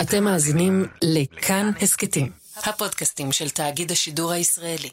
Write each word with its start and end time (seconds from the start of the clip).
אתם 0.00 0.24
מאזינים 0.24 0.84
לכאן 1.04 1.70
הסכתים, 1.82 2.30
הפודקאסטים 2.56 3.32
של 3.32 3.50
תאגיד 3.50 3.90
השידור 3.92 4.32
הישראלי. 4.32 4.88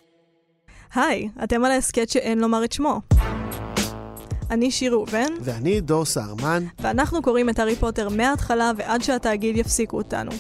היי, 0.96 1.30
אתם 1.44 1.66
על 1.66 1.72
ההסכת 1.72 2.10
שאין 2.10 2.40
לומר 2.40 2.64
את 2.64 2.72
שמו. 2.72 3.02
אני 4.52 4.72
שיר 4.72 4.92
ראובן, 4.92 5.34
ואני 5.42 5.82
דור 5.82 6.06
סהרמן, 6.06 6.64
ואנחנו 6.80 7.22
קוראים 7.22 7.50
את 7.50 7.60
הארי 7.60 7.76
פוטר 7.76 8.10
מההתחלה 8.10 8.72
ועד 8.78 9.02
שהתאגיד 9.04 9.58
יפסיקו 9.58 9.98
אותנו. 9.98 10.32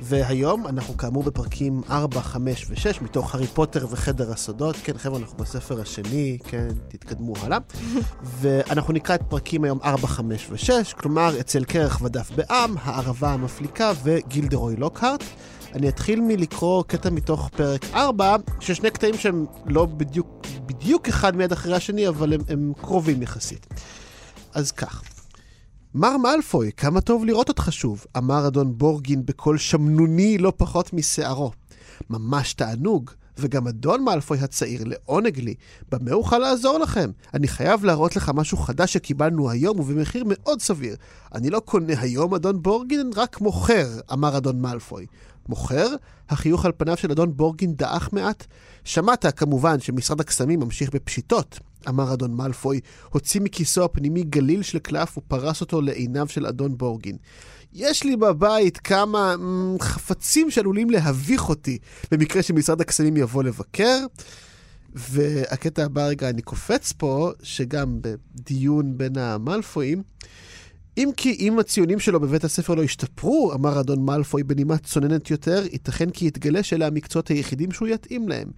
והיום 0.00 0.66
אנחנו 0.66 0.96
כאמור 0.96 1.22
בפרקים 1.22 1.82
4, 1.90 2.20
5 2.20 2.66
ו-6 2.70 3.04
מתוך 3.04 3.34
הארי 3.34 3.46
פוטר 3.46 3.86
וחדר 3.90 4.32
הסודות. 4.32 4.76
כן, 4.84 4.98
חבר'ה, 4.98 5.18
אנחנו 5.18 5.38
בספר 5.38 5.80
השני, 5.80 6.38
כן, 6.44 6.68
תתקדמו 6.88 7.34
הלאה. 7.42 7.58
ואנחנו 8.40 8.92
נקרא 8.92 9.14
את 9.14 9.22
פרקים 9.28 9.64
היום 9.64 9.78
4, 9.84 10.06
5 10.06 10.46
ו-6, 10.50 10.96
כלומר, 10.96 11.40
אצל 11.40 11.64
קרח 11.64 12.02
ודף 12.02 12.30
בעם, 12.36 12.74
הערבה 12.82 13.32
המפליקה 13.32 13.92
וגילדרוי 14.02 14.76
לוקהרט. 14.76 15.24
אני 15.74 15.88
אתחיל 15.88 16.20
מלקרוא 16.20 16.82
קטע 16.86 17.10
מתוך 17.10 17.48
פרק 17.56 17.84
4, 17.94 18.36
ששני 18.60 18.90
קטעים 18.90 19.14
שהם 19.18 19.46
לא 19.66 19.86
בדיוק, 19.86 20.46
בדיוק 20.66 21.08
אחד 21.08 21.36
מיד 21.36 21.52
אחרי 21.52 21.76
השני, 21.76 22.08
אבל 22.08 22.32
הם, 22.32 22.40
הם 22.48 22.72
קרובים 22.80 23.22
יחסית. 23.22 23.66
אז 24.54 24.72
כך. 24.72 25.15
מר 25.96 26.16
מאלפוי, 26.16 26.70
כמה 26.76 27.00
טוב 27.00 27.24
לראות 27.24 27.48
אותך 27.48 27.68
שוב, 27.72 28.04
אמר 28.16 28.46
אדון 28.46 28.78
בורגין 28.78 29.26
בקול 29.26 29.58
שמנוני 29.58 30.38
לא 30.38 30.52
פחות 30.56 30.92
משערו. 30.92 31.50
ממש 32.10 32.54
תענוג, 32.54 33.10
וגם 33.38 33.68
אדון 33.68 34.04
מאלפוי 34.04 34.38
הצעיר, 34.38 34.82
לעונג 34.84 35.38
לי. 35.38 35.54
במה 35.92 36.12
אוכל 36.12 36.38
לעזור 36.38 36.78
לכם? 36.78 37.10
אני 37.34 37.48
חייב 37.48 37.84
להראות 37.84 38.16
לך 38.16 38.30
משהו 38.34 38.58
חדש 38.58 38.92
שקיבלנו 38.92 39.50
היום 39.50 39.80
ובמחיר 39.80 40.24
מאוד 40.26 40.60
סביר. 40.60 40.96
אני 41.34 41.50
לא 41.50 41.60
קונה 41.60 42.00
היום, 42.00 42.34
אדון 42.34 42.62
בורגין, 42.62 43.10
רק 43.16 43.40
מוכר, 43.40 43.86
אמר 44.12 44.36
אדון 44.36 44.60
מאלפוי. 44.60 45.06
מוכר? 45.48 45.86
החיוך 46.28 46.64
על 46.64 46.72
פניו 46.76 46.96
של 46.96 47.10
אדון 47.10 47.36
בורגין 47.36 47.74
דעך 47.74 48.12
מעט. 48.12 48.46
שמעת, 48.84 49.38
כמובן, 49.38 49.80
שמשרד 49.80 50.20
הקסמים 50.20 50.60
ממשיך 50.60 50.90
בפשיטות. 50.94 51.60
אמר 51.88 52.12
אדון 52.12 52.34
מאלפוי, 52.34 52.80
הוציא 53.10 53.40
מכיסו 53.40 53.84
הפנימי 53.84 54.22
גליל 54.22 54.62
של 54.62 54.78
קלף 54.78 55.18
ופרס 55.18 55.60
אותו 55.60 55.80
לעיניו 55.80 56.28
של 56.28 56.46
אדון 56.46 56.78
בורגין. 56.78 57.16
יש 57.72 58.04
לי 58.04 58.16
בבית 58.16 58.78
כמה 58.78 59.36
מ, 59.36 59.76
חפצים 59.80 60.50
שעלולים 60.50 60.90
להביך 60.90 61.48
אותי 61.48 61.78
במקרה 62.10 62.42
שמשרד 62.42 62.80
הקסמים 62.80 63.16
יבוא 63.16 63.42
לבקר. 63.42 63.98
והקטע 64.94 65.84
הבא, 65.84 66.06
רגע, 66.06 66.28
אני 66.28 66.42
קופץ 66.42 66.92
פה, 66.92 67.30
שגם 67.42 67.98
בדיון 68.00 68.98
בין 68.98 69.18
המאלפויים, 69.18 70.02
אם 70.96 71.10
כי 71.16 71.36
אם 71.40 71.58
הציונים 71.58 71.98
שלו 71.98 72.20
בבית 72.20 72.44
הספר 72.44 72.74
לא 72.74 72.82
ישתפרו, 72.82 73.52
אמר 73.54 73.80
אדון 73.80 74.04
מאלפוי 74.04 74.42
בנימה 74.42 74.78
צוננת 74.78 75.30
יותר, 75.30 75.64
ייתכן 75.72 76.10
כי 76.10 76.26
יתגלה 76.26 76.62
שאלה 76.62 76.86
המקצועות 76.86 77.28
היחידים 77.28 77.72
שהוא 77.72 77.88
יתאים 77.88 78.28
להם. 78.28 78.48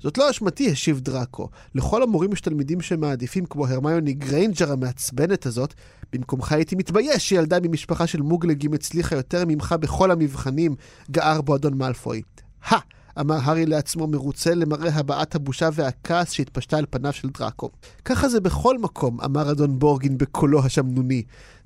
זאת 0.00 0.18
לא 0.18 0.30
אשמתי, 0.30 0.70
השיב 0.70 1.00
דראקו. 1.00 1.48
לכל 1.74 2.02
המורים 2.02 2.32
יש 2.32 2.40
תלמידים 2.40 2.80
שהם 2.80 3.01
מעדיפים, 3.01 3.44
כמו 3.46 3.66
הרמיוני 3.66 4.12
גריינג'ר 4.12 4.72
המעצבנת 4.72 5.46
הזאת, 5.46 5.74
במקומך 6.12 6.52
הייתי 6.52 6.76
מתבייש 6.76 7.28
שילדה 7.28 7.58
ממשפחה 7.62 8.06
של 8.06 8.22
מוגלגים 8.22 8.72
הצליחה 8.72 9.16
יותר 9.16 9.44
ממך 9.46 9.74
בכל 9.80 10.10
המבחנים, 10.10 10.74
גער 11.10 11.40
בו 11.40 11.56
אדון 11.56 11.78
מאלפוי. 11.78 12.22
הא! 12.64 12.78
אמר 13.20 13.38
הארי 13.42 13.66
לעצמו 13.66 14.06
מרוצה 14.06 14.54
למראה 14.54 14.94
הבעת 14.94 15.34
הבושה 15.34 15.68
והכעס 15.72 16.32
שהתפשטה 16.32 16.78
על 16.78 16.86
פניו 16.90 17.12
של 17.12 17.28
דראקו. 17.28 17.70
ככה 18.04 18.28
זה 18.28 18.40
בכל 18.40 18.78
מקום, 18.78 19.20
אמר 19.20 19.50
אדון 19.50 19.78
בורגין 19.78 20.18
בקולו 20.18 20.64
השמנוני. 20.64 21.22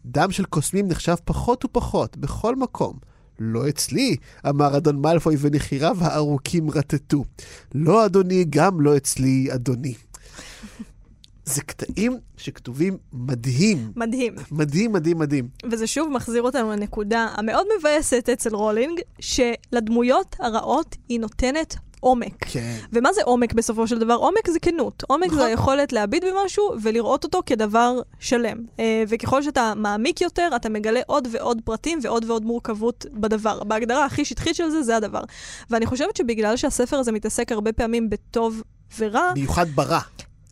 דם 0.07 0.31
של 0.31 0.45
קוסמים 0.45 0.89
נחשב 0.89 1.15
פחות 1.25 1.65
ופחות, 1.65 2.17
בכל 2.17 2.57
מקום. 2.57 2.97
לא 3.39 3.69
אצלי, 3.69 4.17
אמר 4.49 4.77
אדון 4.77 5.01
מאלפוי 5.01 5.37
ונחיריו 5.39 5.97
הארוכים 6.01 6.71
רטטו. 6.71 7.25
לא 7.75 8.07
אדוני, 8.07 8.45
גם 8.51 8.81
לא 8.81 8.97
אצלי, 8.97 9.49
אדוני. 9.55 9.95
זה 11.45 11.63
קטעים 11.63 12.19
שכתובים 12.37 12.99
מדהים. 13.13 13.93
מדהים. 13.97 14.35
מדהים, 14.53 14.93
מדהים, 14.93 15.19
מדהים. 15.19 15.49
וזה 15.71 15.87
שוב 15.87 16.09
מחזיר 16.09 16.43
אותנו 16.43 16.73
לנקודה 16.73 17.29
המאוד 17.35 17.67
מבאסת 17.79 18.29
אצל 18.33 18.55
רולינג, 18.55 19.01
שלדמויות 19.21 20.37
הרעות 20.39 20.97
היא 21.09 21.21
נותנת 21.21 21.77
עומק. 22.01 22.45
כן. 22.45 22.77
ומה 22.93 23.13
זה 23.13 23.21
עומק 23.25 23.53
בסופו 23.53 23.87
של 23.87 23.99
דבר? 23.99 24.15
עומק 24.15 24.51
זה 24.51 24.59
כנות. 24.59 25.03
עומק 25.07 25.27
נכון. 25.27 25.39
זה 25.39 25.45
היכולת 25.45 25.93
להביט 25.93 26.25
במשהו 26.25 26.75
ולראות 26.83 27.25
אותו 27.25 27.43
כדבר 27.47 28.01
שלם. 28.19 28.59
אה, 28.81 29.05
וככל 29.09 29.43
שאתה 29.43 29.73
מעמיק 29.77 30.21
יותר, 30.21 30.49
אתה 30.57 30.69
מגלה 30.69 31.01
עוד 31.07 31.29
ועוד 31.31 31.61
פרטים 31.65 31.99
ועוד 32.03 32.25
ועוד 32.31 32.45
מורכבות 32.45 33.07
בדבר. 33.13 33.65
בהגדרה 33.65 34.05
הכי 34.05 34.25
שטחית 34.25 34.55
של 34.55 34.71
זה, 34.71 34.83
זה 34.83 34.97
הדבר. 34.97 35.21
ואני 35.71 35.87
חושבת 35.87 36.17
שבגלל 36.17 36.57
שהספר 36.57 36.97
הזה 36.97 37.13
מתעסק 37.13 37.53
הרבה 37.53 37.73
פעמים 37.73 38.11
בטוב 38.11 38.63
ורע, 38.99 39.33
במיוחד 39.33 39.67
ברע. 39.75 40.01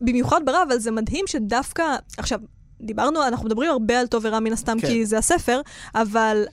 במיוחד 0.01 0.41
ברע, 0.45 0.63
אבל 0.63 0.79
זה 0.79 0.91
מדהים 0.91 1.25
שדווקא... 1.27 1.97
עכשיו, 2.19 2.41
דיברנו, 2.81 3.27
אנחנו 3.27 3.47
מדברים 3.47 3.71
הרבה 3.71 4.01
על 4.01 4.07
טוב 4.07 4.23
ורע 4.25 4.41
מן 4.41 4.53
הסתם, 4.53 4.81
כן. 4.81 4.89
כי 4.89 5.07
זה 5.07 5.19
הספר, 5.19 5.61
אבל 5.95 6.45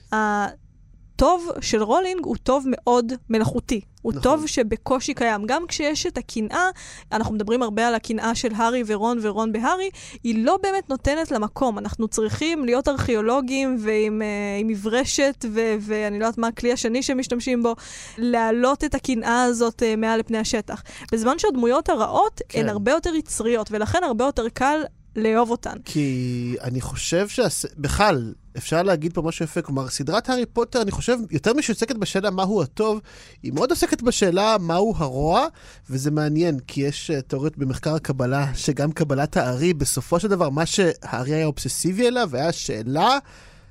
הטוב 1.18 1.50
של 1.60 1.82
רולינג 1.82 2.24
הוא 2.24 2.36
טוב 2.42 2.64
מאוד 2.66 3.12
מלאכותי. 3.30 3.80
הוא 4.02 4.12
נכון. 4.12 4.22
טוב 4.22 4.46
שבקושי 4.46 5.14
קיים. 5.14 5.46
גם 5.46 5.66
כשיש 5.68 6.06
את 6.06 6.18
הקנאה, 6.18 6.70
אנחנו 7.12 7.34
מדברים 7.34 7.62
הרבה 7.62 7.88
על 7.88 7.94
הקנאה 7.94 8.34
של 8.34 8.48
הארי 8.56 8.82
ורון 8.86 9.18
ורון 9.22 9.52
בהארי, 9.52 9.90
היא 10.24 10.44
לא 10.44 10.58
באמת 10.62 10.90
נותנת 10.90 11.30
למקום. 11.30 11.78
אנחנו 11.78 12.08
צריכים 12.08 12.64
להיות 12.64 12.88
ארכיאולוגים 12.88 13.76
ועם 13.80 14.22
עם 14.60 14.66
מברשת, 14.66 15.44
ו- 15.50 15.74
ואני 15.80 16.18
לא 16.18 16.24
יודעת 16.24 16.38
מה 16.38 16.48
הכלי 16.48 16.72
השני 16.72 17.02
שמשתמשים 17.02 17.62
בו, 17.62 17.74
להעלות 18.18 18.84
את 18.84 18.94
הקנאה 18.94 19.42
הזאת 19.42 19.82
אה, 19.82 19.96
מעל 19.96 20.20
לפני 20.20 20.38
השטח. 20.38 20.82
בזמן 21.12 21.38
שהדמויות 21.38 21.88
הרעות 21.88 22.40
כן. 22.48 22.60
הן 22.60 22.68
הרבה 22.68 22.92
יותר 22.92 23.14
יצריות, 23.14 23.68
ולכן 23.70 24.04
הרבה 24.04 24.24
יותר 24.24 24.48
קל 24.48 24.82
לאהוב 25.18 25.50
אותן. 25.50 25.76
כי 25.84 26.56
אני 26.62 26.80
חושב 26.80 27.28
שבכלל, 27.28 28.32
אפשר 28.56 28.82
להגיד 28.82 29.12
פה 29.12 29.22
משהו 29.22 29.44
יפה, 29.44 29.62
כלומר, 29.62 29.88
סדרת 29.88 30.28
הארי 30.28 30.46
פוטר, 30.46 30.82
אני 30.82 30.90
חושב, 30.90 31.18
יותר 31.30 31.54
משעוסקת 31.54 31.96
בשאלה 31.96 32.30
מהו 32.30 32.62
הטוב, 32.62 33.00
היא 33.42 33.52
מאוד 33.52 33.70
עוסקת 33.70 34.02
בשאלה 34.02 34.56
מהו 34.60 34.94
הרוע, 34.96 35.46
וזה 35.90 36.10
מעניין, 36.10 36.58
כי 36.66 36.80
יש 36.80 37.10
אה, 37.10 37.20
תיאוריות 37.20 37.58
במחקר 37.58 37.94
הקבלה, 37.94 38.54
שגם 38.54 38.92
קבלת 38.92 39.36
הארי, 39.36 39.74
בסופו 39.74 40.20
של 40.20 40.28
דבר, 40.28 40.50
מה 40.50 40.66
שהארי 40.66 41.34
היה 41.34 41.46
אובססיבי 41.46 42.08
אליו, 42.08 42.30
היה 42.32 42.52
שאלה 42.52 43.18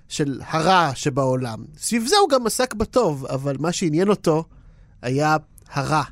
של 0.08 0.42
הרע 0.48 0.92
שבעולם. 0.96 1.66
סביב 1.78 2.06
זה 2.08 2.16
הוא 2.22 2.30
גם 2.30 2.48
עסק 2.48 2.74
בטוב, 2.74 3.26
אבל 3.26 3.56
מה 3.60 3.72
שעניין 3.72 4.10
אותו 4.10 4.44
היה 5.02 5.38
הרע. 5.74 6.04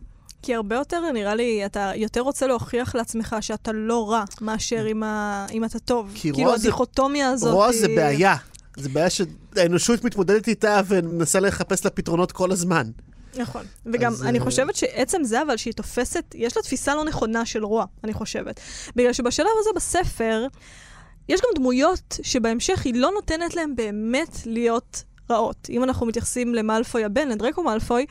כי 0.45 0.55
הרבה 0.55 0.75
יותר, 0.75 1.11
נראה 1.11 1.35
לי, 1.35 1.65
אתה 1.65 1.91
יותר 1.95 2.21
רוצה 2.21 2.47
להוכיח 2.47 2.95
לעצמך 2.95 3.35
שאתה 3.41 3.71
לא 3.71 4.11
רע, 4.11 4.23
מאשר 4.41 4.87
אם, 4.91 5.03
ה... 5.03 5.45
אם 5.51 5.65
אתה 5.65 5.79
טוב. 5.79 6.11
כי 6.15 6.33
כאילו, 6.33 6.53
הדיכוטומיה 6.53 7.29
הזאת 7.29 7.53
רוע 7.53 7.67
היא... 7.67 7.79
זה 7.79 7.87
בעיה. 7.87 8.35
זה 8.77 8.89
בעיה 8.89 9.07
שהאנושות 9.09 10.03
מתמודדת 10.03 10.47
איתה 10.47 10.81
ומנסה 10.87 11.39
לחפש 11.39 11.85
לה 11.85 11.91
פתרונות 11.91 12.31
כל 12.31 12.51
הזמן. 12.51 12.91
נכון. 13.37 13.65
וגם, 13.85 14.11
אז, 14.11 14.23
אני 14.23 14.39
אה, 14.39 14.43
חושבת 14.43 14.75
שעצם 14.75 15.23
זה, 15.23 15.41
אבל 15.41 15.57
שהיא 15.57 15.73
תופסת, 15.73 16.23
יש 16.35 16.57
לה 16.57 16.63
תפיסה 16.63 16.95
לא 16.95 17.05
נכונה 17.05 17.45
של 17.45 17.65
רוע, 17.65 17.85
אני 18.03 18.13
חושבת. 18.13 18.59
בגלל 18.95 19.13
שבשלב 19.13 19.47
הזה 19.59 19.69
בספר, 19.75 20.47
יש 21.29 21.41
גם 21.41 21.49
דמויות 21.55 22.19
שבהמשך 22.21 22.85
היא 22.85 22.93
לא 22.95 23.11
נותנת 23.11 23.55
להם 23.55 23.75
באמת 23.75 24.39
להיות 24.45 25.03
רעות. 25.29 25.67
אם 25.69 25.83
אנחנו 25.83 26.05
מתייחסים 26.05 26.55
למאלפוי 26.55 27.03
הבן, 27.03 27.29
לדרקו 27.29 27.63
מאלפוי, 27.63 28.05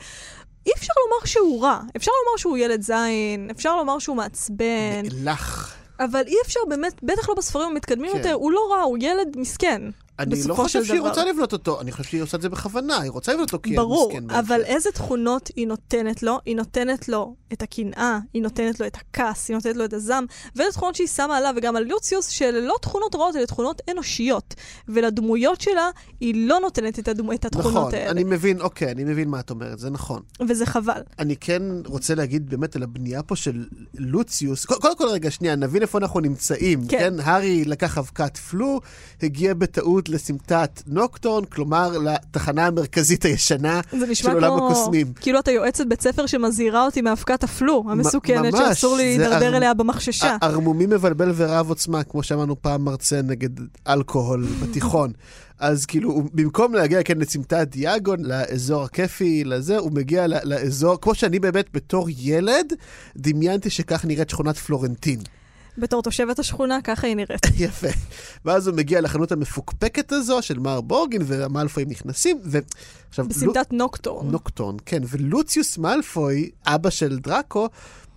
אי 0.65 0.71
אפשר 0.77 0.93
לומר 1.05 1.25
שהוא 1.25 1.63
רע. 1.63 1.79
אפשר 1.95 2.11
לומר 2.25 2.37
שהוא 2.37 2.57
ילד 2.57 2.81
זין, 2.81 3.49
אפשר 3.51 3.75
לומר 3.75 3.99
שהוא 3.99 4.15
מעצבן, 4.15 5.03
לך. 5.23 5.75
אבל 5.99 6.21
אי 6.27 6.35
אפשר 6.45 6.59
באמת, 6.69 7.03
בטח 7.03 7.29
לא 7.29 7.35
בספרים 7.35 7.67
המתקדמים 7.67 8.11
כן. 8.11 8.17
יותר, 8.17 8.33
הוא 8.33 8.51
לא 8.51 8.67
רע, 8.71 8.81
הוא 8.81 8.97
ילד 9.01 9.37
מסכן. 9.37 9.81
אני 10.19 10.35
לא 10.45 10.53
חושב 10.53 10.83
שהיא 10.85 10.99
דבר. 10.99 11.09
רוצה 11.09 11.25
לבנות 11.25 11.53
אותו, 11.53 11.81
אני 11.81 11.91
חושב 11.91 12.03
שהיא 12.03 12.21
עושה 12.21 12.37
את 12.37 12.41
זה 12.41 12.49
בכוונה, 12.49 12.99
היא 12.99 13.11
רוצה 13.11 13.33
לבנות 13.33 13.53
אותו 13.53 13.63
כי 13.63 13.75
ברור, 13.75 14.09
מסכן 14.09 14.29
אבל 14.29 14.47
בהמשך. 14.47 14.67
איזה 14.67 14.91
תכונות 14.91 15.49
היא 15.55 15.67
נותנת 15.67 16.23
לו? 16.23 16.39
היא 16.45 16.55
נותנת 16.55 17.09
לו 17.09 17.35
את 17.53 17.61
הקנאה, 17.61 18.19
היא 18.33 18.41
נותנת 18.41 18.79
לו 18.79 18.87
את 18.87 18.95
הכעס, 18.95 19.49
היא 19.49 19.55
נותנת 19.55 19.75
לו 19.75 19.85
את 19.85 19.93
הזעם, 19.93 20.25
ואלה 20.55 20.71
תכונות 20.71 20.95
שהיא 20.95 21.07
שמה 21.07 21.37
עליו 21.37 21.53
וגם 21.57 21.75
על 21.75 21.83
לוציוס, 21.83 22.27
שאלה 22.27 22.59
לא 22.59 22.75
תכונות 22.81 23.15
רעות, 23.15 23.35
אלה 23.35 23.45
תכונות 23.45 23.81
אנושיות. 23.91 24.55
ולדמויות 24.87 25.61
שלה, 25.61 25.89
היא 26.19 26.47
לא 26.47 26.59
נותנת 26.59 26.99
את, 26.99 27.07
הדמו, 27.07 27.33
את 27.33 27.45
התכונות 27.45 27.71
נכון, 27.71 27.93
האלה. 27.93 28.11
אני 28.11 28.23
מבין, 28.23 28.61
אוקיי, 28.61 28.91
אני 28.91 29.03
מבין 29.03 29.29
מה 29.29 29.39
את 29.39 29.49
אומרת, 29.49 29.79
זה 29.79 29.89
נכון. 29.89 30.21
וזה 30.47 30.65
חבל. 30.65 31.01
אני 31.19 31.35
כן 31.35 31.61
רוצה 31.85 32.15
להגיד 32.15 32.49
באמת 32.49 32.75
על 32.75 32.83
הבנייה 32.83 33.23
פה 33.23 33.35
של 33.35 33.65
לוציוס. 33.93 34.65
קודם 34.65 34.81
כל, 34.81 34.89
כל 34.97 35.07
רגע, 35.07 35.31
שנייה, 35.31 35.55
נבין 35.55 35.81
איפה 35.81 35.97
אנחנו 35.97 36.19
נמצאים. 36.19 36.87
כן. 36.87 36.99
כן, 36.99 37.13
הארי 37.19 37.65
לקח 37.65 37.97
אבקת 37.97 38.37
פלו, 38.37 38.81
הגיע 39.21 39.53
בטעות 39.53 40.04
התכווננות 40.05 40.09
לסמטת 40.09 40.81
נוקטורן, 40.87 41.45
כלומר 41.45 41.97
לתחנה 41.97 42.65
המרכזית 42.67 43.25
הישנה 43.25 43.81
זה 43.91 44.07
נשמע 44.07 44.31
של 44.31 44.35
עולם 44.35 44.57
כמו, 44.57 44.67
הקוסמים. 44.71 45.13
כאילו 45.13 45.39
אתה 45.39 45.51
יועצת 45.51 45.85
בית 45.87 46.01
ספר 46.01 46.25
שמזהירה 46.25 46.85
אותי 46.85 47.01
מאבקת 47.01 47.43
הפלו 47.43 47.83
המסוכנת, 47.89 48.53
ממש, 48.53 48.61
שאסור 48.67 48.95
זה 48.95 49.01
להידרדר 49.03 49.45
ער- 49.45 49.57
אליה 49.57 49.73
במחששה. 49.73 50.37
ערמומי 50.41 50.85
מבלבל 50.85 51.31
ורב 51.35 51.69
עוצמה, 51.69 52.03
כמו 52.03 52.23
שאמרנו 52.23 52.61
פעם 52.61 52.85
מרצה 52.85 53.21
נגד 53.21 53.49
אלכוהול 53.87 54.45
בתיכון. 54.63 55.11
אז 55.59 55.85
כאילו, 55.85 56.23
במקום 56.33 56.73
להגיע 56.73 57.03
כן 57.03 57.17
לסמטת 57.17 57.67
דיאגון, 57.71 58.19
לאזור 58.23 58.83
הכיפי, 58.83 59.43
לזה, 59.43 59.77
הוא 59.77 59.91
מגיע 59.91 60.25
לאזור, 60.27 60.97
כמו 61.01 61.15
שאני 61.15 61.39
באמת 61.39 61.65
בתור 61.73 62.07
ילד, 62.17 62.73
דמיינתי 63.17 63.69
שכך 63.69 64.05
נראית 64.05 64.29
שכונת 64.29 64.57
פלורנטין. 64.57 65.19
בתור 65.77 66.01
תושבת 66.01 66.39
השכונה, 66.39 66.81
ככה 66.81 67.07
היא 67.07 67.15
נראית. 67.15 67.45
יפה. 67.57 67.87
ואז 68.45 68.67
הוא 68.67 68.77
מגיע 68.77 69.01
לחנות 69.01 69.31
המפוקפקת 69.31 70.11
הזו 70.11 70.41
של 70.41 70.59
מר 70.59 70.81
בורגין, 70.81 71.21
והמלפויים 71.25 71.89
נכנסים, 71.89 72.41
ועכשיו... 72.43 73.27
בסמטת 73.27 73.73
נוקטורן. 73.73 74.31
נוקטורן, 74.31 74.75
כן, 74.85 75.01
ולוציוס 75.09 75.77
מאלפוי, 75.77 76.49
אבא 76.65 76.89
של 76.89 77.19
דראקו, 77.19 77.69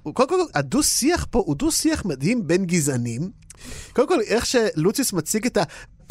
הוא, 0.02 0.14
קודם 0.14 0.28
כל, 0.28 0.36
הדו-שיח 0.54 1.26
פה 1.30 1.42
הוא 1.46 1.56
דו-שיח 1.56 2.04
מדהים 2.04 2.46
בין 2.46 2.64
גזענים. 2.64 3.30
קודם 3.92 4.08
כל, 4.08 4.20
איך 4.20 4.46
שלוציוס 4.46 5.12
מציג 5.12 5.46
את 5.46 5.58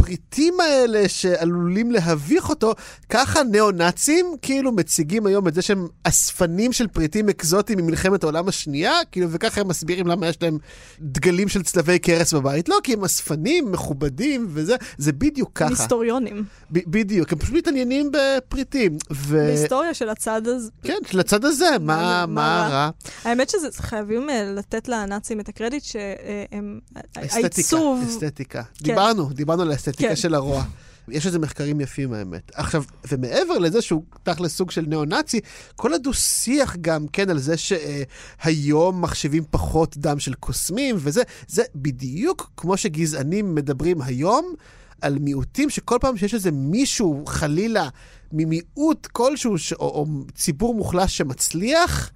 הפריטים 0.02 0.60
האלה 0.60 1.10
שעלולים 1.10 1.92
להביך 1.92 2.50
אותו, 2.50 2.74
ככה 3.10 3.44
ניאו-נאצים 3.44 4.26
כאילו 4.42 4.72
מציגים 4.72 5.26
היום 5.26 5.48
את 5.48 5.54
זה 5.54 5.62
שהם 5.62 5.88
אספנים 6.04 6.74
של 6.74 6.88
פריטים 6.88 7.30
אקזוטיים 7.30 7.80
ממלחמת 7.80 8.24
העולם 8.24 8.48
השנייה, 8.48 8.94
כאילו, 9.12 9.28
וככה 9.32 9.62
הם 9.62 9.68
מסבירים 9.68 10.08
למה 10.08 10.28
יש 10.28 10.38
להם 10.42 10.58
דגלים 11.00 11.48
של 11.48 11.64
צלבי 11.64 12.00
קרס 12.00 12.34
בבית. 12.34 12.70
לא, 12.70 12.78
כי 12.84 12.94
הם 12.94 13.04
אספנים, 13.04 13.72
מכובדים, 13.72 14.48
וזה, 14.50 14.76
זה 14.98 15.14
בדיוק 15.14 15.52
ככה. 15.56 15.70
היסטוריונים. 15.70 16.44
ב- 16.72 16.92
בדיוק, 16.92 17.34
הם 17.34 17.40
פשוט 17.40 17.56
מתעניינים 17.56 18.12
בפריטים. 18.12 18.98
ו... 19.12 19.38
בהיסטוריה 19.38 19.94
של 19.94 20.10
הצד 20.10 20.48
הזה. 20.48 20.70
כן, 20.84 20.98
של 21.08 21.20
הצד 21.20 21.46
הזה, 21.46 21.70
מה, 21.80 22.26
מה 22.26 22.26
מה 22.28 22.68
רע? 22.72 22.90
האמת 23.24 23.50
שזה, 23.50 23.68
חייבים 23.78 24.30
אה, 24.30 24.44
לתת 24.56 24.88
לנאצים 24.88 25.40
את 25.40 25.50
הקרדיט 25.50 25.84
שהם, 25.84 26.80
אסתטיקה, 27.18 27.48
העיצוב, 27.56 28.04
אסתטיקה. 28.08 28.64
כן. 28.64 28.84
דיברנו, 28.84 29.30
דיברנו 29.30 29.62
על 29.62 29.72
האסתטיקה 29.72 29.87
כן. 29.96 30.16
של 30.16 30.36
הרוע. 30.36 30.64
יש 31.10 31.26
לזה 31.26 31.40
מחקרים 31.40 31.82
יפים 31.82 32.14
האמת. 32.14 32.52
עכשיו, 32.56 32.84
ומעבר 33.08 33.58
לזה 33.58 33.82
שהוא 33.82 34.04
תכל'ס 34.24 34.56
סוג 34.56 34.72
של 34.72 34.86
ניאו-נאצי, 34.88 35.40
כל 35.76 35.94
הדו-שיח 35.94 36.76
גם 36.82 37.08
כן 37.14 37.30
על 37.30 37.40
זה 37.40 37.56
שהיום 37.58 39.02
מחשבים 39.02 39.44
פחות 39.50 39.98
דם 39.98 40.20
של 40.20 40.34
קוסמים 40.34 40.96
וזה, 41.00 41.22
זה 41.48 41.64
בדיוק 41.76 42.52
כמו 42.58 42.78
שגזענים 42.78 43.56
מדברים 43.56 44.02
היום 44.02 44.54
על 45.02 45.20
מיעוטים, 45.20 45.70
שכל 45.70 45.98
פעם 46.02 46.18
שיש 46.18 46.34
איזה 46.34 46.52
מישהו, 46.52 47.24
חלילה, 47.28 47.90
ממיעוט 48.32 49.08
כלשהו, 49.12 49.58
ש... 49.58 49.74
או, 49.74 49.80
או 49.80 50.06
ציבור 50.36 50.76
מוחלש 50.76 51.18
שמצליח, 51.18 52.12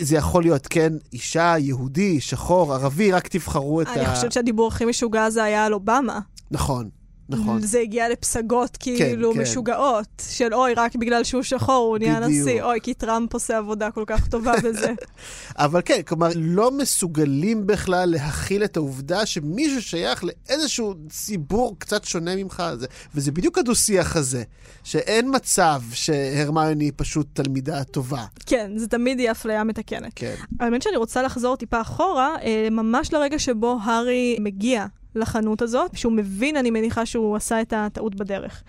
זה 0.00 0.16
יכול 0.16 0.42
להיות, 0.42 0.66
כן, 0.66 0.92
אישה, 1.12 1.54
יהודי, 1.58 2.20
שחור, 2.20 2.74
ערבי, 2.74 3.12
רק 3.12 3.28
תבחרו 3.28 3.82
את 3.82 3.86
אני 3.86 4.04
ה... 4.04 4.14
חושבת 4.14 4.32
שהדיבור 4.32 4.68
הכי 4.68 4.84
משוגע 4.84 5.24
הזה 5.24 5.44
היה 5.44 5.64
על 5.64 5.74
אובמה. 5.74 6.20
נכון, 6.50 6.88
נכון. 7.28 7.62
זה 7.62 7.80
הגיע 7.80 8.08
לפסגות 8.08 8.76
כאילו 8.76 9.34
כן. 9.34 9.40
משוגעות, 9.40 10.22
של 10.30 10.54
אוי, 10.54 10.74
רק 10.74 10.96
בגלל 10.96 11.24
שהוא 11.24 11.42
שחור 11.42 11.86
הוא 11.86 11.98
נהיה. 11.98 12.18
נשיא, 12.20 12.62
אוי, 12.62 12.80
כי 12.82 12.94
טראמפ 12.94 13.34
עושה 13.34 13.58
עבודה 13.58 13.90
כל 13.90 14.04
כך 14.06 14.28
טובה 14.28 14.52
בזה. 14.64 14.92
אבל 15.56 15.80
כן, 15.84 16.02
כלומר, 16.02 16.28
לא 16.36 16.70
מסוגלים 16.70 17.66
בכלל 17.66 18.10
להכיל 18.10 18.64
את 18.64 18.76
העובדה 18.76 19.26
שמישהו 19.26 19.82
שייך 19.82 20.24
לאיזשהו 20.24 20.94
ציבור 21.10 21.76
קצת 21.78 22.04
שונה 22.04 22.36
ממך, 22.36 22.62
זה, 22.76 22.86
וזה 23.14 23.32
בדיוק 23.32 23.58
הדו-שיח 23.58 24.16
הזה, 24.16 24.42
שאין 24.84 25.36
מצב 25.36 25.82
שהרמיוני 25.92 26.84
היא 26.84 26.92
פשוט 26.96 27.26
תלמידה 27.32 27.84
טובה. 27.84 28.24
כן, 28.46 28.70
זה 28.76 28.88
תמיד 28.88 29.20
יהיה 29.20 29.32
אפליה 29.32 29.64
מתקנת. 29.64 30.12
כן. 30.16 30.34
האמת 30.60 30.82
שאני 30.82 30.96
רוצה 30.96 31.22
לחזור 31.22 31.56
טיפה 31.56 31.80
אחורה, 31.80 32.36
אה, 32.42 32.68
ממש 32.70 33.12
לרגע 33.12 33.38
שבו 33.38 33.78
הארי 33.82 34.36
מגיע 34.40 34.86
לחנות 35.14 35.62
הזאת, 35.62 35.96
שהוא 35.96 36.12
מבין, 36.12 36.56
אני 36.56 36.70
מניחה 36.70 37.06
שהוא 37.06 37.36
עשה 37.36 37.60
את 37.60 37.72
הטעות 37.76 38.14
בדרך. 38.14 38.62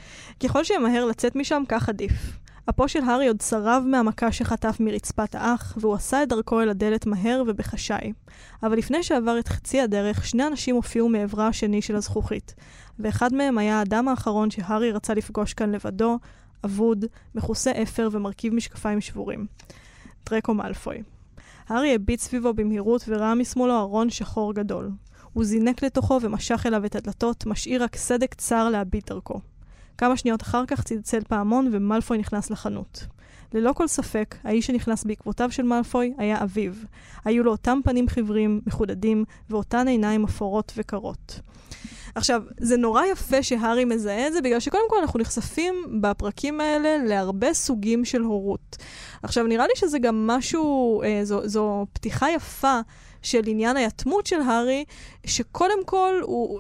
ככל 0.44 0.64
שימהר 0.64 1.06
לצאת 1.06 1.36
משם, 1.36 1.64
כך 1.68 1.90
עדיף. 1.90 2.12
אפו 2.70 2.88
של 2.88 3.04
הארי 3.04 3.28
עוד 3.28 3.40
צרב 3.40 3.84
מהמכה 3.88 4.32
שחטף 4.32 4.78
מרצפת 4.80 5.36
האח, 5.36 5.78
והוא 5.82 5.96
עשה 5.96 6.24
את 6.24 6.30
דרכו 6.30 6.62
אל 6.62 6.70
הדלת 6.70 7.06
מהר 7.06 7.44
ובחשאי. 7.48 8.14
אבל 8.64 8.78
לפני 8.78 9.04
שעבר 9.04 9.40
את 9.40 9.48
חצי 9.48 9.82
הדרך, 9.82 10.26
שני 10.26 10.48
אנשים 10.48 10.76
הופיעו 10.76 11.10
מעברה 11.10 11.48
השני 11.48 11.82
של 11.82 11.96
הזכוכית. 11.96 12.56
ואחד 13.00 13.34
מהם 13.34 13.58
היה 13.58 13.80
האדם 13.80 14.08
האחרון 14.08 14.52
שהארי 14.52 14.92
רצה 14.92 15.14
לפגוש 15.14 15.54
כאן 15.54 15.72
לבדו, 15.72 16.18
אבוד, 16.66 17.06
מכוסה 17.36 17.72
אפר 17.84 18.10
ומרכיב 18.12 18.54
משקפיים 18.54 19.02
שבורים. 19.02 19.46
דרקו 20.30 20.54
מאלפוי. 20.54 21.04
הארי 21.68 21.96
הביט 21.96 22.20
סביבו 22.20 22.54
במהירות 22.54 23.04
וראה 23.08 23.36
משמאלו 23.36 23.80
ארון 23.80 24.10
שחור 24.10 24.54
גדול. 24.54 24.92
הוא 25.34 25.44
זינק 25.44 25.84
לתוכו 25.84 26.20
ומשך 26.22 26.66
אליו 26.66 26.86
את 26.86 26.96
הדלתות, 26.96 27.46
משאיר 27.46 27.84
רק 27.84 27.96
סדק 27.96 28.34
צר 28.34 28.70
להביט 28.70 29.12
דרכו. 29.12 29.40
כמה 29.98 30.18
שניות 30.18 30.42
אחר 30.42 30.66
כך 30.66 30.84
צלצל 30.84 31.22
פעמון 31.28 31.70
ומלפוי 31.72 32.18
נכנס 32.18 32.50
לחנות. 32.50 33.06
ללא 33.54 33.74
כל 33.74 33.88
ספק, 33.88 34.36
האיש 34.44 34.68
שנכנס 34.68 35.04
בעקבותיו 35.04 35.52
של 35.52 35.64
מאלפוי 35.64 36.14
היה 36.18 36.44
אביו. 36.44 36.74
היו 37.26 37.44
לו 37.44 37.52
אותם 37.52 37.80
פנים 37.84 38.08
חיוורים, 38.08 38.62
מחודדים, 38.68 39.26
ואותן 39.50 39.88
עיניים 39.88 40.24
אפורות 40.24 40.74
וקרות. 40.78 41.40
עכשיו, 42.16 42.42
זה 42.58 42.78
נורא 42.78 43.06
יפה 43.06 43.44
שהארי 43.44 43.86
מזהה 43.86 44.28
את 44.28 44.34
זה, 44.34 44.42
בגלל 44.42 44.60
שקודם 44.60 44.84
כל 44.90 44.96
אנחנו 45.02 45.20
נחשפים 45.20 46.00
בפרקים 46.02 46.62
האלה 46.62 46.98
להרבה 46.98 47.54
סוגים 47.54 48.06
של 48.06 48.22
הורות. 48.22 48.78
עכשיו, 49.24 49.48
נראה 49.48 49.68
לי 49.68 49.74
שזה 49.76 50.00
גם 50.00 50.28
משהו, 50.28 51.02
אה, 51.04 51.20
זו, 51.24 51.48
זו 51.48 51.86
פתיחה 51.94 52.32
יפה 52.32 52.80
של 53.22 53.42
עניין 53.46 53.78
היתמות 53.78 54.26
של 54.26 54.42
הארי, 54.42 54.86
שקודם 55.26 55.86
כל 55.86 56.14
הוא... 56.22 56.60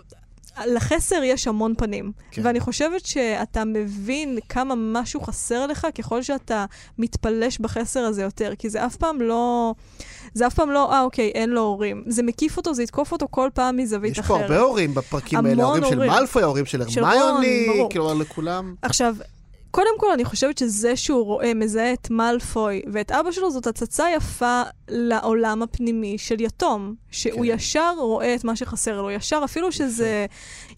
לחסר 0.66 1.22
יש 1.24 1.48
המון 1.48 1.74
פנים. 1.78 2.12
כן. 2.32 2.42
ואני 2.46 2.60
חושבת 2.60 3.06
שאתה 3.06 3.66
מבין 3.66 4.40
כמה 4.50 4.74
משהו 4.78 5.22
חסר 5.22 5.68
לך 5.68 5.88
ככל 5.98 6.22
שאתה 6.22 6.66
מתפלש 6.98 7.60
בחסר 7.60 8.00
הזה 8.00 8.22
יותר, 8.22 8.54
כי 8.60 8.70
זה 8.70 8.86
אף 8.86 8.96
פעם 8.96 9.22
לא... 9.22 9.74
זה 10.34 10.48
אף 10.48 10.54
פעם 10.54 10.72
לא, 10.72 10.94
אה, 10.94 11.02
אוקיי, 11.02 11.32
אין 11.36 11.50
לו 11.50 11.62
הורים. 11.62 12.04
זה 12.08 12.24
מקיף 12.24 12.58
אותו, 12.58 12.74
זה 12.74 12.84
יתקוף 12.84 13.12
אותו 13.12 13.28
כל 13.32 13.50
פעם 13.54 13.78
מזווית 13.78 14.12
יש 14.12 14.20
אחרת. 14.20 14.38
פה 14.38 14.44
הרבה 14.44 14.60
הורים 14.60 14.94
בפרקים 14.94 15.40
האלה, 15.40 15.52
המון 15.52 15.64
ההורים 15.64 15.84
של 15.84 15.94
הורים. 15.94 16.12
מאלפוי, 16.12 16.44
ההורים 16.44 16.66
של 16.66 16.82
הרמיוני. 16.82 17.88
כלומר 17.92 18.14
לכולם. 18.14 18.76
עכשיו, 18.82 19.16
קודם 19.72 20.00
כל, 20.00 20.12
אני 20.12 20.26
חושבת 20.26 20.58
שזה 20.58 20.96
שהוא 20.96 21.26
רואה, 21.26 21.54
מזהה 21.54 21.94
את 21.94 22.10
מאלפוי 22.10 22.82
ואת 22.94 23.12
אבא 23.12 23.32
שלו, 23.32 23.52
זאת 23.52 23.68
הצצה 23.68 24.06
יפה 24.16 24.62
לעולם 24.88 25.62
הפנימי 25.64 26.18
של 26.18 26.42
יתום. 26.42 26.96
שהוא 27.12 27.46
כן. 27.46 27.52
ישר 27.54 27.94
רואה 27.98 28.36
את 28.36 28.44
מה 28.44 28.56
שחסר 28.56 29.02
לו. 29.02 29.12
ישר, 29.12 29.42
אפילו 29.46 29.72
שזה... 29.72 30.26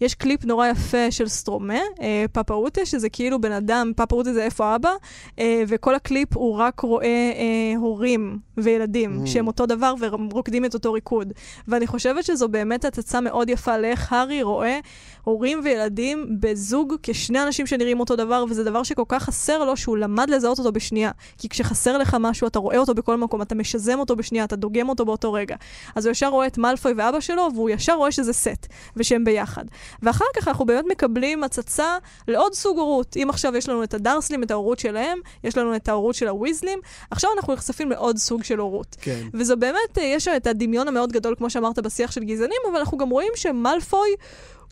יש 0.00 0.14
קליפ 0.14 0.44
נורא 0.44 0.66
יפה 0.66 1.10
של 1.10 1.28
Stromae, 1.28 1.78
אה, 2.00 2.24
פאפה 2.32 2.54
רוטה, 2.54 2.86
שזה 2.86 3.08
כאילו 3.08 3.40
בן 3.40 3.52
אדם, 3.52 3.92
פאפה 3.96 4.16
רוטה 4.16 4.32
זה 4.32 4.44
איפה 4.44 4.74
אבא, 4.76 4.90
אה, 5.38 5.62
וכל 5.68 5.94
הקליפ 5.94 6.36
הוא 6.36 6.56
רק 6.56 6.80
רואה 6.80 7.06
אה, 7.06 7.78
הורים 7.78 8.38
וילדים, 8.56 9.22
Mm. 9.24 9.26
שהם 9.26 9.46
אותו 9.46 9.66
דבר 9.66 9.94
ורוקדים 10.00 10.64
את 10.64 10.74
אותו 10.74 10.92
ריקוד. 10.92 11.32
ואני 11.68 11.86
חושבת 11.86 12.24
שזו 12.24 12.48
באמת 12.48 12.84
הצצה 12.84 13.20
מאוד 13.20 13.50
יפה 13.50 13.78
לאיך 13.78 14.12
הארי 14.12 14.42
רואה 14.42 14.78
הורים 15.24 15.60
וילדים 15.64 16.36
בזוג 16.40 16.94
כשני 17.02 17.42
אנשים 17.42 17.66
שנראים 17.66 18.00
אותו 18.00 18.16
דבר, 18.16 18.44
וזה 18.48 18.64
דבר 18.64 18.82
שכל 18.82 19.02
כך 19.08 19.22
חסר 19.22 19.64
לו, 19.64 19.76
שהוא 19.76 19.96
למד 19.96 20.30
לזהות 20.30 20.58
אותו 20.58 20.72
בשנייה. 20.72 21.10
כי 21.38 21.48
כשחסר 21.48 21.98
לך 21.98 22.16
משהו, 22.20 22.46
אתה 22.46 22.58
רואה 22.58 22.78
אותו 22.78 22.94
בכל 22.94 23.16
מקום, 23.16 23.42
אתה 23.42 23.54
משזם 23.54 23.98
אותו 23.98 24.16
בשנייה, 24.16 24.44
אתה 24.44 24.56
דוגם 24.56 24.88
אותו 24.88 25.04
באותו 25.04 25.32
רגע. 25.32 25.56
אז 25.94 26.06
הוא 26.06 26.12
ישר 26.12 26.28
רואה 26.28 26.46
את 26.46 26.58
מאלפוי 26.58 26.92
ואבא 26.96 27.20
שלו, 27.20 27.48
והוא 27.54 27.70
ישר 27.70 27.94
רואה 27.94 28.12
שזה 28.12 28.32
סט, 28.32 28.66
ושהם 28.96 29.24
ביחד. 29.24 29.64
ואחר 30.02 30.24
כך 30.36 30.48
אנחנו 30.48 30.64
באמת 30.64 30.84
מקבלים 30.90 31.44
הצצה 31.44 31.96
לעוד 32.28 32.54
סוג 32.54 32.78
הורות. 32.78 33.16
אם 33.16 33.26
עכשיו 33.30 33.56
יש 33.56 33.68
לנו 33.68 33.84
את 33.84 33.94
הדרסלים, 33.94 34.42
את 34.42 34.50
ההורות 34.50 34.78
שלהם, 34.78 35.18
יש 35.44 35.58
לנו 35.58 35.76
את 35.76 35.88
ההורות 35.88 36.14
של 36.14 36.28
הוויזלים, 36.28 36.78
עכשיו 37.10 37.30
אנחנו 37.36 37.52
נחשפים 37.52 37.90
לעוד 37.90 38.16
סוג 38.16 38.44
של 38.44 38.58
הורות. 38.58 38.96
כן. 39.00 39.26
וזו 39.34 39.56
באמת, 39.56 39.98
אה, 39.98 40.02
יש 40.02 40.28
את 40.28 40.46
הדמיון 40.46 40.88
המאוד 40.88 41.12
גדול, 41.12 41.34
כמו 41.38 41.50
שאמרת, 41.50 41.78
בשיח 41.78 42.10
של 42.10 42.24
גזענים, 42.24 42.58
אבל 42.70 42.78
אנחנו 42.78 42.98
גם 42.98 43.10
רואים 43.10 43.32
שמאלפוי 43.34 44.08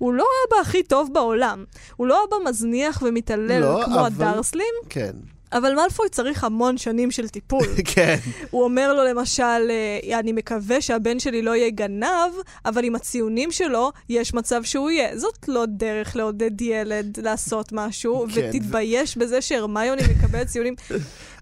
הוא 0.01 0.13
לא 0.13 0.25
האבא 0.45 0.63
הכי 0.63 0.83
טוב 0.83 1.09
בעולם. 1.13 1.65
הוא 1.97 2.07
לא 2.07 2.21
אבא 2.29 2.51
מזניח 2.51 3.03
ומתעלל 3.07 3.61
לא, 3.61 3.81
כמו 3.85 4.07
אבל- 4.07 4.07
הדרסלים, 4.07 4.75
כן. 4.91 5.11
אבל 5.53 5.75
מאלפוי 5.75 6.09
צריך 6.09 6.45
המון 6.45 6.79
שנים 6.79 7.11
של 7.11 7.29
טיפול. 7.29 7.67
כן. 7.95 8.17
הוא 8.51 8.65
אומר 8.65 8.93
לו 8.95 9.05
למשל, 9.05 9.43
אה, 9.43 10.19
אני 10.19 10.33
מקווה 10.33 10.81
שהבן 10.81 11.19
שלי 11.19 11.43
לא 11.43 11.57
יהיה 11.57 11.71
גנב, 11.71 12.33
אבל 12.65 12.85
עם 12.85 12.95
הציונים 12.95 13.51
שלו, 13.53 13.91
יש 14.09 14.35
מצב 14.35 14.63
שהוא 14.63 14.91
יהיה. 14.91 15.19
זאת 15.19 15.49
לא 15.49 15.65
דרך 15.67 16.17
לעודד 16.17 16.61
ילד 16.61 17.19
לעשות 17.23 17.73
משהו, 17.73 18.27
כן, 18.35 18.49
ותתבייש 18.49 19.17
בזה 19.17 19.41
שהרמיוני 19.41 20.03
מקבל 20.17 20.45
ציונים. 20.45 20.75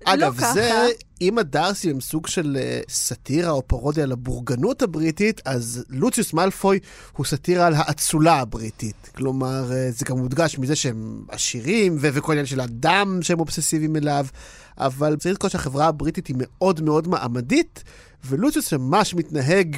אגב, 0.05 0.41
לא 0.41 0.53
זה, 0.53 0.69
ככה. 0.71 1.05
אם 1.21 1.39
הדארסים 1.39 1.91
הם 1.91 2.01
סוג 2.01 2.27
של 2.27 2.57
אה, 2.61 2.81
סאטירה 2.89 3.51
או 3.51 3.67
פרודיה 3.67 4.05
על 4.05 4.13
הבורגנות 4.13 4.83
הבריטית, 4.83 5.41
אז 5.45 5.85
לוציוס 5.89 6.33
מאלפוי 6.33 6.79
הוא 7.17 7.27
סאטירה 7.27 7.67
על 7.67 7.75
האצולה 7.77 8.35
הבריטית. 8.35 9.11
כלומר, 9.17 9.73
אה, 9.73 9.91
זה 9.91 10.05
גם 10.05 10.19
מודגש 10.19 10.59
מזה 10.59 10.77
שהם 10.77 11.25
עשירים, 11.29 11.97
ו- 12.01 12.09
וכל 12.13 12.33
עניין 12.33 12.47
של 12.47 12.61
הדם 12.61 13.19
שהם 13.23 13.41
אובססיביים 13.41 13.97
אליו, 13.97 14.27
אבל 14.79 15.17
צריך 15.17 15.33
לזכור 15.33 15.51
שהחברה 15.51 15.87
הבריטית 15.87 16.27
היא 16.27 16.37
מאוד 16.39 16.81
מאוד 16.81 17.09
מעמדית, 17.09 17.85
ולוציוס 18.27 18.73
ממש 18.73 19.15
מתנהג 19.15 19.77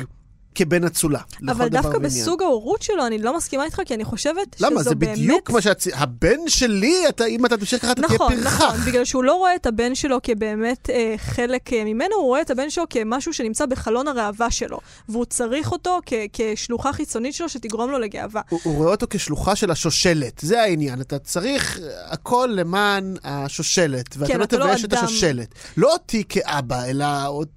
כבן 0.54 0.84
אצולה. 0.84 1.20
אבל 1.48 1.68
דווקא. 1.68 1.98
בסוג 1.98 2.42
ההורות 2.42 2.82
שלו, 2.82 3.06
אני 3.06 3.18
לא 3.18 3.36
מסכימה 3.36 3.64
איתך, 3.64 3.80
כי 3.86 3.94
אני 3.94 4.04
חושבת 4.04 4.60
למה? 4.60 4.80
שזו 4.80 4.88
זה 4.90 4.94
באמת... 4.94 5.18
בדיוק 5.18 5.50
מה 5.50 5.60
שהצ... 5.60 5.86
הבן 5.94 6.48
שלי, 6.48 7.08
אתה, 7.08 7.24
אם 7.24 7.46
אתה 7.46 7.56
תמשיך 7.56 7.82
ככה, 7.82 7.92
אתה 7.92 8.02
תהיה 8.02 8.14
נכון, 8.14 8.34
פרחח. 8.34 8.62
נכון, 8.62 8.80
בגלל 8.86 9.04
שהוא 9.04 9.24
לא 9.24 9.34
רואה 9.34 9.54
את 9.54 9.66
הבן 9.66 9.94
שלו 9.94 10.18
כבאמת 10.22 10.90
אה, 10.90 11.14
חלק 11.16 11.72
אה, 11.72 11.84
ממנו, 11.84 12.14
הוא 12.14 12.24
רואה 12.24 12.40
את 12.40 12.50
הבן 12.50 12.70
שלו 12.70 12.84
כמשהו 12.90 13.32
שנמצא 13.32 13.66
בחלון 13.66 14.08
הראווה 14.08 14.50
שלו, 14.50 14.78
והוא 15.08 15.24
צריך 15.24 15.72
אותו 15.72 16.00
כ- 16.06 16.12
כשלוחה 16.32 16.92
חיצונית 16.92 17.34
שלו 17.34 17.48
שתגרום 17.48 17.90
לו 17.90 17.98
לגאווה. 17.98 18.40
הוא, 18.48 18.60
הוא 18.62 18.76
רואה 18.76 18.90
אותו 18.90 19.06
כשלוחה 19.10 19.56
של 19.56 19.70
השושלת, 19.70 20.40
זה 20.42 20.62
העניין. 20.62 21.00
אתה 21.00 21.18
צריך 21.18 21.80
הכל 22.06 22.48
למען 22.52 23.16
השושלת, 23.24 24.16
ואתה 24.18 24.32
כן, 24.32 24.38
לא 24.38 24.40
לא 24.40 24.46
תבייש 24.46 24.84
את 24.84 24.92
אדם. 24.92 25.04
השושלת. 25.04 25.48
לא 25.76 25.92
אותי 25.92 26.24
כאבא, 26.28 26.84
אלא 26.84 27.06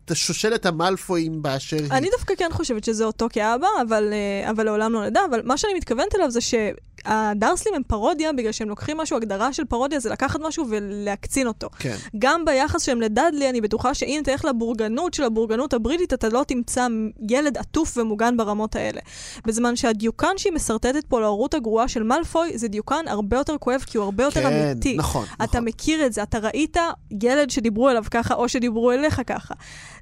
את 0.05 0.11
השושלת 0.11 0.65
המאלפואים 0.65 1.41
באשר 1.41 1.77
היא. 1.77 1.91
אני 1.91 2.09
דווקא 2.17 2.33
כן 2.37 2.49
חושבת 2.51 2.82
שזה 2.83 3.05
אותו 3.05 3.27
כאבא, 3.29 3.67
אבל, 3.81 4.13
אה, 4.13 4.49
אבל 4.49 4.63
לעולם 4.63 4.93
לא 4.93 5.05
נדע. 5.05 5.21
אבל 5.29 5.41
מה 5.43 5.57
שאני 5.57 5.73
מתכוונת 5.73 6.15
אליו 6.15 6.31
זה 6.31 6.39
שהדרסלים 6.41 7.75
הם 7.75 7.81
פרודיה, 7.87 8.33
בגלל 8.33 8.51
שהם 8.51 8.69
לוקחים 8.69 8.97
משהו, 8.97 9.17
הגדרה 9.17 9.53
של 9.53 9.65
פרודיה 9.65 9.99
זה 9.99 10.09
לקחת 10.09 10.39
משהו 10.39 10.65
ולהקצין 10.69 11.47
אותו. 11.47 11.69
כן. 11.79 11.95
גם 12.19 12.45
ביחס 12.45 12.81
שלהם 12.81 13.01
לדאדלי, 13.01 13.49
אני 13.49 13.61
בטוחה 13.61 13.93
שאם 13.93 14.21
תלך 14.23 14.45
לבורגנות 14.45 15.13
של 15.13 15.23
הבורגנות 15.23 15.73
הבריטית, 15.73 16.13
אתה 16.13 16.29
לא 16.29 16.43
תמצא 16.47 16.87
ילד 17.29 17.57
עטוף 17.57 17.97
ומוגן 17.97 18.37
ברמות 18.37 18.75
האלה. 18.75 19.01
בזמן 19.45 19.75
שהדיוקן 19.75 20.37
שהיא 20.37 20.53
משרטטת 20.53 21.05
פה 21.07 21.21
להורות 21.21 21.53
הגרועה 21.53 21.87
של 21.87 22.03
מאלפוי, 22.03 22.57
זה 22.57 22.67
דיוקן 22.67 23.05
הרבה 23.07 23.37
יותר 23.37 23.57
כואב, 23.57 23.83
כי 23.87 23.97
הוא 23.97 24.05
הרבה 24.05 24.23
יותר 24.23 24.41
כן, 24.41 24.71
אמיתי. 24.71 24.95
נכון, 24.97 25.25
אתה 25.35 25.43
נכון. 25.43 25.65
מכיר 25.65 26.05
את 26.05 26.13
זה, 26.13 26.23
אתה 26.23 26.37
ראית 26.39 26.77
ילד 27.23 27.49
שדיברו 27.49 27.89
אליו 27.89 28.03
ככה, 28.11 28.33
או 28.33 28.49
שדיברו 28.49 28.91
אליך 28.91 29.21
ככה. 29.27 29.53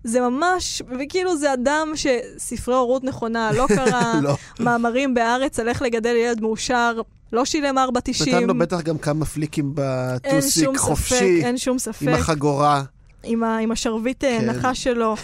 זה 0.04 0.22
ממש, 0.22 0.82
וכאילו 1.00 1.38
זה 1.38 1.54
אדם 1.54 1.92
שספרי 1.96 2.76
הורות 2.76 3.04
נכונה, 3.04 3.52
לא 3.52 3.66
קרא 3.68 4.14
לא. 4.24 4.36
מאמרים 4.60 5.14
בהארץ 5.14 5.60
על 5.60 5.70
איך 5.70 5.82
לגדל 5.82 6.16
ילד 6.16 6.42
מאושר, 6.42 7.02
לא 7.34 7.46
שילם 7.46 7.78
4.90. 7.78 7.82
נתן 8.28 8.44
לו 8.44 8.58
בטח 8.58 8.82
גם 8.82 8.98
כמה 8.98 9.26
פליקים 9.26 9.66
אין 9.66 10.38
בטוסיק 10.38 10.64
שום 10.64 10.78
חופשי, 10.78 11.16
ספק, 11.16 11.46
אין 11.46 11.58
שום 11.58 11.80
ספק. 11.80 12.02
עם 12.08 12.14
החגורה. 12.14 12.84
עם, 13.24 13.44
ה, 13.44 13.58
עם 13.58 13.72
השרביט 13.72 14.18
כן. 14.20 14.38
כן. 14.42 14.50
נחש 14.50 14.84
שלו. 14.84 15.16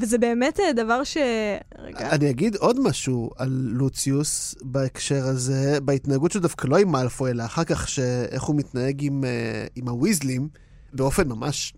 וזה 0.00 0.18
באמת 0.18 0.60
אה, 0.60 0.72
דבר 0.72 1.04
ש... 1.04 1.16
רגע. 1.78 2.10
אני 2.10 2.30
אגיד 2.30 2.56
עוד 2.56 2.80
משהו 2.80 3.30
על 3.36 3.68
לוציוס 3.72 4.54
בהקשר 4.62 5.24
הזה, 5.26 5.78
בהתנהגות 5.82 6.32
שלו 6.32 6.40
דווקא 6.40 6.66
לא 6.68 6.76
עם 6.76 6.92
מאלפוי, 6.92 7.30
אלא 7.30 7.44
אחר 7.44 7.64
כך, 7.64 7.88
שאיך 7.88 8.42
הוא 8.42 8.56
מתנהג 8.56 9.04
עם, 9.04 9.24
אה, 9.24 9.66
עם 9.76 9.88
הוויזלים, 9.88 10.48
באופן 10.92 11.28
ממש 11.28 11.72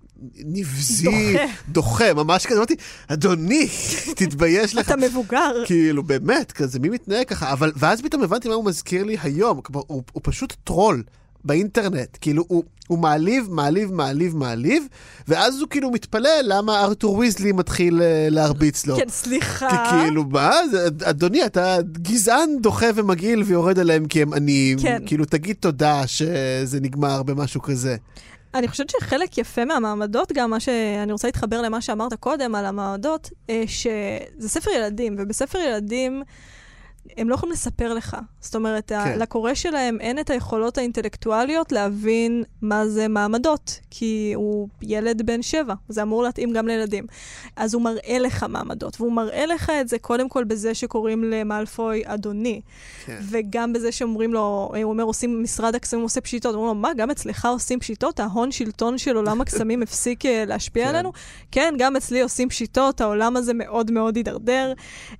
נבזי, 0.44 1.36
דוחה. 1.68 2.14
ממש 2.14 2.46
כזה, 2.46 2.56
אמרתי, 2.56 2.74
אדוני, 3.08 3.68
תתבייש 4.16 4.74
לך. 4.74 4.86
אתה 4.86 4.96
מבוגר. 4.96 5.52
כאילו, 5.66 6.02
באמת, 6.02 6.52
כזה, 6.52 6.78
מי 6.78 6.88
מתנהג 6.88 7.26
ככה? 7.26 7.52
אבל, 7.52 7.72
ואז 7.76 8.02
פתאום 8.02 8.22
הבנתי 8.22 8.48
מה 8.48 8.54
הוא 8.54 8.64
מזכיר 8.64 9.04
לי 9.04 9.16
היום. 9.22 9.60
כלומר, 9.60 9.82
הוא, 9.86 10.02
הוא 10.12 10.20
פשוט 10.24 10.54
טרול 10.64 11.02
באינטרנט. 11.44 12.18
כאילו, 12.20 12.44
הוא, 12.48 12.64
הוא 12.88 12.98
מעליב, 12.98 13.46
מעליב, 13.50 13.92
מעליב, 13.92 14.36
מעליב, 14.36 14.84
ואז 15.28 15.60
הוא 15.60 15.68
כאילו 15.68 15.90
מתפלא 15.90 16.30
למה 16.44 16.80
ארתור 16.80 17.16
ויזלי 17.16 17.52
מתחיל 17.52 18.02
אה, 18.02 18.28
להרביץ 18.30 18.86
לו. 18.86 18.96
כן, 18.96 19.08
סליחה. 19.08 19.68
כי 19.70 19.76
כאילו, 19.90 20.24
מה? 20.24 20.50
אדוני, 21.04 21.46
אתה 21.46 21.76
גזען 22.02 22.50
דוחה 22.60 22.86
ומגעיל 22.94 23.42
ויורד 23.42 23.78
עליהם 23.78 24.06
כי 24.06 24.22
הם 24.22 24.32
עניים. 24.32 24.78
כן. 24.78 25.02
כאילו, 25.06 25.24
תגיד 25.24 25.56
תודה 25.60 26.06
שזה 26.06 26.80
נגמר 26.80 27.22
במשהו 27.22 27.62
כזה. 27.62 27.96
אני 28.54 28.68
חושבת 28.68 28.90
שחלק 28.90 29.38
יפה 29.38 29.64
מהמעמדות, 29.64 30.32
גם 30.32 30.50
מה 30.50 30.60
שאני 30.60 31.12
רוצה 31.12 31.28
להתחבר 31.28 31.62
למה 31.62 31.80
שאמרת 31.80 32.14
קודם 32.14 32.54
על 32.54 32.66
המעמדות, 32.66 33.30
אה, 33.50 33.62
שזה 33.66 34.48
ספר 34.48 34.70
ילדים, 34.70 35.16
ובספר 35.18 35.58
ילדים 35.58 36.22
הם 37.16 37.28
לא 37.28 37.34
יכולים 37.34 37.52
לספר 37.52 37.94
לך. 37.94 38.16
זאת 38.40 38.54
אומרת, 38.54 38.88
כן. 38.88 39.04
כן. 39.04 39.18
לקורא 39.18 39.54
שלהם 39.54 40.00
אין 40.00 40.18
את 40.18 40.30
היכולות 40.30 40.78
האינטלקטואליות 40.78 41.72
להבין 41.72 42.44
מה 42.62 42.88
זה 42.88 43.08
מעמדות, 43.08 43.80
כי 43.90 44.32
הוא 44.36 44.68
ילד 44.82 45.22
בן 45.26 45.42
שבע, 45.42 45.74
זה 45.88 46.02
אמור 46.02 46.22
להתאים 46.22 46.52
גם 46.52 46.66
לילדים. 46.66 47.06
אז 47.56 47.74
הוא 47.74 47.82
מראה 47.82 48.18
לך 48.18 48.46
מעמדות, 48.48 49.00
והוא 49.00 49.12
מראה 49.12 49.46
לך 49.46 49.72
את 49.80 49.88
זה 49.88 49.98
קודם 49.98 50.28
כל 50.28 50.44
בזה 50.44 50.74
שקוראים 50.74 51.24
למאלפוי 51.24 52.02
אדוני, 52.04 52.60
כן. 53.04 53.18
וגם 53.30 53.72
בזה 53.72 53.92
שאומרים 53.92 54.34
לו, 54.34 54.72
הוא 54.74 54.92
אומר, 54.92 55.04
עושים, 55.04 55.42
משרד 55.42 55.74
הקסמים 55.74 56.02
עושה 56.02 56.20
פשיטות. 56.20 56.54
אומרים 56.54 56.68
לו, 56.68 56.74
מה, 56.74 56.90
גם 56.96 57.10
אצלך 57.10 57.46
עושים 57.46 57.80
פשיטות? 57.80 58.20
ההון 58.20 58.52
שלטון 58.52 58.98
של 58.98 59.16
עולם 59.16 59.40
הקסמים 59.40 59.82
הפסיק 59.92 60.26
אה, 60.26 60.44
להשפיע 60.46 60.84
כן. 60.84 60.88
עלינו? 60.88 61.12
כן, 61.50 61.74
גם 61.78 61.96
אצלי 61.96 62.20
עושים 62.20 62.48
פשיטות, 62.48 63.00
העולם 63.00 63.36
הזה 63.36 63.54
מאוד 63.54 63.90
מאוד 63.90 64.16
הידרדר. 64.16 64.72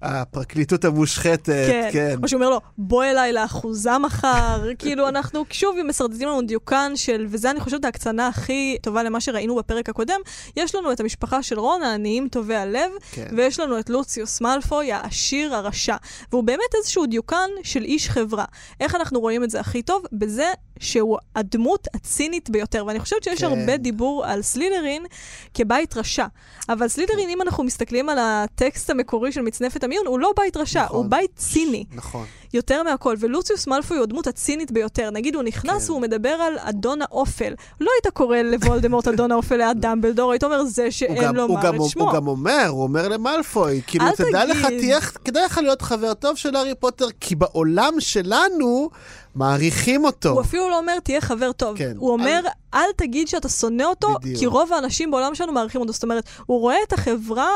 הפרקליטות 0.03 0.85
המושחתת, 0.85 1.72
כן. 1.73 1.88
כן. 1.93 2.17
או 2.23 2.29
שהוא 2.29 2.38
אומר 2.38 2.50
לו, 2.50 2.61
בוא 2.79 3.05
אליי 3.05 3.33
לאחוזה 3.33 3.99
מחר. 3.99 4.69
כאילו, 4.79 5.09
אנחנו 5.09 5.45
שוב 5.50 5.76
מסרטטים 5.85 6.29
לנו 6.29 6.43
דיוקן 6.43 6.93
של, 6.95 7.26
וזה 7.29 7.50
אני 7.50 7.61
חושבת 7.61 7.85
ההקצנה 7.85 8.29
הכי 8.29 8.76
טובה 8.83 9.02
למה 9.02 9.21
שראינו 9.21 9.57
בפרק 9.57 9.88
הקודם, 9.88 10.21
יש 10.57 10.75
לנו 10.75 10.93
את 10.93 11.00
המשפחה 11.00 11.43
של 11.43 11.59
רון, 11.59 11.83
העניים 11.83 12.29
טובי 12.29 12.57
הלב, 12.57 12.91
כן. 13.12 13.26
ויש 13.37 13.61
לנו 13.61 13.79
את 13.79 13.91
לוציוס 13.91 14.41
מאלפוי, 14.41 14.93
העשיר 14.93 15.55
הרשע. 15.55 15.97
והוא 16.33 16.45
באמת 16.45 16.75
איזשהו 16.79 17.07
דיוקן 17.07 17.50
של 17.62 17.83
איש 17.83 18.09
חברה. 18.09 18.45
איך 18.81 18.95
אנחנו 18.95 19.21
רואים 19.21 19.45
את 19.45 19.50
זה 19.50 19.61
הכי 19.61 19.83
טוב? 19.83 20.02
בזה 20.12 20.52
שהוא 20.79 21.19
הדמות 21.37 21.88
הצינית 21.95 22.50
ביותר. 22.50 22.85
ואני 22.87 23.00
חושבת 23.00 23.25
שיש 23.25 23.41
כן. 23.41 23.47
הרבה 23.47 23.76
דיבור 23.76 24.25
על 24.26 24.43
סלידרין 24.43 25.07
כבית 25.55 25.97
רשע. 25.97 26.26
אבל 26.69 26.88
סלידרין, 26.88 27.31
אם 27.31 27.43
אנחנו 27.43 27.64
מסתכלים 27.64 28.09
על 28.09 28.19
הטקסט 28.21 28.91
המקורי 28.91 29.33
של 29.33 29.43
מצנפת 29.43 29.85
המיון, 29.85 30.07
הוא 30.07 30.19
לא 30.19 30.33
בית 30.37 30.57
רשע, 30.57 30.85
נכון. 30.85 30.97
הוא 30.97 31.07
בית 31.11 31.31
ציני. 31.37 31.85
נכון. 31.95 32.26
יותר 32.55 32.83
מהכל, 32.83 33.17
ולוציוס 33.19 33.67
מאלפוי 33.67 33.97
הוא 33.97 34.05
הדמות 34.05 34.26
הצינית 34.26 34.73
ביותר. 34.73 35.11
נגיד, 35.11 35.35
הוא 35.35 35.43
נכנס 35.43 35.85
כן. 35.87 35.91
והוא 35.91 36.02
מדבר 36.02 36.29
על 36.29 36.55
אדון 36.59 37.02
האופל. 37.02 37.55
לא 37.81 37.91
היית 37.97 38.14
קורא 38.14 38.37
לוולדמורט 38.38 39.09
אדון 39.09 39.33
האופל 39.33 39.57
ליד 39.57 39.81
דמבלדור, 39.87 40.33
היית 40.33 40.45
אומר, 40.45 40.64
זה 40.64 40.91
שאין 40.91 41.35
לומר 41.35 41.62
גם, 41.62 41.75
את 41.75 41.81
שמו. 41.88 42.05
הוא 42.05 42.12
גם 42.12 42.26
אומר, 42.26 42.67
הוא 42.69 42.83
אומר 42.83 43.09
למאלפוי, 43.09 43.81
כאילו, 43.87 44.05
תדע 44.17 44.45
לך, 44.45 44.67
תגיד. 44.67 44.81
תהיה, 44.81 45.00
כדאי 45.00 45.45
לך 45.45 45.59
להיות 45.59 45.83
חבר 45.83 46.14
טוב 46.14 46.37
של 46.37 46.57
הארי 46.57 46.75
פוטר, 46.75 47.07
כי 47.21 47.35
בעולם 47.35 47.95
שלנו 47.99 48.91
מעריכים 49.35 50.05
אותו. 50.05 50.29
הוא 50.29 50.41
אפילו 50.41 50.71
לא 50.71 50.79
אומר, 50.79 50.99
תהיה 51.01 51.21
חבר 51.21 51.53
טוב. 51.53 51.79
כן. 51.79 51.93
הוא 51.97 52.11
אומר, 52.12 52.41
אל 52.75 52.93
תגיד 52.97 53.29
שאתה 53.29 53.49
שונא 53.49 53.83
אותו, 53.83 54.15
בדיוק. 54.21 54.39
כי 54.39 54.47
רוב 54.47 54.73
האנשים 54.73 55.11
בעולם 55.11 55.35
שלנו 55.35 55.53
מעריכים 55.53 55.81
אותו. 55.81 55.93
זאת 55.93 56.03
אומרת, 56.03 56.25
הוא 56.47 56.61
רואה 56.61 56.77
את 56.89 56.93
החברה 56.93 57.49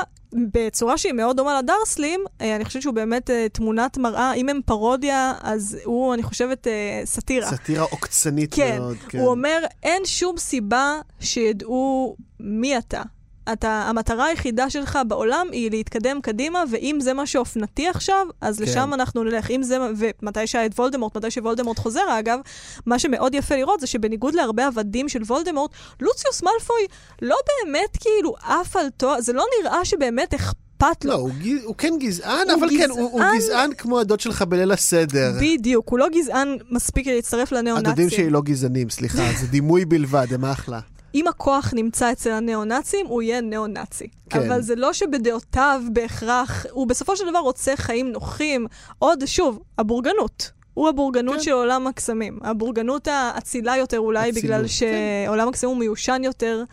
בצורה 0.53 0.99
שהיא 0.99 1.13
מאוד 1.13 1.37
דומה 1.37 1.59
לדרסלים. 1.63 2.21
אה, 2.41 2.57
אני 2.57 2.65
חושבת 2.65 2.83
שהוא 2.83 2.95
באמת 2.95 3.31
אה, 3.31 3.47
תמונת 3.53 3.99
מראה. 3.99 4.35
אם 4.35 4.49
הם 4.49 4.61
פרודיה, 4.67 5.35
אז 5.41 5.79
הוא, 5.85 6.15
אני 6.15 6.23
חושבת, 6.23 6.67
אה, 6.67 7.01
סאטירה. 7.05 7.51
סאטירה 7.51 7.85
עוקצנית 7.91 8.55
כן, 8.55 8.79
מאוד. 8.79 8.97
כן. 9.09 9.19
הוא 9.19 9.29
אומר, 9.29 9.65
אין 9.83 10.03
שום 10.05 10.39
סיבה 10.39 11.01
שידעו 11.21 12.17
מי 12.41 12.79
אתה. 12.79 13.03
אתה, 13.53 13.69
המטרה 13.89 14.25
היחידה 14.25 14.71
שלך 14.71 14.99
בעולם 15.09 15.47
היא 15.53 15.71
להתקדם 15.71 16.21
קדימה, 16.23 16.65
ואם 16.71 16.99
זה 17.01 17.13
מה 17.15 17.27
שאופנתי 17.27 17.89
עכשיו, 17.89 18.27
אז 18.41 18.59
כן. 18.59 18.65
כן. 18.65 18.71
לשם 18.71 18.95
אנחנו 18.95 19.25
נלך. 19.25 19.51
אם 19.51 19.63
זה, 19.63 19.79
ומתי 19.97 20.47
שהיה 20.47 20.67
את 20.67 20.79
וולדמורט, 20.79 21.17
מתי 21.17 21.31
שוולדמורט 21.31 21.79
חוזר, 21.79 22.19
אגב, 22.19 22.39
מה 22.87 22.99
שמאוד 22.99 23.35
יפה 23.35 23.57
לראות 23.57 23.81
זה 23.81 23.87
שבניגוד 23.87 24.35
להרבה 24.35 24.67
עבדים 24.67 25.09
של 25.09 25.23
וולדמורט, 25.23 25.71
לוציוס 26.01 26.43
מאלפוי 26.43 26.87
לא 27.23 27.37
באמת 27.65 27.97
כאילו 28.01 28.35
עף 28.43 28.77
על 28.77 28.87
תואר, 28.97 29.21
זה 29.21 29.33
לא 29.33 29.45
נראה 29.63 29.85
שבאמת 29.85 30.35
אכפת 30.35 31.05
לו. 31.05 31.11
לא, 31.11 31.17
הוא, 31.17 31.31
גז... 31.43 31.65
הוא 31.65 31.75
כן 31.79 31.95
גזען, 32.01 32.51
הוא 32.51 32.59
אבל 32.61 32.69
כן, 32.79 32.91
הוא, 32.91 33.01
הוא 33.01 33.21
גזען- 33.21 33.37
גזען 33.37 33.73
כמו 33.75 34.01
הדוד 34.01 34.21
שלך 34.21 34.43
בליל 34.43 34.73
הסדר. 34.73 35.33
בדיוק, 35.41 35.89
הוא 35.89 35.99
לא 35.99 36.07
גזען 36.09 36.57
מספיק 36.71 37.07
להצטרף 37.07 37.53
לניאו-נאצים. 37.53 37.87
הדודים 37.91 38.11
שלי 38.11 38.31
לא 38.31 38.41
גזענים, 38.41 38.91
סליחה, 38.91 39.23
זה 39.41 39.47
דימוי 39.47 39.85
בלבד, 39.85 40.27
הם 40.31 40.45
אחלה. 40.45 40.81
אם 41.17 41.27
הכוח 41.29 41.71
נמצא 41.75 42.13
אצל 42.13 42.31
הניאו-נאצים, 42.31 43.07
הוא 43.07 43.23
יהיה 43.23 43.41
ניאו-נאצי. 43.41 44.07
כן. 44.31 44.39
אבל 44.39 44.63
זה 44.63 44.75
לא 44.77 44.93
שבדעותיו 44.93 45.83
בהכרח, 45.93 46.67
הוא 46.71 46.87
בסופו 46.87 47.17
של 47.17 47.25
דבר 47.31 47.39
רוצה 47.39 47.77
חיים 47.77 48.13
נוחים. 48.13 48.67
עוד, 48.99 49.23
שוב, 49.27 49.61
הבורגנות. 49.79 50.51
הוא 50.75 50.89
הבורגנות 50.89 51.35
כן. 51.37 51.43
של 51.43 51.53
עולם 51.53 51.87
הקסמים. 51.87 52.39
הבורגנות 52.43 53.09
האצילה 53.09 53.77
יותר 53.77 53.99
אולי, 53.99 54.31
אצילות, 54.31 54.45
בגלל 54.45 54.63
כן. 54.63 54.69
שעולם 55.27 55.49
הקסמים 55.49 55.71
הוא 55.71 55.79
מיושן 55.79 56.21
יותר, 56.25 56.65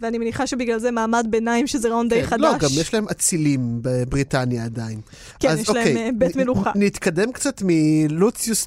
ואני 0.00 0.18
מניחה 0.18 0.46
שבגלל 0.46 0.78
זה 0.78 0.90
מעמד 0.90 1.26
ביניים, 1.30 1.66
שזה 1.66 1.88
רעיון 1.88 2.08
די 2.08 2.20
כן, 2.22 2.26
חדש. 2.26 2.40
לא, 2.40 2.58
גם 2.58 2.68
יש 2.72 2.94
להם 2.94 3.08
אצילים 3.08 3.60
בבריטניה 3.82 4.64
עדיין. 4.64 5.00
כן, 5.40 5.48
אז 5.48 5.60
יש 5.60 5.68
להם 5.68 5.78
אוקיי, 5.78 5.96
אה, 6.04 6.08
בית 6.18 6.36
נ- 6.36 6.40
מלוכה. 6.40 6.72
נתקדם 6.74 7.32
קצת 7.32 7.62
מלוציוס. 7.64 8.66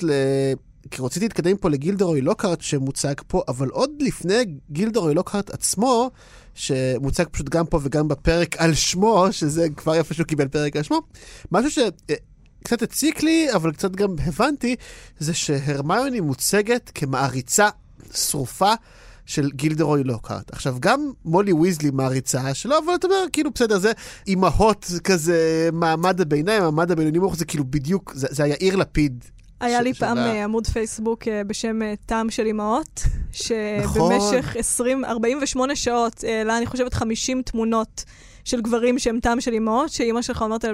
כי 0.91 1.01
רציתי 1.01 1.25
להתקדם 1.25 1.57
פה 1.57 1.69
לגילדרוי 1.69 2.21
לוקהרט 2.21 2.61
שמוצג 2.61 3.13
פה, 3.27 3.43
אבל 3.47 3.69
עוד 3.69 3.89
לפני 3.99 4.45
גילדרוי 4.71 5.13
לוקהרט 5.13 5.49
עצמו, 5.49 6.11
שמוצג 6.53 7.25
פשוט 7.31 7.49
גם 7.49 7.65
פה 7.65 7.79
וגם 7.83 8.07
בפרק 8.07 8.57
על 8.57 8.73
שמו, 8.73 9.27
שזה 9.31 9.67
כבר 9.77 9.95
יפה 9.95 10.13
שהוא 10.13 10.27
קיבל 10.27 10.47
פרק 10.47 10.75
על 10.75 10.83
שמו, 10.83 11.01
משהו 11.51 11.71
שקצת 11.71 12.81
הציק 12.81 13.23
לי, 13.23 13.53
אבל 13.55 13.71
קצת 13.71 13.91
גם 13.91 14.15
הבנתי, 14.25 14.75
זה 15.19 15.33
שהרמיוני 15.33 16.19
מוצגת 16.19 16.91
כמעריצה 16.95 17.69
שרופה. 18.13 18.73
של 19.25 19.51
גילדרוי 19.51 20.03
לוקהרט. 20.03 20.53
עכשיו, 20.53 20.75
גם 20.79 21.11
מולי 21.25 21.53
ויזלי 21.53 21.91
מעריצה 21.91 22.53
שלו, 22.53 22.75
אבל 22.85 22.95
אתה 22.95 23.07
אומר, 23.07 23.25
כאילו, 23.33 23.51
בסדר, 23.51 23.79
זה 23.79 23.91
אימהות 24.27 24.91
כזה, 25.03 25.69
מעמד 25.73 26.21
הביניים, 26.21 26.63
מעמד 26.63 26.91
הבינוני 26.91 27.19
מוח, 27.19 27.35
זה 27.35 27.45
כאילו 27.45 27.63
בדיוק, 27.69 28.13
זה, 28.15 28.27
זה 28.31 28.43
היה 28.43 28.55
יאיר 28.59 28.75
לפיד. 28.75 29.25
היה 29.59 29.81
לי 29.81 29.93
פעם 29.93 30.17
אה, 30.17 30.43
עמוד 30.43 30.67
פייסבוק 30.67 31.27
אה, 31.27 31.43
בשם 31.43 31.81
אה, 31.81 31.93
טעם 32.05 32.29
של 32.29 32.47
אמהות, 32.47 33.01
נכון. 33.83 34.11
שבמשך 34.11 34.55
20, 34.55 35.05
48 35.05 35.75
שעות 35.75 36.23
העלה, 36.23 36.57
אני 36.57 36.65
חושבת, 36.65 36.93
50 36.93 37.41
תמונות 37.41 38.03
של 38.43 38.61
גברים 38.61 38.99
שהם 38.99 39.19
טעם 39.19 39.41
של 39.41 39.53
אמהות, 39.53 39.89
שאימא 39.89 40.21
שלך 40.21 40.41
אומרת 40.41 40.65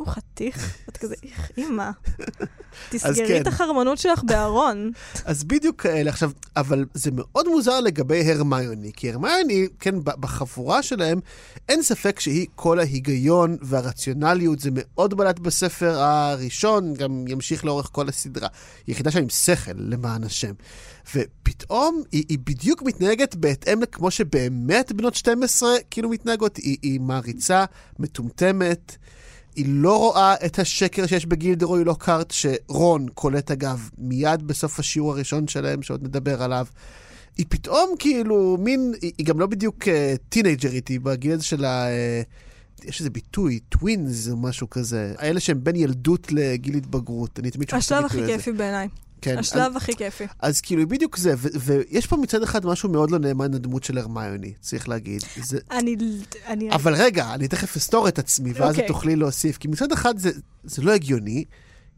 הוא 0.00 0.08
חתיך, 0.08 0.78
ואת 0.86 0.96
כזה, 0.96 1.14
איך, 1.22 1.50
אימא, 1.56 1.90
תסגרי 2.90 3.28
כן. 3.28 3.42
את 3.42 3.46
החרמנות 3.46 3.98
שלך 3.98 4.22
בארון. 4.24 4.92
אז 5.24 5.44
בדיוק 5.44 5.82
כאלה. 5.82 6.10
עכשיו, 6.10 6.30
אבל 6.56 6.84
זה 6.94 7.10
מאוד 7.14 7.48
מוזר 7.48 7.80
לגבי 7.80 8.32
הרמיוני, 8.32 8.92
כי 8.96 9.10
הרמיוני, 9.10 9.66
כן, 9.80 9.94
בחבורה 10.04 10.82
שלהם, 10.82 11.20
אין 11.68 11.82
ספק 11.82 12.20
שהיא 12.20 12.46
כל 12.54 12.78
ההיגיון 12.78 13.56
והרציונליות, 13.62 14.60
זה 14.60 14.70
מאוד 14.72 15.14
בלט 15.14 15.38
בספר 15.38 15.98
הראשון, 16.00 16.94
גם 16.94 17.24
ימשיך 17.28 17.64
לאורך 17.64 17.88
כל 17.92 18.08
הסדרה. 18.08 18.48
היא 18.86 18.92
יחידה 18.92 19.10
שם 19.10 19.18
עם 19.18 19.28
שכל, 19.28 19.72
למען 19.76 20.24
השם. 20.24 20.52
ופתאום 21.14 22.02
היא, 22.12 22.24
היא 22.28 22.38
בדיוק 22.44 22.82
מתנהגת 22.82 23.34
בהתאם 23.34 23.82
לכמו 23.82 24.10
שבאמת 24.10 24.92
בנות 24.92 25.14
12 25.14 25.70
כאילו 25.90 26.08
מתנהגות. 26.08 26.56
היא, 26.56 26.76
היא 26.82 27.00
מעריצה, 27.00 27.64
מטומטמת. 27.98 28.96
היא 29.60 29.66
לא 29.68 29.98
רואה 29.98 30.34
את 30.46 30.58
השקר 30.58 31.06
שיש 31.06 31.26
בגילדרוי 31.26 31.84
לוקארט, 31.84 32.30
שרון 32.30 33.06
קולט 33.14 33.50
אגב 33.50 33.90
מיד 33.98 34.42
בסוף 34.42 34.78
השיעור 34.78 35.12
הראשון 35.12 35.48
שלהם, 35.48 35.82
שעוד 35.82 36.02
נדבר 36.04 36.42
עליו. 36.42 36.66
היא 37.36 37.46
פתאום 37.48 37.94
כאילו 37.98 38.56
מין, 38.60 38.94
היא, 39.02 39.12
היא 39.18 39.26
גם 39.26 39.40
לא 39.40 39.46
בדיוק 39.46 39.82
uh, 39.82 39.88
טינאייג'רית, 40.28 40.88
היא 40.88 41.00
בגיל 41.00 41.32
הזה 41.32 41.44
של 41.44 41.64
ה... 41.64 41.86
Uh, 41.86 42.88
יש 42.88 43.00
איזה 43.00 43.10
ביטוי, 43.10 43.58
tweens 43.58 44.28
או 44.28 44.36
משהו 44.36 44.70
כזה. 44.70 45.14
האלה 45.18 45.40
שהם 45.40 45.64
בין 45.64 45.76
ילדות 45.76 46.32
לגיל 46.32 46.74
התבגרות. 46.74 47.38
אני 47.38 47.50
תמיד 47.50 47.68
שומע 47.68 47.78
את 47.78 47.84
השלב 47.84 48.04
הביטוי 48.04 48.22
הכי 48.22 48.32
הזה. 48.32 48.42
כיפי 48.42 48.52
בעיניי. 48.52 48.88
כן, 49.20 49.38
השלב 49.38 49.76
הכי 49.76 49.96
כיפי. 49.96 50.26
אז 50.38 50.60
כאילו 50.60 50.88
בדיוק 50.88 51.16
זה, 51.16 51.34
ויש 51.38 52.06
פה 52.06 52.16
מצד 52.16 52.42
אחד 52.42 52.66
משהו 52.66 52.88
מאוד 52.88 53.10
לא 53.10 53.18
נאמן 53.18 53.54
לדמות 53.54 53.84
של 53.84 53.98
הרמיוני, 53.98 54.52
צריך 54.60 54.88
להגיד. 54.88 55.22
זה, 55.42 55.58
אני... 55.70 55.96
אני... 56.46 56.70
אבל 56.70 56.94
רגע, 56.94 57.34
אני 57.34 57.48
תכף 57.48 57.76
אסתור 57.76 58.08
את 58.08 58.18
עצמי, 58.18 58.52
ואז 58.52 58.74
אוקיי. 58.74 58.88
תוכלי 58.88 59.16
להוסיף. 59.16 59.58
כי 59.58 59.68
מצד 59.68 59.92
אחד 59.92 60.18
זה, 60.18 60.30
זה 60.64 60.82
לא 60.82 60.92
הגיוני, 60.92 61.44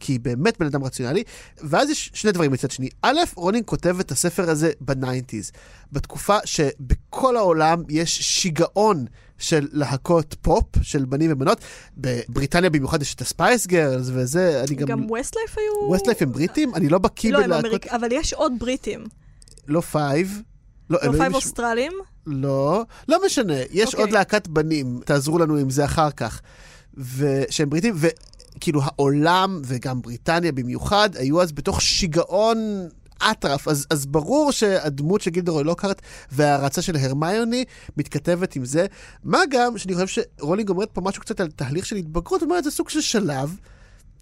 כי 0.03 0.13
היא 0.13 0.21
באמת 0.21 0.59
בן 0.59 0.67
אדם 0.67 0.85
רציונלי, 0.85 1.23
ואז 1.63 1.91
יש 1.91 2.11
שני 2.15 2.33
דברים 2.33 2.53
מצד 2.53 2.71
שני. 2.71 2.89
א', 3.03 3.19
רולינג 3.35 3.65
כותב 3.65 3.97
את 4.01 4.11
הספר 4.11 4.51
הזה 4.51 4.71
ב 4.81 4.88
nineties, 4.88 5.53
בתקופה 5.93 6.37
שבכל 6.45 7.37
העולם 7.37 7.83
יש 7.89 8.23
שיגעון 8.23 9.07
של 9.39 9.69
להקות 9.73 10.37
פופ, 10.43 10.65
של 10.83 11.05
בנים 11.05 11.33
ובנות. 11.33 11.61
בבריטניה 11.97 12.71
במיוחד 12.71 13.03
יש 13.03 13.15
את 13.15 13.21
ה 13.21 13.28
Spice 13.28 13.67
Girls 13.67 14.07
וזה, 14.13 14.65
אני 14.69 14.77
גם... 14.77 14.87
גם 14.87 15.11
Westlife 15.11 15.59
היו... 15.59 15.89
Westlife 15.89 16.23
הם 16.23 16.33
בריטים? 16.33 16.75
אני 16.75 16.89
לא 16.89 16.99
בקיא 16.99 17.33
לא, 17.33 17.39
הם 17.39 17.45
בלהקות... 17.45 17.65
אמריק... 17.67 17.87
אבל 17.87 18.09
יש 18.13 18.33
עוד 18.33 18.53
בריטים. 18.59 19.05
לא 19.69 19.81
Five. 19.81 20.43
לא, 20.91 20.99
לא 21.03 21.03
פייב 21.03 21.15
ישמור- 21.23 21.35
אוסטרלים. 21.37 21.93
לא, 22.27 22.85
לא 23.09 23.19
משנה, 23.27 23.55
יש 23.71 23.87
אוקיי. 23.87 24.01
עוד 24.01 24.11
להקת 24.11 24.49
בנים, 24.49 25.01
תעזרו 25.05 25.39
לנו 25.39 25.57
עם 25.57 25.71
זה 25.71 25.85
אחר 25.85 26.11
כך, 26.11 26.41
ו... 26.99 27.43
שהם 27.51 27.71
בריטים, 27.71 27.95
וכאילו 28.57 28.81
העולם, 28.85 29.61
וגם 29.65 30.03
בריטניה 30.03 30.53
במיוחד, 30.53 31.11
היו 31.17 31.43
אז 31.43 31.53
בתוך 31.53 31.83
שיגעון 31.83 32.89
אטרף, 33.31 33.69
אז, 33.69 33.87
אז 33.91 34.07
ברור 34.07 34.53
שהדמות 34.53 35.21
של 35.21 35.31
גילדרוי 35.31 35.65
לוקהרט 35.65 36.03
וההערצה 36.33 36.83
של 36.83 36.97
הרמיוני 36.97 37.65
מתכתבת 37.97 38.57
עם 38.57 38.65
זה, 38.65 38.87
מה 39.25 39.39
גם 39.51 39.79
שאני 39.79 39.95
חושב 39.95 40.23
שרולינג 40.39 40.69
אומרת 40.69 40.89
פה 40.93 41.01
משהו 41.01 41.23
קצת 41.23 41.41
על 41.41 41.51
תהליך 41.51 41.87
של 41.87 41.97
התבגרות, 41.97 42.43
אומרת, 42.43 42.65
זה 42.65 42.71
סוג 42.71 42.89
של 42.89 43.01
שלב. 43.01 43.57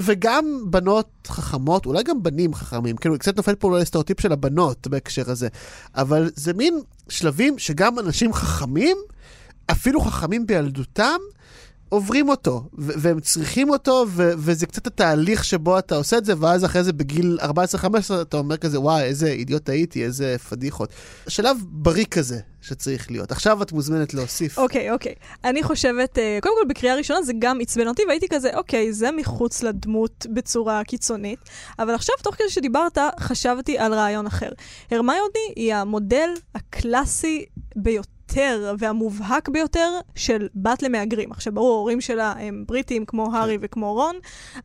וגם 0.03 0.65
בנות 0.71 1.11
חכמות, 1.27 1.87
אולי 1.87 2.03
גם 2.03 2.23
בנים 2.23 2.55
חכמים, 2.55 2.97
כאילו, 2.97 3.19
קצת 3.19 3.37
נופל 3.37 3.55
פה 3.55 3.69
אולי 3.69 3.85
סטריאוטיפ 3.85 4.21
של 4.21 4.33
הבנות 4.33 4.87
בהקשר 4.87 5.31
הזה, 5.31 5.49
אבל 5.95 6.31
זה 6.35 6.53
מין 6.53 6.81
שלבים 7.09 7.59
שגם 7.59 7.99
אנשים 7.99 8.33
חכמים, 8.33 8.97
אפילו 9.71 10.01
חכמים 10.01 10.47
בילדותם, 10.47 11.19
עוברים 11.91 12.29
אותו, 12.29 12.63
והם 12.75 13.21
צריכים 13.21 13.71
אותו, 13.71 14.07
וזה 14.15 14.67
קצת 14.67 14.87
התהליך 14.87 15.45
שבו 15.45 15.79
אתה 15.79 15.97
עושה 15.97 16.19
את 16.19 16.25
זה, 16.25 16.33
ואז 16.39 16.65
אחרי 16.65 16.85
זה 16.85 16.93
בגיל 16.93 17.39
14-15 17.43 17.47
אתה 18.23 18.37
אומר 18.37 18.57
כזה, 18.57 18.81
וואי, 18.81 19.03
איזה 19.03 19.27
אידיוט 19.27 19.69
הייתי, 19.69 20.05
איזה 20.05 20.37
פדיחות. 20.39 20.93
שלב 21.29 21.57
בריא 21.69 22.05
כזה 22.11 22.39
שצריך 22.61 23.11
להיות. 23.11 23.33
עכשיו 23.33 23.63
את 23.63 23.73
מוזמנת 23.73 24.15
להוסיף. 24.15 24.59
אוקיי, 24.59 24.91
אוקיי. 24.91 25.15
אני 25.45 25.63
חושבת, 25.63 26.19
אה, 26.19 26.39
קודם 26.43 26.55
כל 26.63 26.69
בקריאה 26.69 26.95
ראשונה 26.95 27.23
זה 27.23 27.33
גם 27.39 27.59
עצבן 27.61 27.89
אותי, 27.89 28.03
והייתי 28.09 28.27
כזה, 28.31 28.51
אוקיי, 28.55 28.93
זה 28.93 29.11
מחוץ 29.11 29.63
לדמות 29.63 30.27
בצורה 30.35 30.85
קיצונית. 30.85 31.39
אבל 31.79 31.95
עכשיו, 31.95 32.15
תוך 32.23 32.35
כדי 32.35 32.51
שדיברת, 32.51 32.99
חשבתי 33.21 33.79
על 33.79 33.95
רעיון 33.95 34.27
אחר. 34.27 34.51
הרמיוני 34.91 35.53
היא 35.57 35.75
המודל 35.75 36.31
הקלאסי 36.55 37.45
ביותר. 37.77 38.20
והמובהק 38.79 39.49
ביותר 39.49 39.91
של 40.15 40.49
בת 40.55 40.83
למהגרים. 40.83 41.33
עכשיו, 41.33 41.55
ברור, 41.55 41.75
ההורים 41.75 42.01
שלה 42.01 42.33
הם 42.39 42.65
בריטים 42.67 43.05
כמו 43.05 43.37
הארי 43.37 43.59
וכמו 43.61 43.95
רון, 43.95 44.17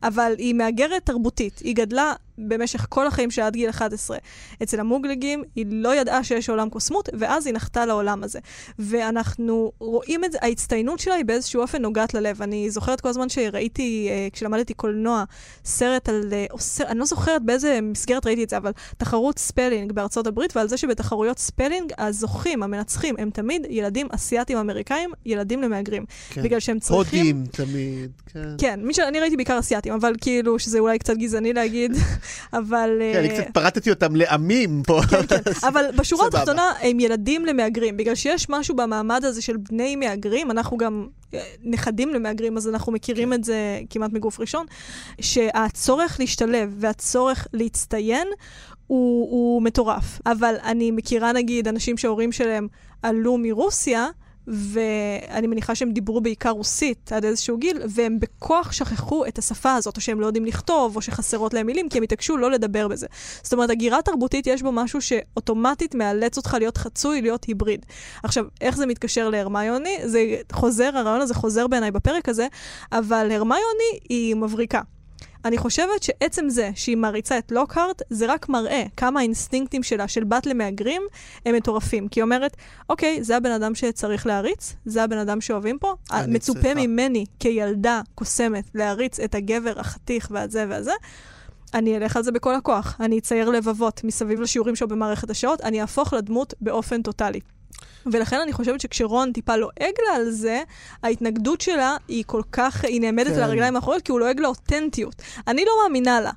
אבל 0.02 0.34
היא 0.38 0.54
מהגרת 0.54 1.06
תרבותית. 1.06 1.58
היא 1.58 1.76
גדלה 1.76 2.14
במשך 2.38 2.86
כל 2.88 3.06
החיים 3.06 3.30
שלה 3.30 3.46
עד 3.46 3.52
גיל 3.52 3.70
11 3.70 4.18
אצל 4.62 4.80
המוגלגים, 4.80 5.42
היא 5.54 5.66
לא 5.68 5.94
ידעה 5.96 6.24
שיש 6.24 6.50
עולם 6.50 6.68
קוסמות, 6.68 7.08
ואז 7.18 7.46
היא 7.46 7.54
נחתה 7.54 7.86
לעולם 7.86 8.24
הזה. 8.24 8.38
ואנחנו 8.78 9.72
רואים 9.78 10.24
את 10.24 10.32
זה, 10.32 10.38
ההצטיינות 10.42 10.98
שלה 10.98 11.14
היא 11.14 11.24
באיזשהו 11.24 11.62
אופן 11.62 11.82
נוגעת 11.82 12.14
ללב. 12.14 12.42
אני 12.42 12.70
זוכרת 12.70 13.00
כל 13.00 13.08
הזמן 13.08 13.28
שראיתי, 13.28 14.08
אה, 14.10 14.28
כשלמדתי 14.32 14.74
קולנוע, 14.74 15.24
סרט 15.64 16.08
על, 16.08 16.22
אה, 16.32 16.46
סרט, 16.58 16.88
אני 16.88 16.98
לא 16.98 17.04
זוכרת 17.04 17.42
באיזה 17.42 17.78
מסגרת 17.82 18.26
ראיתי 18.26 18.44
את 18.44 18.50
זה, 18.50 18.56
אבל 18.56 18.70
תחרות 18.96 19.38
spelling 19.38 19.92
בארצות 19.92 20.26
הברית, 20.26 20.56
ועל 20.56 20.68
זה 20.68 20.76
שבתחרויות 20.76 21.38
spelling, 21.38 21.92
הזוכים, 21.98 22.62
המנצחים, 22.62 23.14
הם 23.18 23.30
תמיד 23.30 23.66
ילדים 23.70 24.08
אסיאתים 24.10 24.58
אמריקאים, 24.58 25.10
ילדים 25.26 25.62
למהגרים. 25.62 26.04
כן. 26.30 26.42
בגלל 26.42 26.60
שהם 26.60 26.78
צריכים... 26.78 27.36
הודים 27.36 27.44
תמיד, 27.50 28.10
כן. 28.26 28.48
כן, 28.58 28.80
ש... 28.92 28.98
אני 28.98 29.20
ראיתי 29.20 29.36
בעיקר 29.36 29.58
אסיאתים, 29.58 29.92
אבל 29.92 30.14
כאילו, 30.20 30.58
שזה 30.58 30.78
אולי 30.78 30.98
קצת 30.98 31.16
גזעני 31.16 31.52
להגיד, 31.52 31.92
אבל... 32.52 32.90
כן, 33.12 33.18
אני 33.18 33.30
אה, 33.30 33.34
קצת 33.34 33.54
פרטתי 33.54 33.90
אותם 33.90 34.16
לעמים 34.16 34.82
פה. 34.86 35.00
כן, 35.10 35.26
כן. 35.26 35.36
אבל 35.68 35.84
בשורה. 35.98 36.26
התחתונה 36.26 36.72
הם 36.80 37.00
ילדים 37.00 37.46
למהגרים, 37.46 37.96
בגלל 37.96 38.14
שיש 38.14 38.46
משהו 38.48 38.76
במעמד 38.76 39.24
הזה 39.24 39.42
של 39.42 39.56
בני 39.56 39.96
מהגרים, 39.96 40.50
אנחנו 40.50 40.76
גם 40.76 41.06
אה, 41.34 41.40
נכדים 41.64 42.14
למהגרים, 42.14 42.56
אז 42.56 42.68
אנחנו 42.68 42.92
מכירים 42.92 43.28
כן. 43.28 43.34
את 43.34 43.44
זה 43.44 43.80
כמעט 43.90 44.12
מגוף 44.12 44.40
ראשון, 44.40 44.66
שהצורך 45.20 46.16
להשתלב 46.20 46.74
והצורך 46.78 47.46
להצטיין 47.52 48.28
הוא, 48.86 49.30
הוא 49.30 49.62
מטורף. 49.62 50.20
אבל 50.26 50.54
אני 50.64 50.90
מכירה 50.90 51.32
נגיד 51.32 51.68
אנשים 51.68 51.96
שההורים 51.96 52.32
שלהם 52.32 52.68
עלו 53.02 53.38
מרוסיה, 53.38 54.08
ואני 54.46 55.46
מניחה 55.46 55.74
שהם 55.74 55.92
דיברו 55.92 56.20
בעיקר 56.20 56.50
רוסית 56.50 57.12
עד 57.12 57.24
איזשהו 57.24 57.56
גיל, 57.58 57.82
והם 57.88 58.20
בכוח 58.20 58.72
שכחו 58.72 59.26
את 59.26 59.38
השפה 59.38 59.74
הזאת, 59.74 59.96
או 59.96 60.00
שהם 60.00 60.20
לא 60.20 60.26
יודעים 60.26 60.44
לכתוב, 60.44 60.96
או 60.96 61.02
שחסרות 61.02 61.54
להם 61.54 61.66
מילים, 61.66 61.88
כי 61.88 61.98
הם 61.98 62.04
התעקשו 62.04 62.36
לא 62.36 62.50
לדבר 62.50 62.88
בזה. 62.88 63.06
זאת 63.42 63.52
אומרת, 63.52 63.70
הגירה 63.70 64.02
תרבותית 64.02 64.46
יש 64.46 64.62
בו 64.62 64.72
משהו 64.72 65.00
שאוטומטית 65.00 65.94
מאלץ 65.94 66.36
אותך 66.36 66.56
להיות 66.58 66.76
חצוי, 66.76 67.22
להיות 67.22 67.44
היבריד. 67.44 67.86
עכשיו, 68.22 68.44
איך 68.60 68.76
זה 68.76 68.86
מתקשר 68.86 69.28
להרמיוני? 69.28 69.98
זה 70.04 70.36
חוזר, 70.52 70.90
הרעיון 70.94 71.20
הזה 71.20 71.34
חוזר 71.34 71.66
בעיניי 71.66 71.90
בפרק 71.90 72.28
הזה, 72.28 72.46
אבל 72.92 73.30
הרמיוני 73.30 73.98
היא 74.08 74.36
מבריקה. 74.36 74.80
אני 75.46 75.58
חושבת 75.58 76.02
שעצם 76.02 76.48
זה 76.48 76.70
שהיא 76.74 76.96
מעריצה 76.96 77.38
את 77.38 77.52
לוקהארט, 77.52 78.02
זה 78.10 78.26
רק 78.28 78.48
מראה 78.48 78.84
כמה 78.96 79.20
האינסטינקטים 79.20 79.82
שלה, 79.82 80.08
של 80.08 80.24
בת 80.24 80.46
למהגרים, 80.46 81.02
הם 81.46 81.54
מטורפים. 81.54 82.08
כי 82.08 82.20
היא 82.20 82.24
אומרת, 82.24 82.56
אוקיי, 82.90 83.24
זה 83.24 83.36
הבן 83.36 83.50
אדם 83.50 83.74
שצריך 83.74 84.26
להריץ, 84.26 84.74
זה 84.84 85.04
הבן 85.04 85.18
אדם 85.18 85.40
שאוהבים 85.40 85.78
פה, 85.78 85.94
מצופה 86.28 86.60
צריכה." 86.60 86.80
ממני 86.80 87.24
כילדה 87.40 88.00
קוסמת 88.14 88.64
להריץ 88.74 89.20
את 89.20 89.34
הגבר 89.34 89.80
החתיך 89.80 90.28
והזה 90.30 90.64
והזה. 90.68 90.92
אני 91.74 91.96
אלך 91.96 92.16
על 92.16 92.22
זה 92.22 92.32
בכל 92.32 92.54
הכוח. 92.54 92.96
אני 93.00 93.18
אצייר 93.18 93.50
לבבות 93.50 94.04
מסביב 94.04 94.40
לשיעורים 94.40 94.76
שלו 94.76 94.88
במערכת 94.88 95.30
השעות, 95.30 95.60
אני 95.60 95.80
אהפוך 95.80 96.12
לדמות 96.12 96.54
באופן 96.60 97.02
טוטאלי. 97.02 97.40
ולכן 98.06 98.40
אני 98.40 98.52
חושבת 98.52 98.80
שכשרון 98.80 99.32
טיפה 99.32 99.56
לועג 99.56 99.94
לה 100.08 100.16
על 100.16 100.30
זה, 100.30 100.62
ההתנגדות 101.02 101.60
שלה 101.60 101.96
היא 102.08 102.24
כל 102.26 102.42
כך, 102.52 102.84
היא 102.84 103.00
נעמדת 103.00 103.26
כן. 103.26 103.34
על 103.34 103.42
הרגליים 103.42 103.76
האחוריות, 103.76 104.02
כי 104.02 104.12
הוא 104.12 104.20
לועג 104.20 104.40
לה 104.40 104.48
אותנטיות. 104.48 105.22
אני 105.48 105.64
לא 105.64 105.72
מאמינה 105.82 106.20
לה. 106.20 106.30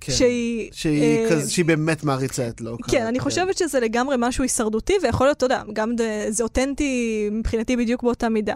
כן. 0.00 0.12
שהיא... 0.12 0.70
שהיא, 0.72 1.02
אה, 1.02 1.30
כזה, 1.30 1.50
שהיא 1.50 1.64
באמת 1.64 2.04
מעריצה 2.04 2.48
את 2.48 2.60
לוקהרט. 2.60 2.90
כן, 2.90 3.06
אני 3.06 3.20
חושבת 3.20 3.58
שזה 3.58 3.80
לגמרי 3.80 4.16
משהו 4.18 4.42
הישרדותי, 4.42 4.92
ויכול 5.02 5.26
להיות, 5.26 5.36
אתה 5.36 5.46
יודע, 5.46 5.62
גם 5.72 5.94
זה, 5.98 6.26
זה 6.28 6.42
אותנטי 6.42 7.28
מבחינתי 7.32 7.76
בדיוק 7.76 8.02
באותה 8.02 8.28
מידה. 8.28 8.54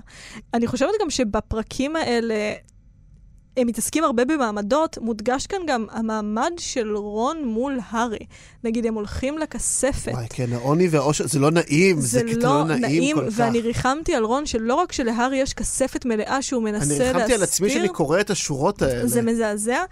אני 0.54 0.66
חושבת 0.66 0.90
גם 1.00 1.10
שבפרקים 1.10 1.96
האלה, 1.96 2.34
הם 3.56 3.66
מתעסקים 3.66 4.04
הרבה 4.04 4.24
במעמדות, 4.24 4.98
מודגש 4.98 5.46
כאן 5.46 5.58
גם 5.66 5.86
המעמד 5.90 6.52
של 6.58 6.96
רון 6.96 7.44
מול 7.44 7.78
הארי. 7.90 8.18
נגיד, 8.64 8.86
הם 8.86 8.94
הולכים 8.94 9.38
לכספת. 9.38 10.12
וואי, 10.12 10.26
כן, 10.30 10.52
העוני 10.52 10.88
והעושר, 10.90 11.26
זה 11.26 11.38
לא 11.38 11.50
נעים, 11.50 12.00
זה, 12.00 12.06
זה 12.06 12.22
קטע 12.30 12.46
לא 12.46 12.64
נעים, 12.64 12.80
נעים, 12.82 13.16
כל 13.16 13.30
כך. 13.30 13.34
ואני 13.36 13.60
ריחמתי 13.60 14.14
על 14.14 14.24
רון 14.24 14.46
שלא 14.46 14.74
רק 14.74 14.92
שלהארי 14.92 15.36
יש 15.36 15.54
כספת 15.54 16.04
מלאה 16.04 16.42
שהוא 16.42 16.62
מנסה 16.62 16.84
אני 16.84 16.98
להסתיר, 16.98 17.16
ריחמתי 17.16 17.34
על 17.34 17.42
עצמי 17.42 17.70
שאני 17.70 17.88
קורא 17.88 18.20
את 18.20 18.30
השורות 18.30 18.82
האלה. 18.82 19.06
זה 19.06 19.22
מזעזע. 19.22 19.84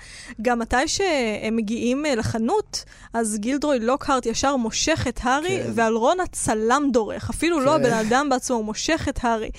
גם 0.42 0.58
מתי 0.58 0.88
שהם 0.88 1.56
מגיעים 1.56 2.06
אה, 2.06 2.14
לחנות, 2.14 2.84
אז 3.14 3.36
גילדרוי 3.38 3.78
לוקהרט 3.78 4.26
ישר 4.26 4.56
מושך 4.56 5.06
את 5.08 5.20
הארי, 5.22 5.60
כן. 5.64 5.70
ועל 5.74 5.94
רון 5.94 6.20
הצלם 6.20 6.88
דורך. 6.92 7.30
אפילו 7.30 7.60
לא 7.60 7.70
כן. 7.70 7.84
הבן 7.84 7.92
אדם 7.92 8.28
בעצמו, 8.28 8.56
הוא 8.56 8.64
מושך 8.64 9.06
את 9.08 9.18
הארי. 9.22 9.50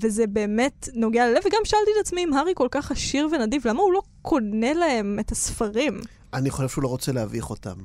וזה 0.00 0.26
באמת 0.26 0.88
נוגע 0.94 1.26
ללב, 1.26 1.42
וגם 1.46 1.60
שאלתי 1.64 1.90
את 1.96 2.06
עצמי 2.06 2.24
אם 2.24 2.32
הארי 2.32 2.52
כל 2.54 2.68
כך 2.70 2.90
עשיר 2.90 3.28
ונדיב, 3.32 3.68
למה 3.68 3.82
הוא 3.82 3.92
לא 3.92 4.02
קונה 4.22 4.72
להם 4.72 5.18
את 5.20 5.32
הספרים? 5.32 6.00
אני 6.34 6.50
חושב 6.50 6.68
שהוא 6.68 6.82
לא 6.82 6.88
רוצה 6.88 7.12
להביך 7.12 7.50
אותם. 7.50 7.76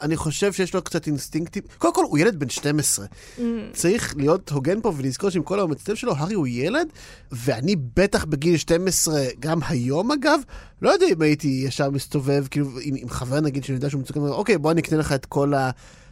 אני 0.00 0.16
חושב 0.16 0.52
שיש 0.52 0.74
לו 0.74 0.82
קצת 0.82 1.06
אינסטינקטים. 1.06 1.62
קודם 1.78 1.94
כל, 1.94 2.04
הוא 2.04 2.18
ילד 2.18 2.38
בן 2.38 2.48
12. 2.48 3.06
Mm, 3.06 3.40
צריך 3.72 4.16
להיות 4.16 4.50
הוגן 4.50 4.80
פה 4.80 4.92
ולזכור 4.96 5.30
שעם 5.30 5.42
כל 5.42 5.58
האומץ 5.58 5.94
שלו, 5.94 6.16
הארי 6.16 6.34
הוא 6.34 6.46
ילד, 6.46 6.88
ואני 7.32 7.76
בטח 7.96 8.24
בגיל 8.24 8.56
12, 8.56 9.24
גם 9.40 9.58
היום 9.68 10.12
אגב, 10.12 10.40
לא 10.82 10.90
יודע 10.90 11.06
אם 11.06 11.22
הייתי 11.22 11.62
ישר 11.66 11.90
מסתובב, 11.90 12.46
כאילו, 12.50 12.66
עם, 12.82 12.94
עם 12.98 13.08
חבר 13.08 13.40
נגיד, 13.40 13.64
שאני 13.64 13.76
יודע 13.76 13.90
שהוא 13.90 14.00
מצוקה, 14.00 14.20
אוקיי, 14.20 14.58
בוא 14.58 14.70
אני 14.70 14.80
אקנה 14.80 14.98
לך 14.98 15.12
את 15.12 15.26
כל 15.26 15.52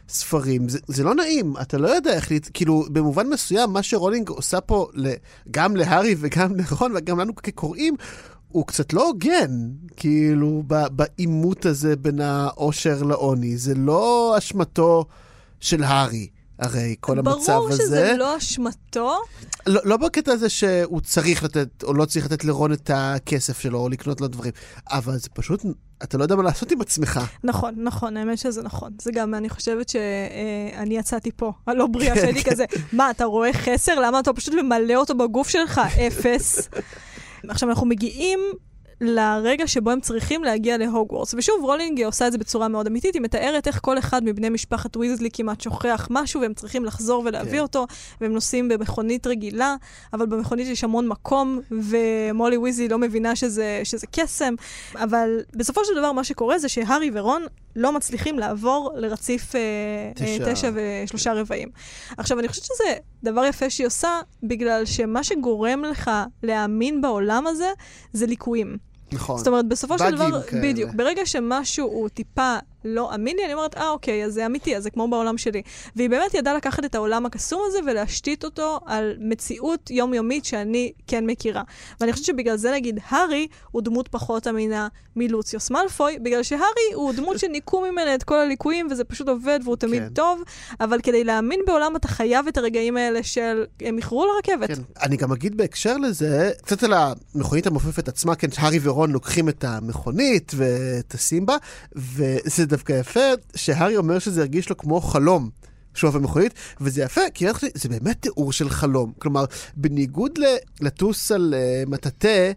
הספרים. 0.09 0.69
זה, 0.69 0.79
זה 0.87 1.03
לא 1.03 1.15
נעים, 1.15 1.53
אתה 1.61 1.77
לא 1.77 1.87
יודע 1.87 2.13
איך, 2.13 2.31
כאילו, 2.53 2.85
במובן 2.89 3.27
מסוים, 3.27 3.69
מה 3.69 3.83
שרולינג 3.83 4.29
עושה 4.29 4.61
פה, 4.61 4.87
גם 5.51 5.75
להארי 5.75 6.15
וגם 6.17 6.55
לרון 6.55 6.93
וגם 6.95 7.19
לנו 7.19 7.35
כקוראים, 7.35 7.95
הוא 8.47 8.67
קצת 8.67 8.93
לא 8.93 9.07
הוגן, 9.07 9.51
כאילו, 9.95 10.63
בעימות 10.67 11.65
הזה 11.65 11.95
בין 11.95 12.21
העושר 12.21 13.03
לעוני. 13.03 13.57
זה 13.57 13.75
לא 13.75 14.35
אשמתו 14.37 15.05
של 15.59 15.83
הארי. 15.83 16.27
הרי 16.59 16.95
כל 16.99 17.19
המצב 17.19 17.51
ברור 17.51 17.69
הזה... 17.69 17.83
שזה 17.83 18.15
לא 18.17 18.37
אשמתו. 18.37 19.17
לא, 19.67 19.81
לא 19.85 19.97
בקטע 19.97 20.31
הזה 20.31 20.49
שהוא 20.49 21.01
צריך 21.01 21.43
לתת, 21.43 21.83
או 21.83 21.93
לא 21.93 22.05
צריך 22.05 22.25
לתת 22.25 22.43
לרון 22.43 22.73
את 22.73 22.91
הכסף 22.93 23.59
שלו, 23.59 23.79
או 23.79 23.89
לקנות 23.89 24.21
לו 24.21 24.27
דברים, 24.27 24.51
אבל 24.91 25.17
זה 25.17 25.29
פשוט, 25.29 25.65
אתה 26.03 26.17
לא 26.17 26.23
יודע 26.23 26.35
מה 26.35 26.43
לעשות 26.43 26.71
עם 26.71 26.81
עצמך. 26.81 27.19
נכון, 27.43 27.75
נכון, 27.77 28.17
האמת 28.17 28.37
שזה 28.37 28.63
נכון. 28.63 28.91
זה 29.01 29.11
גם, 29.11 29.35
אני 29.35 29.49
חושבת 29.49 29.89
שאני 29.89 30.97
יצאתי 30.97 31.31
פה, 31.35 31.51
הלא 31.67 31.87
בריאה, 31.93 32.15
כן, 32.15 32.21
שהייתי 32.21 32.43
כן. 32.43 32.51
כזה, 32.51 32.65
מה, 32.93 33.11
אתה 33.11 33.25
רואה 33.25 33.53
חסר? 33.53 33.99
למה 33.99 34.19
אתה 34.19 34.33
פשוט 34.33 34.53
ממלא 34.53 34.95
אותו 34.95 35.15
בגוף 35.15 35.49
שלך? 35.49 35.81
אפס. 36.07 36.69
עכשיו, 37.47 37.69
אנחנו 37.69 37.85
מגיעים 37.85 38.39
לרגע 39.01 39.67
שבו 39.67 39.91
הם 39.91 40.01
צריכים 40.01 40.43
להגיע 40.43 40.77
להוגוורטס. 40.77 41.33
ושוב, 41.33 41.63
רולינג 41.63 42.03
עושה 42.03 42.27
את 42.27 42.31
זה 42.31 42.37
בצורה 42.37 42.67
מאוד 42.67 42.87
אמיתית, 42.87 43.13
היא 43.13 43.21
מתארת 43.21 43.67
איך 43.67 43.79
כל 43.81 43.97
אחד 43.97 44.23
מבני 44.23 44.49
משפחת 44.49 44.97
ויזלי 44.97 45.29
כמעט 45.33 45.61
שוכח 45.61 46.07
משהו, 46.11 46.41
והם 46.41 46.53
צריכים 46.53 46.85
לחזור 46.85 47.23
ולהביא 47.25 47.51
כן. 47.51 47.59
אותו, 47.59 47.87
והם 48.21 48.33
נוסעים 48.33 48.67
במכונית 48.67 49.27
רגילה, 49.27 49.75
אבל 50.13 50.25
במכונית 50.25 50.67
יש 50.67 50.83
המון 50.83 51.07
מקום, 51.07 51.59
ומולי 51.71 52.57
ויזלי 52.57 52.87
לא 52.87 52.97
מבינה 52.97 53.35
שזה, 53.35 53.81
שזה 53.83 54.07
קסם. 54.07 54.53
אבל 54.95 55.39
בסופו 55.53 55.85
של 55.85 55.93
דבר 55.95 56.11
מה 56.11 56.23
שקורה 56.23 56.59
זה 56.59 56.69
שהארי 56.69 57.11
ורון 57.13 57.45
לא 57.75 57.91
מצליחים 57.91 58.39
לעבור 58.39 58.91
לרציף 58.95 59.55
אה, 59.55 59.61
תשע. 60.15 60.25
אה, 60.25 60.53
תשע 60.53 60.71
ושלושה 60.73 61.33
רבעים. 61.33 61.69
עכשיו, 62.17 62.39
אני 62.39 62.47
חושבת 62.47 62.65
שזה 62.65 62.93
דבר 63.23 63.45
יפה 63.45 63.69
שהיא 63.69 63.87
עושה, 63.87 64.19
בגלל 64.43 64.85
שמה 64.85 65.23
שגורם 65.23 65.83
לך 65.83 66.11
להאמין 66.43 67.01
בעולם 67.01 67.47
הזה, 67.47 67.69
זה 68.13 68.25
ליקויים. 68.25 68.84
נכון. 69.11 69.37
זאת 69.37 69.47
אומרת, 69.47 69.67
בסופו 69.67 69.97
של 69.99 70.15
דבר, 70.15 70.41
כאלה. 70.41 70.61
בדיוק, 70.61 70.91
ברגע 70.93 71.25
שמשהו 71.25 71.87
הוא 71.87 72.09
טיפה 72.09 72.55
לא 72.85 73.15
אמין 73.15 73.37
לי, 73.37 73.45
אני 73.45 73.53
אומרת, 73.53 73.77
אה, 73.77 73.89
אוקיי, 73.89 74.25
אז 74.25 74.33
זה 74.33 74.45
אמיתי, 74.45 74.77
אז 74.77 74.83
זה 74.83 74.89
כמו 74.89 75.07
בעולם 75.07 75.37
שלי. 75.37 75.61
והיא 75.95 76.09
באמת 76.09 76.33
ידעה 76.33 76.53
לקחת 76.53 76.85
את 76.85 76.95
העולם 76.95 77.25
הקסום 77.25 77.61
הזה 77.65 77.79
ולהשתית 77.85 78.43
אותו 78.43 78.79
על 78.85 79.15
מציאות 79.19 79.89
יומיומית 79.89 80.45
שאני 80.45 80.91
כן 81.07 81.25
מכירה. 81.25 81.63
ואני 81.99 82.11
חושבת 82.11 82.25
שבגלל 82.25 82.57
זה, 82.57 82.71
נגיד, 82.71 82.99
הארי 83.07 83.47
הוא 83.71 83.81
דמות 83.81 84.07
פחות 84.07 84.47
אמינה 84.47 84.87
מלוציוס 85.15 85.71
מאלפוי, 85.71 86.19
בגלל 86.19 86.43
שהארי 86.43 86.93
הוא 86.93 87.13
דמות 87.13 87.39
שניקו 87.39 87.81
ממנה 87.81 88.15
את 88.15 88.23
כל 88.23 88.37
הליקויים, 88.37 88.87
וזה 88.91 89.03
פשוט 89.03 89.29
עובד 89.29 89.59
והוא 89.63 89.75
תמיד 89.75 90.03
כן. 90.03 90.09
טוב, 90.09 90.43
אבל 90.79 91.01
כדי 91.01 91.23
להאמין 91.23 91.59
בעולם 91.67 91.95
אתה 91.95 92.07
חייב 92.07 92.47
את 92.47 92.57
הרגעים 92.57 92.97
האלה 92.97 93.23
של 93.23 93.65
הם 93.81 93.97
איחרו 93.97 94.25
לרכבת. 94.25 94.67
כן. 94.67 94.81
אני 95.01 95.17
גם 95.17 95.31
אגיד 95.31 95.57
בהקשר 95.57 95.97
לזה, 95.97 96.51
קצת 96.61 96.83
על 96.83 96.93
המכונית 96.93 97.67
המעופפת 97.67 98.07
עצמה, 98.07 98.35
כן, 98.35 98.47
הארי 98.57 98.79
ורון 98.81 99.11
לוקחים 99.11 99.49
את 99.49 99.63
המכונית 99.63 100.51
וטסים 100.57 101.45
בה, 101.45 101.57
וזה 101.95 102.65
דווקא 102.75 102.93
יפה 102.93 103.19
שהארי 103.55 103.97
אומר 103.97 104.19
שזה 104.19 104.41
הרגיש 104.41 104.69
לו 104.69 104.77
כמו 104.77 105.01
חלום. 105.01 105.49
שהוא 105.93 106.09
אוהב 106.09 106.21
במכונית, 106.21 106.53
וזה 106.81 107.03
יפה, 107.03 107.21
כי 107.33 107.45
זה 107.73 107.89
באמת 107.89 108.21
תיאור 108.21 108.51
של 108.51 108.69
חלום. 108.69 109.11
כלומר, 109.19 109.45
בניגוד 109.75 110.39
לטוס 110.81 111.31
על 111.31 111.53
uh, 111.53 111.89
מטאטא, 111.89 112.51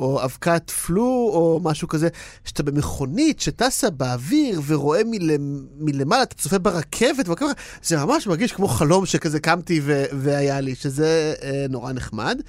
או 0.00 0.24
אבקת 0.24 0.70
פלו, 0.70 1.30
או 1.32 1.60
משהו 1.62 1.88
כזה, 1.88 2.08
שאתה 2.44 2.62
במכונית 2.62 3.40
שטסה 3.40 3.90
באוויר 3.90 4.60
ורואה 4.66 5.00
מלמ- 5.04 5.66
מלמעלה, 5.78 6.22
אתה 6.22 6.34
צופה 6.34 6.58
ברכבת, 6.58 7.28
וככה, 7.28 7.46
זה 7.82 7.96
ממש 7.96 8.26
מרגיש 8.26 8.52
כמו 8.52 8.68
חלום 8.68 9.06
שכזה 9.06 9.40
קמתי 9.40 9.80
ו- 9.84 10.04
והיה 10.12 10.60
לי, 10.60 10.74
שזה 10.74 11.34
אה, 11.42 11.66
נורא 11.68 11.92
נחמד. 11.92 12.40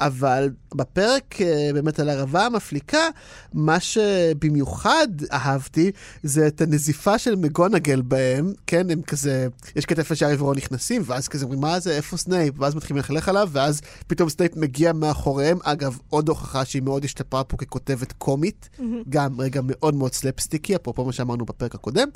אבל 0.00 0.50
בפרק 0.74 1.40
אה, 1.40 1.70
באמת 1.74 1.98
על 1.98 2.08
הערבה 2.08 2.46
המפליקה, 2.46 3.08
מה 3.54 3.80
שבמיוחד 3.80 5.06
אהבתי, 5.32 5.90
זה 6.22 6.46
את 6.46 6.60
הנזיפה 6.60 7.18
של 7.18 7.36
מגונגל 7.36 8.02
בהם, 8.02 8.52
כן, 8.66 8.90
הם 8.90 9.02
כזה, 9.02 9.48
יש 9.76 9.84
קטע 9.86 10.00
איפה 10.00 10.14
שהארי 10.14 10.36
ורון 10.36 10.56
נכנסים, 10.56 11.02
ואז 11.04 11.28
כזה 11.28 11.44
אומרים, 11.44 11.60
מה 11.60 11.80
זה, 11.80 11.96
איפה 11.96 12.16
סנייפ? 12.16 12.54
ואז 12.58 12.74
מתחילים 12.74 12.96
ללכלך 12.96 13.28
עליו, 13.28 13.48
ואז 13.52 13.80
פתאום 14.06 14.28
סנייפ 14.28 14.56
מגיע 14.56 14.92
מאחוריהם. 14.92 15.58
אגב, 15.62 15.98
עוד 16.10 16.28
הוכחה 16.28 16.64
שהיא 16.64 16.82
מאוד 16.82 16.95
השתפרה 17.04 17.44
פה 17.44 17.56
ככותבת 17.56 18.12
קומית, 18.12 18.68
גם 19.08 19.40
רגע 19.40 19.60
מאוד 19.64 19.94
מאוד 19.94 20.12
סלפסטיקי, 20.12 20.76
אפרופו 20.76 21.04
מה 21.04 21.12
שאמרנו 21.12 21.44
בפרק 21.44 21.74
הקודם. 21.74 22.08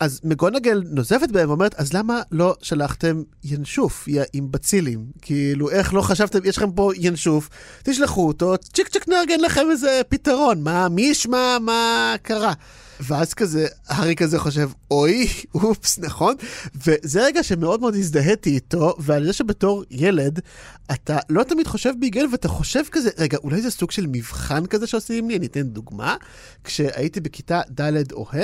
אז 0.00 0.20
מגונגל 0.24 0.82
נוזפת 0.90 1.30
בהם 1.30 1.48
ואומרת, 1.48 1.74
אז 1.74 1.92
למה 1.92 2.22
לא 2.32 2.54
שלחתם 2.62 3.22
ינשוף, 3.44 4.08
יא 4.08 4.22
אימבצילים? 4.34 5.06
כאילו, 5.22 5.70
איך 5.70 5.94
לא 5.94 6.02
חשבתם, 6.02 6.38
יש 6.44 6.56
לכם 6.56 6.72
פה 6.72 6.90
ינשוף, 6.96 7.50
תשלחו 7.82 8.26
אותו, 8.26 8.54
צ'יק 8.72 8.88
צ'יק 8.88 9.08
נארגן 9.08 9.40
לכם 9.40 9.70
איזה 9.70 10.00
פתרון, 10.08 10.62
מה, 10.62 10.88
מי 10.88 11.02
ישמע 11.02 11.58
מה 11.60 12.14
קרה? 12.22 12.52
ואז 13.00 13.34
כזה, 13.34 13.66
הארי 13.88 14.16
כזה 14.16 14.38
חושב, 14.38 14.70
אוי, 14.90 15.28
אופס, 15.54 15.98
נכון? 15.98 16.34
וזה 16.86 17.24
רגע 17.24 17.42
שמאוד 17.42 17.80
מאוד 17.80 17.94
הזדהיתי 17.94 18.50
איתו, 18.50 18.94
ועל 18.98 19.26
זה 19.26 19.32
שבתור 19.32 19.84
ילד, 19.90 20.40
אתה 20.92 21.18
לא 21.28 21.42
תמיד 21.42 21.66
חושב 21.66 21.92
בהיגיון, 22.00 22.28
ואתה 22.32 22.48
חושב 22.48 22.82
כזה, 22.90 23.10
רגע, 23.18 23.38
אולי 23.44 23.62
זה 23.62 23.70
סוג 23.70 23.90
של 23.90 24.06
מבחן 24.06 24.66
כזה 24.66 24.86
שעושים 24.86 25.28
לי? 25.28 25.36
אני 25.36 25.46
אתן 25.46 25.62
דוגמה. 25.62 26.16
כשהייתי 26.64 27.20
בכיתה 27.20 27.60
ד' 27.80 28.12
או 28.12 28.26
ה', 28.32 28.36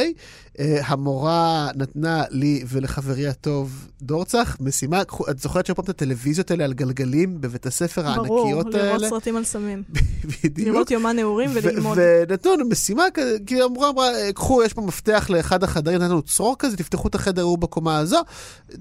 אה, 0.59 0.81
המורה 0.87 1.71
נתנה 1.75 2.25
לי 2.31 2.65
ולחברי 2.69 3.29
הטוב 3.29 3.89
דורצח 4.03 4.57
משימה, 4.61 5.03
את 5.31 5.39
זוכרת 5.39 5.67
שהיו 5.67 5.77
פעם 5.77 5.85
את 5.85 5.89
הטלוויזיות 5.89 6.51
האלה 6.51 6.65
על 6.65 6.73
גלגלים 6.73 7.41
בבית 7.41 7.67
הספר 7.67 8.03
ברור, 8.03 8.39
הענקיות 8.41 8.75
לראות 8.75 8.75
האלה? 8.75 9.09
סרטים 9.09 9.37
על 9.37 9.45
סמים. 9.45 9.83
בדיוק. 10.45 10.69
לראות 10.69 10.91
יומן 10.91 11.17
נעורים 11.17 11.51
וללמוד. 11.53 11.99
ונתנו 12.01 12.53
לנו 12.53 12.69
משימה 12.69 13.05
כי 13.47 13.63
אמרה, 13.63 13.89
אמרה, 13.91 14.09
קחו, 14.43 14.63
יש 14.63 14.73
פה 14.73 14.83
מפתח 14.83 15.27
לאחד 15.31 15.65
החדרים, 15.65 16.03
נתנו 16.03 16.23
צרור 16.23 16.57
כזה, 16.59 16.77
תפתחו 16.77 17.09
את 17.09 17.15
החדר 17.15 17.43
ההוא 17.43 17.59
בקומה 17.59 17.99
הזו, 17.99 18.21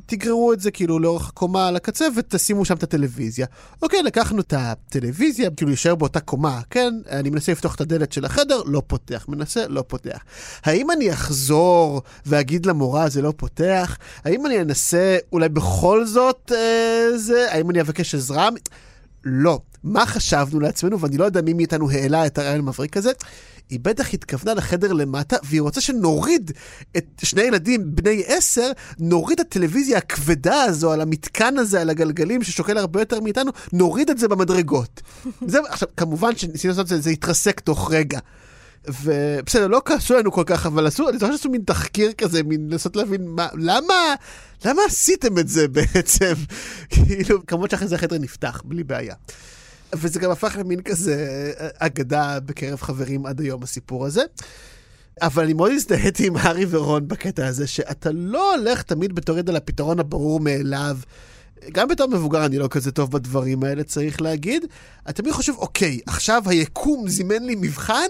תגררו 0.05 0.53
את 0.53 0.59
זה 0.59 0.71
כאילו 0.71 0.99
לאורך 0.99 1.29
הקומה 1.29 1.67
על 1.67 1.75
הקצה 1.75 2.05
ותשימו 2.17 2.65
שם 2.65 2.75
את 2.75 2.83
הטלוויזיה. 2.83 3.45
אוקיי, 3.81 4.03
לקחנו 4.03 4.41
את 4.41 4.53
הטלוויזיה, 4.57 5.49
כאילו 5.51 5.69
להישאר 5.69 5.95
באותה 5.95 6.19
קומה, 6.19 6.61
כן? 6.69 6.93
אני 7.09 7.29
מנסה 7.29 7.51
לפתוח 7.51 7.75
את 7.75 7.81
הדלת 7.81 8.11
של 8.11 8.25
החדר, 8.25 8.61
לא 8.65 8.81
פותח. 8.87 9.25
מנסה, 9.27 9.67
לא 9.67 9.83
פותח. 9.87 10.23
האם 10.63 10.91
אני 10.91 11.13
אחזור 11.13 12.01
ואגיד 12.25 12.65
למורה 12.65 13.09
זה 13.09 13.21
לא 13.21 13.33
פותח? 13.37 13.97
האם 14.25 14.45
אני 14.45 14.61
אנסה 14.61 15.17
אולי 15.31 15.49
בכל 15.49 16.05
זאת 16.05 16.51
אה, 16.55 17.17
זה? 17.17 17.47
האם 17.51 17.69
אני 17.69 17.81
אבקש 17.81 18.15
עזרה? 18.15 18.49
לא. 19.23 19.59
מה 19.83 20.05
חשבנו 20.05 20.59
לעצמנו, 20.59 20.99
ואני 20.99 21.17
לא 21.17 21.25
יודע 21.25 21.41
מי 21.41 21.53
מאיתנו 21.53 21.91
העלה 21.91 22.25
את 22.25 22.37
הרעיון 22.37 22.59
המבריק 22.59 22.97
הזה, 22.97 23.11
היא 23.71 23.79
בטח 23.81 24.13
התכוונה 24.13 24.53
לחדר 24.53 24.93
למטה, 24.93 25.35
והיא 25.43 25.61
רוצה 25.61 25.81
שנוריד 25.81 26.51
את 26.97 27.05
שני 27.23 27.41
ילדים 27.41 27.95
בני 27.95 28.23
עשר, 28.25 28.71
נוריד 28.99 29.39
את 29.39 29.45
הטלוויזיה 29.47 29.97
הכבדה 29.97 30.63
הזו 30.63 30.91
על 30.91 31.01
המתקן 31.01 31.57
הזה, 31.57 31.81
על 31.81 31.89
הגלגלים, 31.89 32.43
ששוקל 32.43 32.77
הרבה 32.77 33.01
יותר 33.01 33.19
מאיתנו, 33.19 33.51
נוריד 33.73 34.09
את 34.09 34.17
זה 34.17 34.27
במדרגות. 34.27 35.01
זה, 35.47 35.59
עכשיו, 35.69 35.87
כמובן 35.97 36.35
שניסינו 36.35 36.71
לעשות 36.71 36.83
את 36.83 36.87
זה, 36.87 36.99
זה 36.99 37.09
התרסק 37.09 37.59
תוך 37.59 37.91
רגע. 37.91 38.19
ובסדר, 38.87 39.67
לא 39.67 39.81
כעסו 39.85 40.13
לנו 40.17 40.31
כל 40.31 40.43
כך, 40.45 40.65
אבל 40.65 40.87
עשו, 40.87 41.09
אני 41.09 41.17
זוכר 41.17 41.31
שעשו 41.31 41.49
מין 41.49 41.61
תחקיר 41.65 42.11
כזה, 42.11 42.43
מין 42.43 42.67
לנסות 42.69 42.95
להבין 42.95 43.27
מה, 43.27 43.47
למה, 43.53 44.15
למה 44.65 44.81
עשיתם 44.87 45.37
את 45.37 45.47
זה 45.47 45.67
בעצם? 45.67 46.33
כאילו, 46.89 47.45
כמובן 47.45 47.69
שאחרי 47.69 47.87
זה 47.87 47.95
החדר 47.95 48.17
נפתח, 48.17 48.61
בלי 48.65 48.83
בעיה. 48.83 49.15
וזה 49.95 50.19
גם 50.19 50.31
הפך 50.31 50.55
למין 50.59 50.81
כזה 50.81 51.53
אה, 51.59 51.67
אגדה 51.77 52.39
בקרב 52.39 52.81
חברים 52.81 53.25
עד 53.25 53.39
היום, 53.39 53.63
הסיפור 53.63 54.05
הזה. 54.05 54.23
אבל 55.21 55.43
אני 55.43 55.53
מאוד 55.53 55.71
הזדהיתי 55.71 56.27
עם 56.27 56.37
הארי 56.37 56.65
ורון 56.69 57.07
בקטע 57.07 57.47
הזה, 57.47 57.67
שאתה 57.67 58.09
לא 58.13 58.55
הולך 58.55 58.81
תמיד 58.81 59.15
בתור 59.15 59.37
יד 59.37 59.49
על 59.49 59.55
הפתרון 59.55 59.99
הברור 59.99 60.39
מאליו. 60.39 60.97
גם 61.71 61.87
בתור 61.87 62.07
מבוגר 62.07 62.45
אני 62.45 62.57
לא 62.57 62.67
כזה 62.67 62.91
טוב 62.91 63.11
בדברים 63.11 63.63
האלה, 63.63 63.83
צריך 63.83 64.21
להגיד. 64.21 64.65
אתה 65.03 65.13
תמיד 65.13 65.33
חושב, 65.33 65.53
אוקיי, 65.57 65.99
עכשיו 66.05 66.43
היקום 66.45 67.09
זימן 67.09 67.43
לי 67.43 67.55
מבחן, 67.55 68.07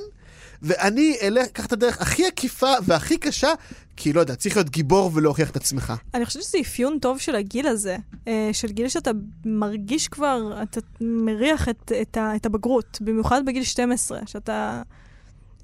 ואני 0.62 1.18
אלך, 1.22 1.48
אקח 1.48 1.66
את 1.66 1.74
הדרך 1.74 2.02
הכי 2.02 2.26
עקיפה 2.26 2.72
והכי 2.84 3.18
קשה, 3.18 3.54
כי 3.98 4.14
לא 4.14 4.20
יודע, 4.20 4.36
צריך 4.36 4.56
להיות 4.56 4.70
גיבור 4.70 5.12
ולהוכיח 5.14 5.50
את 5.50 5.56
עצמך. 5.56 5.94
אני 6.14 6.26
חושבת 6.26 6.44
שזה 6.44 6.58
אפיון 6.62 7.00
טוב 7.00 7.20
של 7.20 7.36
הגיל 7.36 7.68
הזה, 7.68 7.98
אה, 8.28 8.50
של 8.54 8.72
גיל 8.72 8.90
שאתה 8.90 9.12
מרגיש 9.46 10.08
כבר, 10.08 10.64
אתה 10.64 10.80
מריח 11.02 11.70
את, 11.70 11.92
את, 12.02 12.18
ה, 12.18 12.36
את 12.36 12.46
הבגרות, 12.46 12.98
במיוחד 13.02 13.46
בגיל 13.46 13.64
12, 13.64 14.20
שאתה 14.26 14.82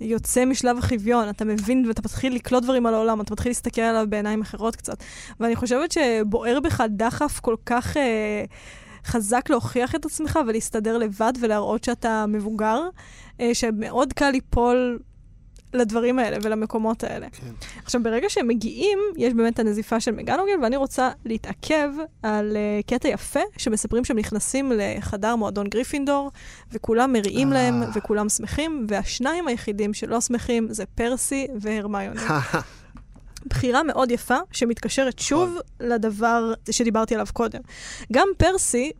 יוצא 0.01 0.45
משלב 0.45 0.77
החוויון, 0.77 1.29
אתה 1.29 1.45
מבין 1.45 1.85
ואתה 1.87 2.01
מתחיל 2.05 2.35
לקלוט 2.35 2.63
דברים 2.63 2.85
על 2.85 2.93
העולם, 2.93 3.21
אתה 3.21 3.33
מתחיל 3.33 3.49
להסתכל 3.49 3.81
עליו 3.81 4.05
בעיניים 4.09 4.41
אחרות 4.41 4.75
קצת. 4.75 5.03
ואני 5.39 5.55
חושבת 5.55 5.91
שבוער 5.91 6.59
בך 6.59 6.83
דחף 6.89 7.39
כל 7.39 7.55
כך 7.65 7.97
אה, 7.97 8.45
חזק 9.07 9.49
להוכיח 9.49 9.95
את 9.95 10.05
עצמך 10.05 10.39
ולהסתדר 10.47 10.97
לבד 10.97 11.33
ולהראות 11.39 11.83
שאתה 11.83 12.25
מבוגר, 12.27 12.81
אה, 13.39 13.53
שמאוד 13.53 14.13
קל 14.13 14.29
ליפול 14.29 14.99
לדברים 15.73 16.19
האלה 16.19 16.37
ולמקומות 16.41 17.03
האלה. 17.03 17.27
כן. 17.31 17.47
עכשיו, 17.83 18.03
ברגע 18.03 18.29
שהם 18.29 18.47
מגיעים, 18.47 18.99
יש 19.17 19.33
באמת 19.33 19.53
את 19.53 19.59
הנזיפה 19.59 19.99
של 19.99 20.11
מגנוגל, 20.11 20.53
ואני 20.63 20.75
רוצה 20.75 21.09
להתעכב 21.25 21.89
על 22.23 22.57
uh, 22.57 22.87
קטע 22.87 23.07
יפה, 23.07 23.39
שמספרים 23.57 24.05
שהם 24.05 24.17
נכנסים 24.17 24.71
לחדר 24.75 25.35
מועדון 25.35 25.67
גריפינדור, 25.67 26.31
וכולם 26.71 27.13
מריעים 27.13 27.47
אה. 27.47 27.53
להם, 27.53 27.83
וכולם 27.93 28.29
שמחים, 28.29 28.87
והשניים 28.89 29.47
היחידים 29.47 29.93
שלא 29.93 30.21
שמחים 30.21 30.67
זה 30.69 30.85
פרסי 30.85 31.47
והרמיוני. 31.59 32.21
בחירה 33.45 33.83
מאוד 33.83 34.11
יפה, 34.11 34.37
שמתקשרת 34.51 35.19
שוב 35.19 35.57
לדבר 35.79 36.53
שדיברתי 36.71 37.13
עליו 37.13 37.27
קודם. 37.33 37.59
גם 38.11 38.27
פרסי 38.37 38.91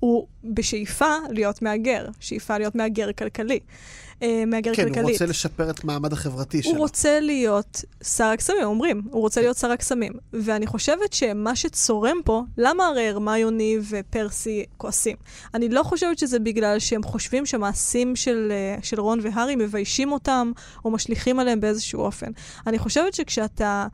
הוא 0.00 0.26
בשאיפה 0.44 1.14
להיות 1.30 1.62
מהגר, 1.62 2.06
שאיפה 2.20 2.58
להיות 2.58 2.74
מהגר 2.74 3.12
כלכלי. 3.12 3.60
אה, 4.22 4.44
מהגר 4.46 4.74
כן, 4.74 4.84
כלכלית. 4.84 5.04
הוא 5.04 5.12
רוצה 5.12 5.26
לשפר 5.26 5.70
את 5.70 5.84
מעמד 5.84 6.12
החברתי 6.12 6.56
הוא 6.56 6.62
שלו. 6.62 6.78
רוצה 6.80 7.20
להיות 7.20 7.84
שר 8.02 8.24
הקסמים, 8.24 8.62
אומרים. 8.62 9.02
הוא 9.10 9.22
רוצה 9.22 9.40
להיות 9.40 9.56
שר 9.56 9.70
הקסמים. 9.70 10.12
ואני 10.32 10.66
חושבת 10.66 11.12
שמה 11.12 11.56
שצורם 11.56 12.16
פה, 12.24 12.42
למה 12.58 12.86
הרי 12.86 13.08
הרמיוני 13.08 13.78
ופרסי 13.90 14.64
כועסים? 14.76 15.16
אני 15.54 15.68
לא 15.68 15.82
חושבת 15.82 16.18
שזה 16.18 16.38
בגלל 16.38 16.78
שהם 16.78 17.02
חושבים 17.02 17.46
שהמעשים 17.46 18.16
של, 18.16 18.48
אה, 18.52 18.82
של 18.82 19.00
רון 19.00 19.20
והארי 19.22 19.56
מביישים 19.56 20.12
אותם, 20.12 20.52
או 20.84 20.90
משליכים 20.90 21.40
עליהם 21.40 21.60
באיזשהו 21.60 22.00
אופן. 22.00 22.30
אני 22.66 22.78
חושבת 22.78 23.14
שכשאתה... 23.14 23.86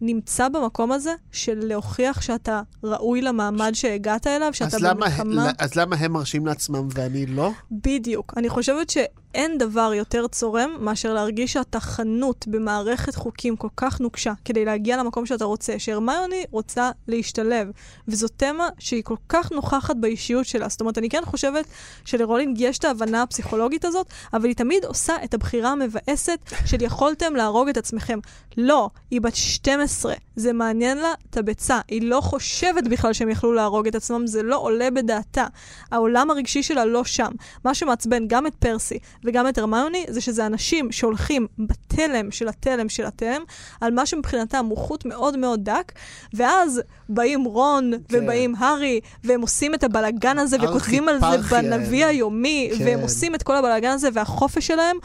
נמצא 0.00 0.48
במקום 0.48 0.92
הזה 0.92 1.14
של 1.32 1.58
להוכיח 1.62 2.20
שאתה 2.20 2.62
ראוי 2.84 3.22
למעמד 3.22 3.70
שהגעת 3.74 4.26
אליו, 4.26 4.54
שאתה 4.54 4.76
אז 4.76 4.82
למה, 4.82 4.94
במלחמה. 4.94 5.50
אז 5.58 5.74
למה 5.74 5.96
הם 5.96 6.12
מרשים 6.12 6.46
לעצמם 6.46 6.88
ואני 6.94 7.26
לא? 7.26 7.50
בדיוק. 7.70 8.34
אני 8.36 8.48
חושבת 8.48 8.90
שאין 9.32 9.58
דבר 9.58 9.92
יותר 9.94 10.26
צורם 10.26 10.70
מאשר 10.80 11.14
להרגיש 11.14 11.52
שאתה 11.52 11.80
חנות 11.80 12.44
במערכת 12.48 13.14
חוקים 13.14 13.56
כל 13.56 13.68
כך 13.76 14.00
נוקשה 14.00 14.32
כדי 14.44 14.64
להגיע 14.64 14.96
למקום 14.96 15.26
שאתה 15.26 15.44
רוצה, 15.44 15.78
שהרמיוני 15.78 16.44
רוצה 16.50 16.90
להשתלב. 17.08 17.70
וזו 18.08 18.28
תמה 18.28 18.68
שהיא 18.78 19.02
כל 19.02 19.14
כך 19.28 19.52
נוכחת 19.52 19.96
באישיות 19.96 20.46
שלה. 20.46 20.68
זאת 20.68 20.80
אומרת, 20.80 20.98
אני 20.98 21.08
כן 21.08 21.22
חושבת 21.24 21.64
שלרולינג 22.04 22.60
יש 22.60 22.78
את 22.78 22.84
ההבנה 22.84 23.22
הפסיכולוגית 23.22 23.84
הזאת, 23.84 24.06
אבל 24.32 24.44
היא 24.44 24.56
תמיד 24.56 24.84
עושה 24.84 25.14
את 25.24 25.34
הבחירה 25.34 25.70
המבאסת 25.70 26.38
של 26.66 26.82
יכולתם 26.82 27.36
להרוג 27.36 27.68
את 27.68 27.76
עצמכם. 27.76 28.18
לא, 28.56 28.90
היא 29.10 29.20
בת 29.20 29.36
12. 29.36 30.14
זה 30.36 30.52
מעניין 30.52 30.98
לה 30.98 31.12
את 31.30 31.36
הביצה. 31.36 31.80
היא 31.88 32.02
לא 32.02 32.20
חושבת 32.20 32.84
בכלל 32.88 33.12
שהם 33.12 33.28
יכלו 33.28 33.52
להרוג 33.52 33.86
את 33.86 33.94
עצמם, 33.94 34.26
זה 34.26 34.42
לא 34.42 34.56
עולה 34.56 34.90
בדעתה. 34.90 35.46
העולם 35.90 36.30
הרגשי 36.30 36.62
שלה 36.62 36.84
לא 36.84 37.04
שם. 37.04 37.30
מה 37.64 37.74
שמעצבן 37.74 38.28
גם 38.28 38.46
את 38.46 38.54
פרסי 38.54 38.98
וגם 39.24 39.48
את 39.48 39.58
הרמיוני, 39.58 40.04
זה 40.08 40.20
שזה 40.20 40.46
אנשים 40.46 40.92
שהולכים 40.92 41.46
בתלם 41.58 42.30
של 42.30 42.48
התלם 42.48 42.88
של 42.88 43.06
התלם, 43.06 43.42
על 43.80 43.92
מה 43.92 44.06
שמבחינתם 44.06 44.66
הוא 44.68 44.78
חוט 44.78 45.04
מאוד 45.04 45.36
מאוד 45.36 45.64
דק, 45.64 45.92
ואז 46.34 46.80
באים 47.08 47.44
רון 47.44 47.92
כן. 48.08 48.24
ובאים 48.24 48.54
הארי, 48.58 49.00
והם 49.24 49.40
עושים 49.40 49.74
את 49.74 49.84
הבלגן 49.84 50.38
הזה, 50.38 50.56
וכותבים 50.62 51.08
על 51.08 51.18
זה 51.20 51.38
בנביא 51.50 52.04
האלה. 52.04 52.16
היומי, 52.16 52.70
כן. 52.78 52.84
והם 52.84 53.00
עושים 53.00 53.34
את 53.34 53.42
כל 53.42 53.56
הבלגן 53.56 53.90
הזה, 53.90 54.08
והחופש 54.12 54.66
שלהם 54.66 54.96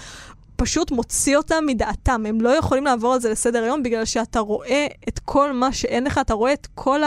פשוט 0.56 0.92
מוציא 0.92 1.38
אותם 1.38 1.64
מדעתם. 1.66 2.26
הם 2.26 2.42
לא 2.42 2.50
יכולים 2.50 2.86
לעבור 2.86 3.14
על 3.14 3.20
זה 3.20 3.30
לסדר 3.30 3.64
היום 3.64 3.84
בגלל 3.84 4.06
שאתה 4.06 4.40
רואה 4.40 4.88
את 5.10 5.20
כל 5.20 5.52
מה 5.52 5.74
שאין 5.74 6.04
לך, 6.04 6.18
אתה 6.18 6.34
רואה 6.34 6.54
את 6.54 6.68
כל 6.76 7.00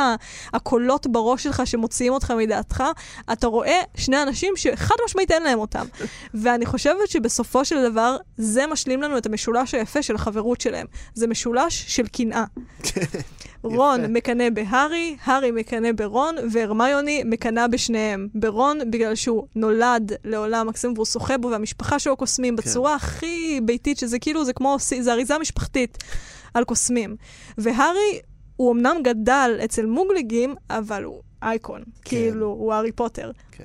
הקולות 0.53 1.07
בראש 1.07 1.43
שלך 1.43 1.63
שמוציאים 1.65 2.13
אותך 2.13 2.31
מדעתך, 2.31 2.85
אתה 3.33 3.47
רואה 3.47 3.81
שני 3.97 4.23
אנשים 4.23 4.53
שחד 4.57 4.95
משמעית 5.05 5.31
אין 5.31 5.43
להם 5.43 5.59
אותם. 5.59 5.87
ואני 6.43 6.67
חושבת 6.67 7.09
שבסופו 7.09 7.65
של 7.65 7.91
דבר 7.91 8.17
זה 8.37 8.67
משלים 8.67 9.03
לנו 9.03 9.19
את 9.19 9.27
המשולש 9.27 9.75
היפה 9.75 10.03
של 10.03 10.15
החברות 10.15 10.61
שלהם. 10.61 10.87
זה 11.15 11.27
משולש 11.27 11.85
של 11.89 12.07
קנאה. 12.07 12.45
רון 13.63 14.13
מקנא 14.13 14.51
בהארי, 14.51 15.17
הארי 15.25 15.51
מקנא 15.51 15.93
ברון, 15.93 16.35
והרמיוני 16.53 17.23
מקנאה 17.25 17.69
בשניהם. 17.69 18.29
ברון 18.35 18.91
בגלל 18.91 19.15
שהוא 19.15 19.47
נולד 19.55 20.13
לעולם 20.25 20.67
מקסים 20.67 20.93
והוא 20.93 21.07
שוחה 21.07 21.39
בו, 21.39 21.51
והמשפחה 21.51 21.99
שלו 21.99 22.17
קוסמים 22.17 22.57
בצורה 22.57 22.95
הכי 22.95 23.61
ביתית, 23.65 23.99
שזה 23.99 24.19
כאילו, 24.19 24.45
זה 24.45 24.53
כמו, 24.53 24.77
זה 25.01 25.13
אריזה 25.13 25.39
משפחתית 25.39 25.99
על 26.55 26.65
קוסמים. 26.65 27.17
והארי, 27.59 28.21
הוא 28.57 28.73
אמנם 28.73 28.97
גדל 29.03 29.61
אצל 29.65 29.87
מוגלגים, 29.87 30.55
אבל 30.71 31.05
הוא 31.05 31.21
אייקון. 31.43 31.83
כאילו, 32.05 32.47
הוא 32.47 32.73
הארי 32.73 32.93
פוטר. 32.93 33.31
כן. 33.53 33.65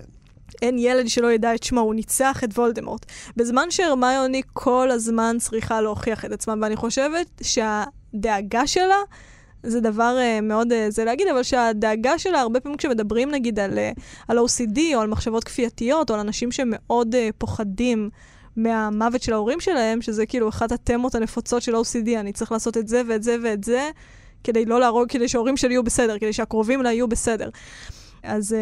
אין 0.62 0.80
ילד 0.80 1.08
שלא 1.10 1.32
ידע 1.32 1.56
את 1.56 1.64
שמו, 1.64 1.82
הוא 1.82 1.96
ניצח 1.96 2.44
את 2.44 2.50
וולדמורט. 2.54 3.06
בזמן 3.38 3.72
שהרמיוני 3.72 4.42
כל 4.54 4.92
הזמן 4.92 5.38
צריכה 5.40 5.82
להוכיח 5.82 6.26
את 6.26 6.32
עצמה, 6.32 6.54
ואני 6.62 6.76
חושבת 6.76 7.42
שהדאגה 7.42 8.68
שלה, 8.68 8.98
זה 9.64 9.80
דבר 9.80 10.18
uh, 10.20 10.42
מאוד, 10.42 10.72
uh, 10.72 10.76
זה 10.90 11.06
להגיד, 11.06 11.28
אבל 11.28 11.44
שהדאגה 11.44 12.20
שלה, 12.20 12.40
הרבה 12.42 12.60
פעמים 12.60 12.78
כשמדברים 12.78 13.32
נגיד 13.32 13.60
על, 13.60 13.78
uh, 13.78 14.02
על 14.28 14.40
OCD 14.40 14.80
או 14.96 15.02
על 15.02 15.08
מחשבות 15.08 15.44
כפייתיות, 15.44 16.10
או 16.10 16.16
על 16.16 16.22
אנשים 16.22 16.52
שמאוד 16.52 17.16
פוחדים 17.38 18.10
מהמוות 18.56 19.22
של 19.22 19.34
ההורים 19.34 19.60
שלהם, 19.60 20.02
שזה 20.02 20.26
כאילו 20.26 20.50
אחת 20.50 20.72
התמות 20.72 21.16
הנפוצות 21.16 21.62
של 21.62 21.76
OCD, 21.76 22.10
אני 22.20 22.34
צריך 22.34 22.52
לעשות 22.52 22.78
את 22.78 22.88
זה 22.88 23.02
ואת 23.08 23.24
זה 23.24 23.36
ואת 23.44 23.64
זה, 23.64 23.90
כדי 24.44 24.66
לא 24.66 24.80
להרוג, 24.80 25.10
כדי 25.10 25.28
שההורים 25.28 25.58
שלי 25.58 25.74
יהיו 25.74 25.84
בסדר, 25.84 26.20
כדי 26.20 26.34
שהקרובים 26.34 26.82
לה 26.82 26.92
יהיו 26.94 27.08
בסדר. 27.08 27.50
אז 28.24 28.56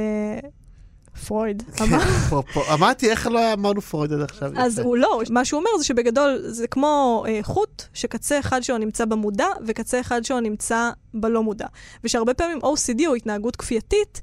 פרויד 1.27 1.63
אמר... 1.81 1.99
כן, 1.99 2.35
אמרתי, 2.73 3.09
איך 3.09 3.27
לא 3.27 3.53
אמרנו 3.53 3.81
פרויד 3.81 4.13
עד 4.13 4.21
עכשיו? 4.21 4.51
אז. 4.55 4.79
הוא 4.79 4.97
לא, 4.97 5.21
מה 5.29 5.45
שהוא 5.45 5.59
אומר 5.59 5.69
זה 5.77 5.83
שבגדול 5.83 6.41
זה 6.43 6.67
כמו 6.67 7.23
אה, 7.27 7.39
חוט, 7.41 7.83
שקצה 7.93 8.39
אחד 8.39 8.63
שלו 8.63 8.77
נמצא 8.77 9.05
במודע 9.05 9.47
וקצה 9.67 9.99
אחד 9.99 10.25
שלו 10.25 10.39
נמצא 10.39 10.89
בלא 11.13 11.43
מודע. 11.43 11.67
ושהרבה 12.03 12.33
פעמים 12.33 12.57
OCD 12.57 13.01
או 13.07 13.15
התנהגות 13.15 13.55
כפייתית, 13.55 14.21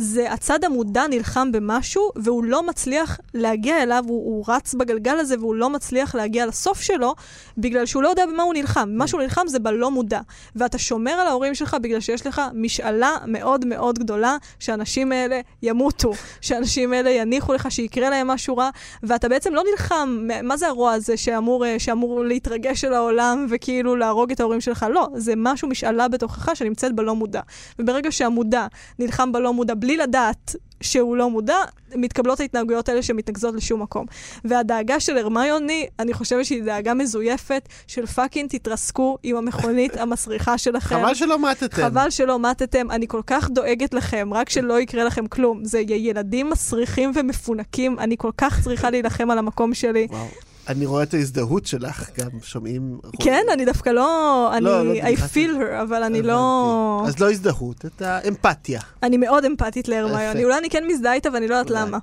זה 0.00 0.32
הצד 0.32 0.64
המודע 0.64 1.06
נלחם 1.10 1.52
במשהו 1.52 2.10
והוא 2.16 2.44
לא 2.44 2.62
מצליח 2.66 3.18
להגיע 3.34 3.82
אליו, 3.82 4.04
הוא, 4.08 4.24
הוא 4.24 4.44
רץ 4.48 4.74
בגלגל 4.74 5.18
הזה 5.18 5.34
והוא 5.38 5.54
לא 5.54 5.70
מצליח 5.70 6.14
להגיע 6.14 6.46
לסוף 6.46 6.80
שלו 6.80 7.14
בגלל 7.58 7.86
שהוא 7.86 8.02
לא 8.02 8.08
יודע 8.08 8.26
במה 8.26 8.42
הוא 8.42 8.54
נלחם. 8.54 8.88
מה 8.92 9.08
שהוא 9.08 9.20
נלחם 9.22 9.46
זה 9.46 9.58
בלא 9.58 9.90
מודע. 9.90 10.20
ואתה 10.56 10.78
שומר 10.78 11.10
על 11.10 11.26
ההורים 11.26 11.54
שלך 11.54 11.76
בגלל 11.82 12.00
שיש 12.00 12.26
לך 12.26 12.42
משאלה 12.54 13.10
מאוד 13.26 13.64
מאוד 13.64 13.98
גדולה 13.98 14.36
שהאנשים 14.58 15.12
האלה 15.12 15.40
ימותו, 15.62 16.12
שהאנשים 16.40 16.92
האלה 16.92 17.10
יניחו 17.10 17.52
לך 17.52 17.70
שיקרה 17.70 18.10
להם 18.10 18.26
משהו 18.26 18.56
רע, 18.56 18.70
ואתה 19.02 19.28
בעצם 19.28 19.54
לא 19.54 19.62
נלחם, 19.70 20.28
מה 20.42 20.56
זה 20.56 20.68
הרוע 20.68 20.92
הזה 20.92 21.16
שאמור, 21.16 21.66
אה, 21.66 21.78
שאמור 21.78 22.24
להתרגש 22.24 22.84
על 22.84 22.94
העולם 22.94 23.46
וכאילו 23.50 23.96
להרוג 23.96 24.32
את 24.32 24.40
ההורים 24.40 24.60
שלך? 24.60 24.86
לא, 24.90 25.08
זה 25.14 25.32
משהו, 25.36 25.68
משאלה 25.68 26.08
בתוכך 26.08 26.56
שנמצאת 26.56 26.94
בלא 26.94 27.14
מודע. 27.14 27.40
וברגע 27.78 28.12
שהמודע 28.12 28.66
נלחם 28.98 29.32
בלא 29.32 29.52
מודע 29.52 29.74
בלי 29.88 29.96
לדעת 29.96 30.56
שהוא 30.80 31.16
לא 31.16 31.30
מודע, 31.30 31.56
מתקבלות 31.94 32.40
ההתנהגויות 32.40 32.88
האלה 32.88 33.02
שמתנקזות 33.02 33.54
לשום 33.54 33.82
מקום. 33.82 34.06
והדאגה 34.44 35.00
של 35.00 35.18
הרמיוני, 35.18 35.86
אני 35.98 36.12
חושבת 36.12 36.44
שהיא 36.44 36.62
דאגה 36.62 36.94
מזויפת 36.94 37.68
של 37.86 38.06
פאקינג 38.06 38.50
תתרסקו 38.50 39.18
עם 39.22 39.36
המכונית 39.36 39.96
המסריחה 40.00 40.58
שלכם. 40.58 40.96
חבל 40.96 41.14
שלא 41.14 41.50
מתתם. 41.50 41.82
חבל 41.82 42.10
שלא 42.10 42.38
מתתם, 42.38 42.90
אני 42.90 43.08
כל 43.08 43.20
כך 43.26 43.50
דואגת 43.50 43.94
לכם, 43.94 44.28
רק 44.34 44.50
שלא 44.50 44.80
יקרה 44.80 45.04
לכם 45.04 45.26
כלום. 45.26 45.64
זה 45.64 45.80
ילדים 45.80 46.50
מסריחים 46.50 47.12
ומפונקים, 47.14 47.98
אני 47.98 48.16
כל 48.18 48.30
כך 48.38 48.60
צריכה 48.62 48.90
להילחם 48.90 49.30
על 49.30 49.38
המקום 49.38 49.74
שלי. 49.74 50.06
וואו. 50.10 50.26
אני 50.68 50.86
רואה 50.86 51.02
את 51.02 51.14
ההזדהות 51.14 51.66
שלך, 51.66 52.10
גם 52.18 52.28
שומעים... 52.42 52.98
כן, 53.22 53.42
אני 53.52 53.64
דווקא 53.64 53.90
לא... 53.90 54.50
אני... 54.52 54.64
לא, 54.64 54.86
לא, 54.86 55.00
I 55.00 55.16
feel 55.34 55.60
her, 55.60 55.82
אבל 55.82 56.02
אני 56.02 56.22
לא... 56.22 57.02
אז 57.06 57.18
לא 57.18 57.30
הזדהות, 57.30 57.84
את 57.84 58.02
האמפתיה. 58.02 58.80
אני 59.02 59.16
מאוד 59.16 59.44
אמפתית 59.44 59.88
להרמיוני. 59.88 60.44
אולי 60.44 60.58
אני 60.58 60.70
כן 60.70 60.84
מזדהה 60.86 61.14
איתה 61.14 61.28
ואני 61.32 61.48
לא 61.48 61.54
יודעת. 61.54 61.86
למה. 61.86 61.98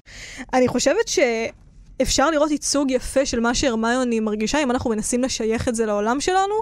אני 0.54 0.67
חושבת 0.67 1.08
שאפשר 1.08 2.30
לראות 2.32 2.51
ייצוג 2.51 2.91
יפה 2.91 3.25
של 3.25 3.39
מה 3.39 3.56
שהרמיוני 3.56 4.19
מרגישה 4.19 4.63
אם 4.63 4.71
אנחנו 4.71 4.89
מנסים 4.89 5.23
לשייך 5.23 5.67
את 5.67 5.75
זה 5.75 5.86
לעולם 5.86 6.19
שלנו. 6.19 6.54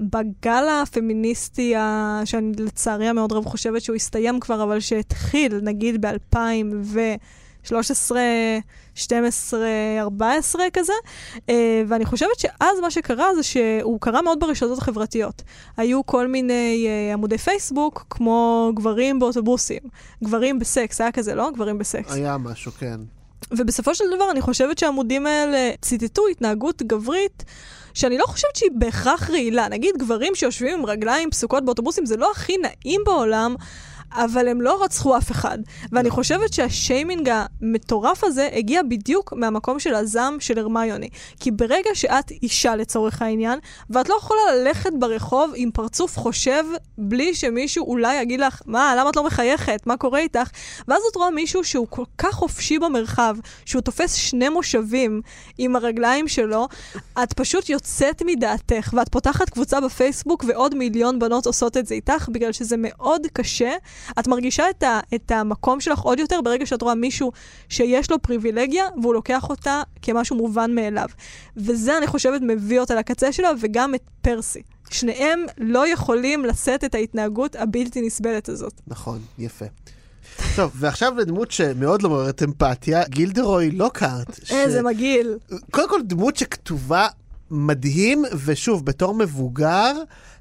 בגל 0.00 0.64
הפמיניסטי, 0.82 1.76
ה- 1.76 2.20
שאני 2.24 2.52
לצערי 2.58 3.08
המאוד 3.08 3.32
רב 3.32 3.44
חושבת 3.44 3.82
שהוא 3.82 3.96
הסתיים 3.96 4.40
כבר, 4.40 4.62
אבל 4.62 4.80
שהתחיל, 4.80 5.60
נגיד 5.62 6.06
ב-2013, 6.06 8.12
12, 9.00 9.60
14 10.00 10.62
כזה, 10.72 10.92
אה, 11.48 11.82
ואני 11.88 12.04
חושבת 12.04 12.38
שאז 12.38 12.80
מה 12.80 12.90
שקרה 12.90 13.34
זה 13.34 13.42
שהוא 13.42 14.00
קרה 14.00 14.22
מאוד 14.22 14.40
ברשתות 14.40 14.78
החברתיות. 14.78 15.42
היו 15.76 16.06
כל 16.06 16.26
מיני 16.26 16.86
אה, 16.88 17.12
עמודי 17.12 17.38
פייסבוק, 17.38 18.06
כמו 18.10 18.70
גברים 18.74 19.18
באוטובוסים, 19.18 19.82
גברים 20.24 20.58
בסקס, 20.58 21.00
היה 21.00 21.12
כזה, 21.12 21.34
לא? 21.34 21.50
גברים 21.50 21.78
בסקס. 21.78 22.12
היה 22.12 22.38
משהו, 22.38 22.72
כן. 22.72 23.00
ובסופו 23.52 23.94
של 23.94 24.04
דבר 24.16 24.30
אני 24.30 24.40
חושבת 24.40 24.78
שהעמודים 24.78 25.26
האלה 25.26 25.70
ציטטו 25.80 26.22
התנהגות 26.28 26.82
גברית. 26.82 27.44
שאני 27.94 28.18
לא 28.18 28.24
חושבת 28.26 28.56
שהיא 28.56 28.70
בהכרח 28.74 29.30
רעילה. 29.30 29.68
נגיד 29.68 29.94
גברים 29.98 30.34
שיושבים 30.34 30.78
עם 30.78 30.86
רגליים 30.86 31.30
פסוקות 31.30 31.64
באוטובוסים, 31.64 32.06
זה 32.06 32.16
לא 32.16 32.30
הכי 32.30 32.56
נעים 32.56 33.00
בעולם, 33.06 33.54
אבל 34.12 34.48
הם 34.48 34.60
לא 34.60 34.84
רצחו 34.84 35.16
אף 35.16 35.30
אחד. 35.30 35.58
ואני 35.92 36.10
חושבת 36.10 36.52
שהשיימינג 36.52 37.30
המטורף 37.32 38.24
הזה 38.24 38.48
הגיע 38.52 38.82
בדיוק 38.82 39.32
מהמקום 39.32 39.78
של 39.78 39.94
הזעם 39.94 40.40
של 40.40 40.58
הרמיוני. 40.58 41.08
כי 41.40 41.50
ברגע 41.50 41.90
שאת 41.94 42.30
אישה 42.30 42.76
לצורך 42.76 43.22
העניין, 43.22 43.58
ואת 43.90 44.08
לא 44.08 44.14
יכולה 44.18 44.40
ללכת 44.56 44.90
ברחוב 44.98 45.52
עם 45.54 45.70
פרצוף 45.70 46.18
חושב, 46.18 46.64
בלי 46.98 47.34
שמישהו 47.34 47.86
אולי 47.86 48.20
יגיד 48.20 48.40
לך, 48.40 48.62
מה, 48.66 48.94
למה 48.98 49.10
את 49.10 49.16
לא 49.16 49.24
מחייכת? 49.24 49.86
מה 49.86 49.96
קורה 49.96 50.18
איתך? 50.18 50.50
ואז 50.88 51.02
את 51.10 51.16
רואה 51.16 51.30
מישהו 51.30 51.64
שהוא 51.64 51.86
כל 51.90 52.04
כך 52.18 52.34
חופשי 52.34 52.78
במרחב, 52.78 53.36
שהוא 53.64 53.82
תופס 53.82 54.14
שני 54.14 54.48
מושבים 54.48 55.20
עם 55.58 55.76
הרגליים 55.76 56.28
שלו, 56.28 56.68
את 57.22 57.32
פשוט 57.32 57.68
יוצאת 57.68 58.22
מדעתך, 58.26 58.94
ואת 58.96 59.08
פותחת 59.08 59.50
קבוצה 59.50 59.80
בפייסבוק, 59.80 60.44
ועוד 60.48 60.74
מיליון 60.74 61.18
בנות 61.18 61.46
עושות 61.46 61.76
את 61.76 61.86
זה 61.86 61.94
איתך, 61.94 62.28
בגלל 62.32 62.52
שזה 62.52 62.76
מאוד 62.78 63.26
קשה. 63.32 63.72
את 64.18 64.28
מרגישה 64.28 64.70
את, 64.70 64.82
ה, 64.82 65.00
את 65.14 65.30
המקום 65.30 65.80
שלך 65.80 65.98
עוד 66.00 66.18
יותר 66.18 66.40
ברגע 66.44 66.66
שאת 66.66 66.82
רואה 66.82 66.94
מישהו 66.94 67.32
שיש 67.68 68.10
לו 68.10 68.22
פריבילגיה, 68.22 68.84
והוא 69.02 69.14
לוקח 69.14 69.50
אותה 69.50 69.82
כמשהו 70.02 70.36
מובן 70.36 70.74
מאליו. 70.74 71.08
וזה, 71.56 71.98
אני 71.98 72.06
חושבת, 72.06 72.40
מביא 72.44 72.80
אותה 72.80 72.94
לקצה 72.94 73.32
שלה, 73.32 73.50
וגם 73.60 73.94
את 73.94 74.02
פרסי. 74.22 74.62
שניהם 74.90 75.40
לא 75.58 75.88
יכולים 75.88 76.44
לשאת 76.44 76.84
את 76.84 76.94
ההתנהגות 76.94 77.56
הבלתי 77.56 78.02
נסבלת 78.02 78.48
הזאת. 78.48 78.80
נכון, 78.86 79.18
יפה. 79.38 79.64
טוב, 80.56 80.70
ועכשיו 80.74 81.14
לדמות 81.16 81.50
שמאוד 81.50 82.02
לא 82.02 82.08
מעוררת 82.08 82.42
אמפתיה, 82.42 83.04
גילדרוי 83.08 83.70
לוקארט. 83.70 84.40
ש- 84.44 84.52
איזה 84.52 84.82
מגעיל. 84.82 85.38
קודם 85.70 85.88
כל 85.88 86.00
דמות 86.02 86.36
שכתובה 86.36 87.08
מדהים, 87.50 88.24
ושוב, 88.44 88.84
בתור 88.84 89.14
מבוגר, 89.14 89.92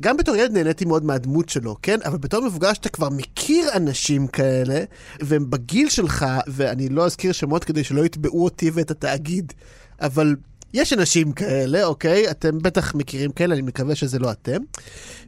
גם 0.02 0.18
בתור 0.18 0.36
ילד 0.36 0.52
נהניתי 0.52 0.86
מאוד 0.86 1.06
מהדמות 1.06 1.50
שלו, 1.50 1.76
כן? 1.82 2.00
אבל 2.06 2.18
בתור 2.18 2.46
מבוגר 2.46 2.74
שאתה 2.74 2.90
כבר 2.90 3.10
מכיר 3.10 3.66
אנשים 3.76 4.28
כאלה, 4.28 4.84
והם 5.20 5.50
בגיל 5.50 5.90
שלך, 5.90 6.26
ואני 6.48 6.90
לא 6.90 7.06
אזכיר 7.06 7.32
שמות 7.32 7.64
כדי 7.64 7.84
שלא 7.84 8.06
יתבעו 8.06 8.44
אותי 8.44 8.72
ואת 8.74 8.92
התאגיד, 8.92 9.54
אבל 10.02 10.36
יש 10.74 10.94
אנשים 10.94 11.32
כאלה, 11.32 11.84
אוקיי? 11.84 12.32
אתם 12.32 12.60
בטח 12.60 12.96
מכירים 12.96 13.32
כאלה, 13.32 13.54
אני 13.54 13.62
מקווה 13.62 13.96
שזה 13.96 14.20
לא 14.20 14.32
אתם. 14.32 14.62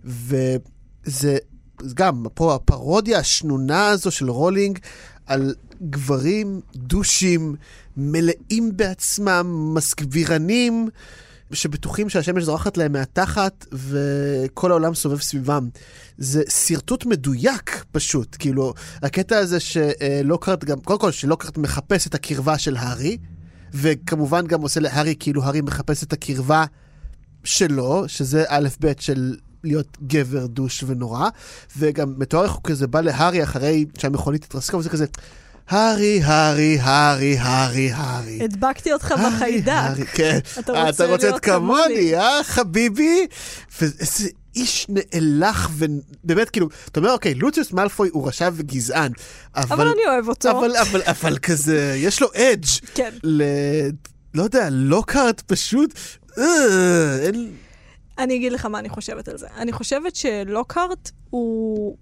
וזה 0.05 1.37
זה 1.83 1.95
גם 1.95 2.25
פה 2.33 2.55
הפרודיה 2.55 3.19
השנונה 3.19 3.87
הזו 3.87 4.11
של 4.11 4.29
רולינג 4.29 4.79
על 5.25 5.55
גברים 5.89 6.61
דושים, 6.75 7.55
מלאים 7.97 8.77
בעצמם, 8.77 9.73
מסגבירנים, 9.73 10.89
שבטוחים 11.53 12.09
שהשמש 12.09 12.43
זורחת 12.43 12.77
להם 12.77 12.91
מהתחת 12.91 13.65
וכל 13.73 14.71
העולם 14.71 14.93
סובב 14.93 15.21
סביבם. 15.21 15.69
זה 16.17 16.43
שרטוט 16.49 17.05
מדויק 17.05 17.85
פשוט, 17.91 18.35
כאילו, 18.39 18.73
הקטע 19.01 19.37
הזה 19.37 19.59
שלוקארט 19.59 20.63
גם, 20.63 20.79
קודם 20.79 20.99
כל 20.99 21.11
שלוקארט 21.11 21.57
מחפש 21.57 22.07
את 22.07 22.15
הקרבה 22.15 22.57
של 22.57 22.77
הארי, 22.77 23.17
וכמובן 23.73 24.47
גם 24.47 24.61
עושה 24.61 24.79
להארי 24.79 25.15
כאילו 25.19 25.43
הארי 25.43 25.61
מחפש 25.61 26.03
את 26.03 26.13
הקרבה 26.13 26.65
שלו, 27.43 28.03
שזה 28.07 28.43
א' 28.47 28.67
ב' 28.81 28.91
של 28.99 29.35
להיות 29.63 29.97
גבר 30.07 30.47
דוש 30.47 30.83
ונורא, 30.87 31.29
וגם 31.77 32.13
מתואר 32.17 32.43
איך 32.43 32.51
הוא 32.51 32.63
כזה 32.63 32.87
בא 32.87 33.01
להארי 33.01 33.43
אחרי 33.43 33.85
שהמכונית 33.97 34.43
התרסקה, 34.43 34.77
וזה 34.77 34.89
כזה, 34.89 35.05
הארי, 35.69 36.21
הארי, 36.23 36.77
הארי, 36.81 37.37
הארי, 37.37 37.91
הארי. 37.91 38.43
הדבקתי 38.43 38.93
אותך 38.93 39.13
בחיידק. 39.25 40.07
כן. 40.13 40.39
אתה 40.59 40.73
אה, 40.73 40.87
רוצה 40.87 41.15
את 41.15 41.23
להיות 41.23 41.39
כמוני. 41.39 42.15
אה, 42.15 42.43
חביבי? 42.43 43.27
ואיזה 43.81 44.29
איש 44.55 44.87
נאלח, 44.89 45.69
ובאמת, 45.73 46.49
כאילו, 46.49 46.67
אתה 46.91 46.99
אומר, 46.99 47.11
אוקיי, 47.11 47.33
לוציוס 47.33 47.71
מאלפוי 47.71 48.09
הוא 48.13 48.27
רשע 48.27 48.49
וגזען, 48.53 49.11
אבל... 49.55 49.87
אני 49.87 50.01
אוהב 50.07 50.29
אותו. 50.29 50.49
אבל, 51.07 51.37
כזה, 51.37 51.93
יש 51.97 52.21
לו 52.21 52.27
אדג'. 52.35 52.65
כן. 52.95 53.13
לא 54.33 54.43
יודע, 54.43 54.67
לוקארט 54.71 55.41
פשוט... 55.41 55.93
אה, 56.37 57.17
אין... 57.21 57.51
אני 58.17 58.35
אגיד 58.35 58.51
לך 58.51 58.65
מה 58.65 58.79
אני 58.79 58.89
חושבת 58.89 59.27
על 59.27 59.37
זה. 59.37 59.47
אני 59.57 59.71
חושבת 59.71 60.15
שלוקארט 60.15 61.11
הוא 61.29 61.97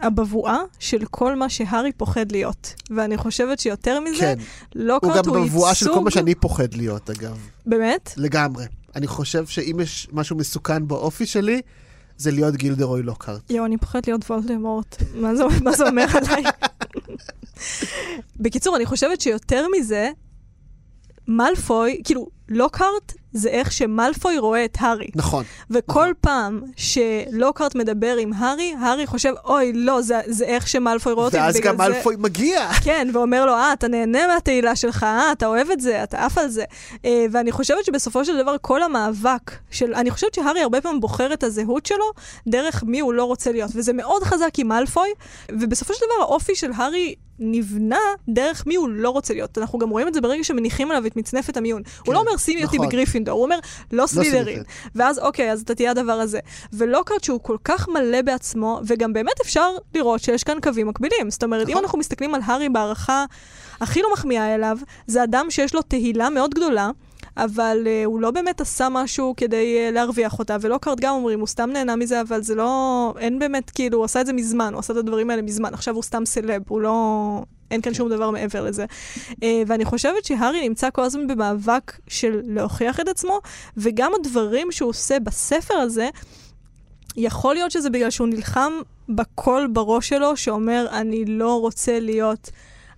הבבואה 0.00 0.58
של 0.78 1.04
כל 1.10 1.36
מה 1.36 1.48
שהארי 1.48 1.92
פוחד 1.92 2.32
להיות. 2.32 2.74
ואני 2.90 3.16
חושבת 3.16 3.58
שיותר 3.58 4.00
מזה, 4.00 4.20
כן, 4.20 4.38
הוא 4.74 4.82
לוקארט 4.82 5.26
גם 5.26 5.34
הוא, 5.36 5.46
בבואה 5.46 5.74
של 5.74 5.84
כל 5.84 5.90
ייצוג... 5.90 6.04
מה 6.04 6.10
שאני 6.10 6.34
פוחד 6.34 6.74
להיות, 6.74 7.10
אגב. 7.10 7.48
באמת? 7.66 8.14
לגמרי. 8.16 8.64
אני 8.96 9.06
חושב 9.06 9.46
שאם 9.46 9.76
יש 9.82 10.08
משהו 10.12 10.36
מסוכן 10.36 10.88
באופי 10.88 11.26
שלי, 11.26 11.60
זה 12.18 12.30
להיות 12.30 12.56
גילדרוי 12.56 13.02
לוקארט. 13.02 13.50
יואו, 13.50 13.66
אני 13.66 13.78
פוחדת 13.78 14.06
להיות 14.08 14.30
וולדמורט. 14.30 15.02
מה 15.14 15.36
זה, 15.36 15.44
מה 15.62 15.72
זה 15.72 15.88
אומר 15.88 16.06
עליי? 16.18 16.42
בקיצור, 18.36 18.76
אני 18.76 18.86
חושבת 18.86 19.20
שיותר 19.20 19.66
מזה, 19.78 20.10
מאלפוי, 21.28 22.00
כאילו, 22.04 22.28
לוקארט 22.48 23.12
זה 23.36 23.48
איך 23.48 23.72
שמאלפוי 23.72 24.38
רואה 24.38 24.64
את 24.64 24.76
הארי. 24.80 25.06
נכון. 25.14 25.44
וכל 25.70 26.12
פעם 26.20 26.60
שלוקארט 26.76 27.74
מדבר 27.74 28.16
עם 28.16 28.32
הארי, 28.32 28.74
הארי 28.80 29.06
חושב, 29.06 29.32
אוי, 29.44 29.72
לא, 29.74 30.02
זה, 30.02 30.20
זה 30.26 30.44
איך 30.44 30.68
שמאלפוי 30.68 31.12
רואה 31.12 31.24
אותי. 31.26 31.36
ואז 31.36 31.56
גם 31.60 31.76
זה- 31.76 31.84
אלפוי 31.84 32.16
מגיע. 32.18 32.68
כן, 32.84 33.08
ואומר 33.12 33.46
לו, 33.46 33.52
אה, 33.52 33.72
אתה 33.72 33.88
נהנה 33.88 34.26
מהתהילה 34.26 34.76
שלך, 34.76 35.02
אה, 35.02 35.32
אתה 35.32 35.46
אוהב 35.46 35.70
את 35.70 35.80
זה, 35.80 36.02
אתה 36.02 36.24
עף 36.26 36.38
על 36.38 36.48
זה. 36.48 36.64
אה, 37.04 37.26
ואני 37.32 37.52
חושבת 37.52 37.84
שבסופו 37.84 38.24
של 38.24 38.36
דבר 38.42 38.56
כל 38.60 38.82
המאבק 38.82 39.52
של... 39.70 39.94
אני 39.94 40.10
חושבת 40.10 40.34
שהארי 40.34 40.60
הרבה 40.60 40.80
פעמים 40.80 41.00
בוחר 41.00 41.32
את 41.32 41.42
הזהות 41.44 41.86
שלו 41.86 42.12
דרך 42.46 42.84
מי 42.86 43.00
הוא 43.00 43.12
לא 43.14 43.24
רוצה 43.24 43.52
להיות, 43.52 43.70
וזה 43.74 43.92
מאוד 43.92 44.22
חזק 44.22 44.50
עם 44.58 44.68
מאלפוי, 44.68 45.08
ובסופו 45.52 45.94
של 45.94 46.00
דבר 46.06 46.24
האופי 46.24 46.54
של 46.54 46.70
הארי... 46.76 47.14
נבנה 47.38 47.98
דרך 48.28 48.66
מי 48.66 48.74
הוא 48.74 48.88
לא 48.88 49.10
רוצה 49.10 49.34
להיות. 49.34 49.58
אנחנו 49.58 49.78
גם 49.78 49.90
רואים 49.90 50.08
את 50.08 50.14
זה 50.14 50.20
ברגע 50.20 50.44
שמניחים 50.44 50.90
עליו 50.90 51.06
את 51.06 51.16
מצנפת 51.16 51.56
המיון. 51.56 51.82
הוא 52.06 52.14
לא 52.14 52.20
אומר, 52.20 52.36
שימי 52.36 52.64
אותי 52.64 52.76
נכון. 52.76 52.86
בגריפינדור, 53.26 53.34
הוא 53.34 53.44
אומר, 53.44 53.58
לא 53.92 54.06
סלידרין. 54.06 54.32
סלידרין. 54.32 54.62
ואז 54.94 55.18
אוקיי, 55.18 55.52
אז 55.52 55.60
אתה 55.60 55.74
תהיה 55.74 55.90
הדבר 55.90 56.12
הזה. 56.12 56.40
ולוקארט 56.72 57.24
שהוא 57.24 57.40
כל 57.42 57.56
כך 57.64 57.88
מלא 57.88 58.22
בעצמו, 58.22 58.80
וגם 58.86 59.12
באמת 59.12 59.40
אפשר 59.42 59.70
לראות 59.94 60.20
שיש 60.20 60.44
כאן 60.44 60.58
קווים 60.62 60.88
מקבילים. 60.88 61.30
זאת 61.30 61.44
אומרת, 61.44 61.66
אם 61.66 61.70
נכון. 61.70 61.84
אנחנו 61.84 61.98
מסתכלים 61.98 62.34
על 62.34 62.40
הארי 62.44 62.68
בהערכה 62.68 63.24
הכי 63.80 64.02
לא 64.02 64.08
מחמיאה 64.12 64.54
אליו, 64.54 64.78
זה 65.06 65.24
אדם 65.24 65.46
שיש 65.50 65.74
לו 65.74 65.82
תהילה 65.82 66.30
מאוד 66.30 66.54
גדולה. 66.54 66.90
אבל 67.36 67.78
uh, 67.84 68.06
הוא 68.06 68.20
לא 68.20 68.30
באמת 68.30 68.60
עשה 68.60 68.88
משהו 68.90 69.34
כדי 69.36 69.88
uh, 69.88 69.94
להרוויח 69.94 70.38
אותה, 70.38 70.56
ולוקארט 70.60 71.00
גם 71.00 71.14
אומרים, 71.14 71.40
הוא 71.40 71.46
סתם 71.46 71.70
נהנה 71.72 71.96
מזה, 71.96 72.20
אבל 72.20 72.42
זה 72.42 72.54
לא... 72.54 73.14
אין 73.18 73.38
באמת, 73.38 73.70
כאילו, 73.70 73.98
הוא 73.98 74.04
עשה 74.04 74.20
את 74.20 74.26
זה 74.26 74.32
מזמן, 74.32 74.72
הוא 74.72 74.78
עשה 74.78 74.92
את 74.92 74.98
הדברים 74.98 75.30
האלה 75.30 75.42
מזמן, 75.42 75.74
עכשיו 75.74 75.94
הוא 75.94 76.02
סתם 76.02 76.24
סלב, 76.24 76.62
הוא 76.68 76.80
לא... 76.80 77.42
אין 77.70 77.80
כאן 77.80 77.94
שום 77.94 78.08
דבר 78.08 78.30
מעבר 78.30 78.64
לזה. 78.64 78.84
Uh, 79.30 79.44
ואני 79.66 79.84
חושבת 79.84 80.24
שהארי 80.24 80.68
נמצא 80.68 80.90
כל 80.90 81.02
הזמן 81.02 81.26
במאבק 81.26 81.92
של 82.08 82.40
להוכיח 82.44 83.00
את 83.00 83.08
עצמו, 83.08 83.40
וגם 83.76 84.12
הדברים 84.20 84.72
שהוא 84.72 84.90
עושה 84.90 85.20
בספר 85.20 85.74
הזה, 85.74 86.08
יכול 87.16 87.54
להיות 87.54 87.70
שזה 87.70 87.90
בגלל 87.90 88.10
שהוא 88.10 88.28
נלחם 88.28 88.72
בקול 89.08 89.66
בראש 89.72 90.08
שלו, 90.08 90.36
שאומר, 90.36 90.86
אני 90.92 91.24
לא 91.24 91.60
רוצה 91.60 92.00
להיות 92.00 92.50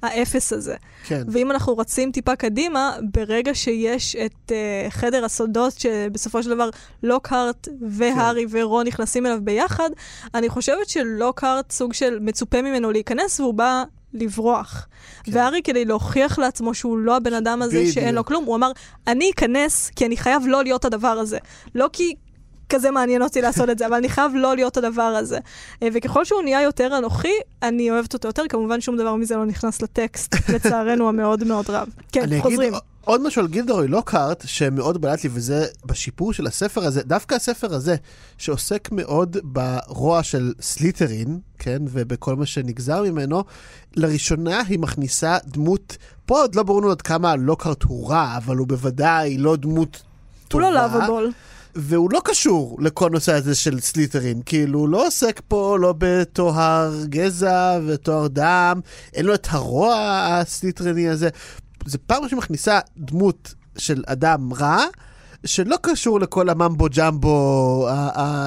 האפס 0.02 0.52
הזה. 0.52 0.76
כן. 1.04 1.22
ואם 1.28 1.50
אנחנו 1.50 1.78
רצים 1.78 2.12
טיפה 2.12 2.36
קדימה, 2.36 2.96
ברגע 3.02 3.54
שיש 3.54 4.16
את 4.16 4.52
uh, 4.52 4.90
חדר 4.90 5.24
הסודות, 5.24 5.72
שבסופו 5.78 6.42
של 6.42 6.50
דבר 6.50 6.70
לוקהארט 7.02 7.68
והארי 7.88 8.44
כן. 8.50 8.56
ורון 8.58 8.86
נכנסים 8.86 9.26
אליו 9.26 9.38
ביחד, 9.42 9.90
אני 10.34 10.48
חושבת 10.48 10.88
שלוקהארט 10.88 11.72
סוג 11.72 11.92
של 11.92 12.18
מצופה 12.20 12.62
ממנו 12.62 12.92
להיכנס, 12.92 13.40
והוא 13.40 13.54
בא 13.54 13.84
לברוח. 14.14 14.86
כן. 15.24 15.32
והארי, 15.34 15.62
כדי 15.62 15.84
להוכיח 15.84 16.38
לעצמו 16.38 16.74
שהוא 16.74 16.98
לא 16.98 17.16
הבן 17.16 17.34
אדם 17.34 17.62
הזה 17.62 17.78
בדיוק. 17.78 17.94
שאין 17.94 18.14
לו 18.14 18.24
כלום, 18.24 18.44
הוא 18.44 18.56
אמר, 18.56 18.72
אני 19.06 19.30
אכנס 19.30 19.90
כי 19.96 20.06
אני 20.06 20.16
חייב 20.16 20.42
לא 20.46 20.62
להיות 20.62 20.84
הדבר 20.84 21.08
הזה. 21.08 21.38
לא 21.74 21.88
כי... 21.92 22.14
כזה 22.68 22.90
מעניין 22.90 23.22
אותי 23.22 23.40
לעשות 23.40 23.70
את 23.70 23.78
זה, 23.78 23.86
אבל 23.86 23.94
אני 23.94 24.08
חייב 24.08 24.32
לא 24.34 24.56
להיות 24.56 24.76
הדבר 24.76 25.02
הזה. 25.02 25.38
אה, 25.82 25.88
וככל 25.94 26.24
שהוא 26.24 26.42
נהיה 26.42 26.62
יותר 26.62 26.98
אנוכי, 26.98 27.34
אני 27.62 27.90
אוהבת 27.90 28.14
אותו 28.14 28.28
יותר. 28.28 28.42
כמובן 28.48 28.80
שום 28.80 28.96
דבר 28.96 29.14
מזה 29.14 29.36
לא 29.36 29.46
נכנס 29.46 29.82
לטקסט, 29.82 30.34
לצערנו 30.54 31.08
המאוד 31.08 31.44
מאוד 31.44 31.70
רב. 31.70 31.88
כן, 32.12 32.22
אני 32.22 32.40
חוזרים. 32.40 32.72
עוד 33.08 33.26
משהו 33.26 33.42
על 33.42 33.48
גילדרוי 33.48 33.88
לוקהרט, 33.88 34.44
שמאוד 34.46 35.00
בלט 35.00 35.24
לי, 35.24 35.30
וזה 35.32 35.66
בשיפור 35.86 36.32
של 36.32 36.46
הספר 36.46 36.84
הזה, 36.84 37.02
דווקא 37.02 37.34
הספר 37.34 37.74
הזה, 37.74 37.96
שעוסק 38.38 38.88
מאוד 38.92 39.36
ברוע 39.42 40.22
של 40.22 40.52
סליטרין, 40.60 41.38
כן, 41.58 41.82
ובכל 41.90 42.36
מה 42.36 42.46
שנגזר 42.46 43.02
ממנו, 43.02 43.44
לראשונה 43.96 44.60
היא 44.68 44.78
מכניסה 44.78 45.36
דמות, 45.44 45.96
פה 46.26 46.40
עוד 46.40 46.54
לא 46.54 46.62
ברור 46.62 46.80
לנו 46.80 46.90
עד 46.90 47.02
כמה 47.02 47.36
לוקהרט 47.36 47.82
הוא 47.82 48.10
רע, 48.10 48.34
אבל 48.36 48.56
הוא 48.56 48.66
בוודאי 48.66 49.38
לא 49.38 49.56
דמות 49.56 49.96
הוא 49.96 50.48
טובה. 50.48 50.70
לא 50.70 50.74
לאבובול. 50.74 51.32
והוא 51.80 52.12
לא 52.12 52.20
קשור 52.24 52.78
לכל 52.80 53.10
נושא 53.10 53.32
הזה 53.32 53.54
של 53.54 53.80
סליטרין, 53.80 54.40
כאילו 54.46 54.78
הוא 54.78 54.88
לא 54.88 55.06
עוסק 55.06 55.40
פה 55.48 55.76
לא 55.80 55.94
בטוהר 55.98 57.04
גזע 57.04 57.78
וטוהר 57.86 58.26
דם, 58.26 58.80
אין 59.14 59.26
לו 59.26 59.34
את 59.34 59.46
הרוע 59.50 59.94
הסליטריני 60.30 61.08
הזה. 61.08 61.28
זה 61.86 61.98
פעם 61.98 62.28
שמכניסה 62.28 62.78
דמות 62.96 63.54
של 63.78 64.02
אדם 64.06 64.52
רע, 64.52 64.84
שלא 65.46 65.76
קשור 65.82 66.20
לכל 66.20 66.48
הממבו 66.48 66.86
ג'מבו 66.96 67.88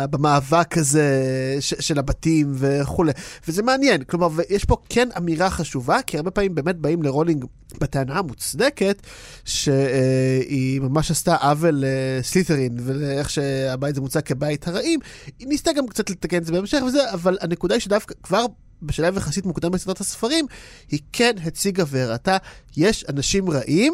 במאבק 0.10 0.78
הזה 0.78 1.24
של 1.60 2.00
הבתים 2.00 2.52
וכולי. 2.54 3.12
וזה 3.48 3.64
מעניין, 3.64 4.04
כלומר, 4.04 4.30
ויש 4.36 4.66
פה 4.66 4.78
כן 4.90 5.10
אמירה 5.18 5.50
חשובה, 5.50 6.02
כי 6.08 6.18
הרבה 6.18 6.32
פעמים 6.32 6.56
באמת 6.56 6.76
באים 6.76 7.04
לרולינג 7.04 7.46
בטענה 7.82 8.20
המוצדקת, 8.20 9.02
שהיא 9.46 10.82
ממש 10.82 11.12
עשתה 11.12 11.36
עוול 11.36 11.84
לסליטרין 11.86 12.78
ולאיך 12.80 13.30
שהבית 13.30 13.96
זה 13.96 14.02
מוצג 14.02 14.22
כבית 14.22 14.68
הרעים. 14.68 15.00
היא 15.40 15.48
ניסתה 15.48 15.72
גם 15.78 15.88
קצת 15.88 16.10
לתקן 16.10 16.38
את 16.38 16.46
זה 16.46 16.52
בהמשך 16.52 16.80
וזה, 16.88 17.14
אבל 17.14 17.38
הנקודה 17.42 17.76
היא 17.76 17.82
שדווקא 17.82 18.16
כבר 18.24 18.46
בשלב 18.82 19.18
יחסית 19.18 19.46
מוקדם 19.46 19.72
בסדרת 19.72 20.00
הספרים, 20.00 20.46
היא 20.92 21.00
כן 21.14 21.36
הציגה 21.44 21.84
והראתה, 21.88 22.38
יש 22.78 23.06
אנשים 23.10 23.50
רעים, 23.50 23.94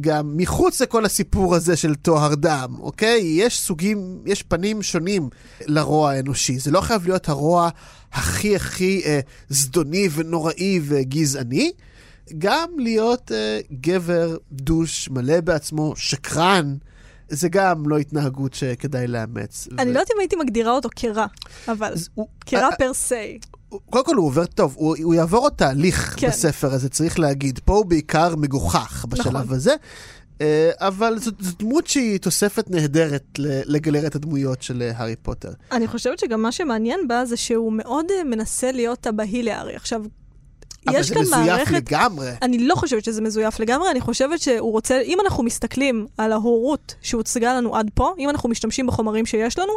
גם 0.00 0.36
מחוץ 0.36 0.82
לכל 0.82 1.04
הסיפור 1.04 1.54
הזה 1.54 1.76
של 1.76 1.94
טוהר 1.94 2.34
דם, 2.34 2.76
אוקיי? 2.80 3.20
יש 3.22 3.60
סוגים, 3.60 4.22
יש 4.26 4.42
פנים 4.42 4.82
שונים 4.82 5.28
לרוע 5.66 6.12
האנושי. 6.12 6.58
זה 6.58 6.70
לא 6.70 6.80
חייב 6.80 7.06
להיות 7.06 7.28
הרוע 7.28 7.68
הכי 8.12 8.56
הכי 8.56 9.02
אה, 9.04 9.20
זדוני 9.48 10.08
ונוראי 10.14 10.80
וגזעני. 10.82 11.72
גם 12.38 12.68
להיות 12.78 13.32
אה, 13.32 13.60
גבר 13.72 14.36
דוש, 14.52 15.08
מלא 15.08 15.40
בעצמו, 15.40 15.96
שקרן, 15.96 16.76
זה 17.28 17.48
גם 17.48 17.88
לא 17.88 17.98
התנהגות 17.98 18.54
שכדאי 18.54 19.06
לאמץ. 19.06 19.68
אני 19.78 19.90
ו- 19.90 19.94
לא 19.94 19.98
יודעת 19.98 20.10
אם 20.14 20.20
הייתי 20.20 20.36
מגדירה 20.36 20.72
אותו 20.72 20.88
כרע, 20.96 21.26
אבל 21.68 21.94
כרע 22.46 22.68
אה, 22.72 22.76
פר 22.76 22.94
סי. 22.94 23.38
קודם 23.90 24.04
כל 24.04 24.16
הוא 24.16 24.26
עובר 24.26 24.46
טוב, 24.46 24.74
הוא, 24.76 24.96
הוא 25.02 25.14
יעבור 25.14 25.40
עוד 25.40 25.52
תהליך 25.52 26.14
כן. 26.18 26.28
בספר 26.28 26.72
הזה, 26.74 26.88
צריך 26.88 27.18
להגיד. 27.18 27.60
פה 27.64 27.72
הוא 27.72 27.86
בעיקר 27.86 28.36
מגוחך 28.36 29.04
בשלב 29.08 29.26
נכון. 29.36 29.56
הזה, 29.56 29.74
אה, 30.40 30.70
אבל 30.78 31.18
זאת, 31.18 31.34
זאת 31.40 31.58
דמות 31.62 31.86
שהיא 31.86 32.18
תוספת 32.18 32.70
נהדרת 32.70 33.24
ל- 33.38 33.74
לגלר 33.76 34.06
את 34.06 34.14
הדמויות 34.14 34.62
של 34.62 34.82
אה, 34.82 34.92
הארי 34.96 35.16
פוטר. 35.16 35.52
אני 35.72 35.86
חושבת 35.88 36.18
שגם 36.18 36.42
מה 36.42 36.52
שמעניין 36.52 37.08
בה 37.08 37.24
זה 37.24 37.36
שהוא 37.36 37.72
מאוד 37.72 38.06
אה, 38.18 38.24
מנסה 38.24 38.72
להיות 38.72 39.06
אבהי 39.06 39.42
לארי. 39.42 39.76
עכשיו, 39.76 40.02
אבל 40.86 41.00
יש 41.00 41.08
זה 41.08 41.14
כאן 41.14 41.22
מזויף 41.22 41.46
מערכת... 41.46 41.74
לגמרי. 41.74 42.30
אני 42.42 42.58
לא 42.58 42.74
חושבת 42.74 43.04
שזה 43.04 43.22
מזויף 43.22 43.60
לגמרי, 43.60 43.90
אני 43.90 44.00
חושבת 44.00 44.40
שהוא 44.40 44.72
רוצה, 44.72 45.00
אם 45.00 45.18
אנחנו 45.24 45.42
מסתכלים 45.42 46.06
על 46.18 46.32
ההורות 46.32 46.94
שהוצגה 47.02 47.54
לנו 47.54 47.76
עד 47.76 47.90
פה, 47.94 48.14
אם 48.18 48.28
אנחנו 48.28 48.48
משתמשים 48.48 48.86
בחומרים 48.86 49.26
שיש 49.26 49.58
לנו, 49.58 49.72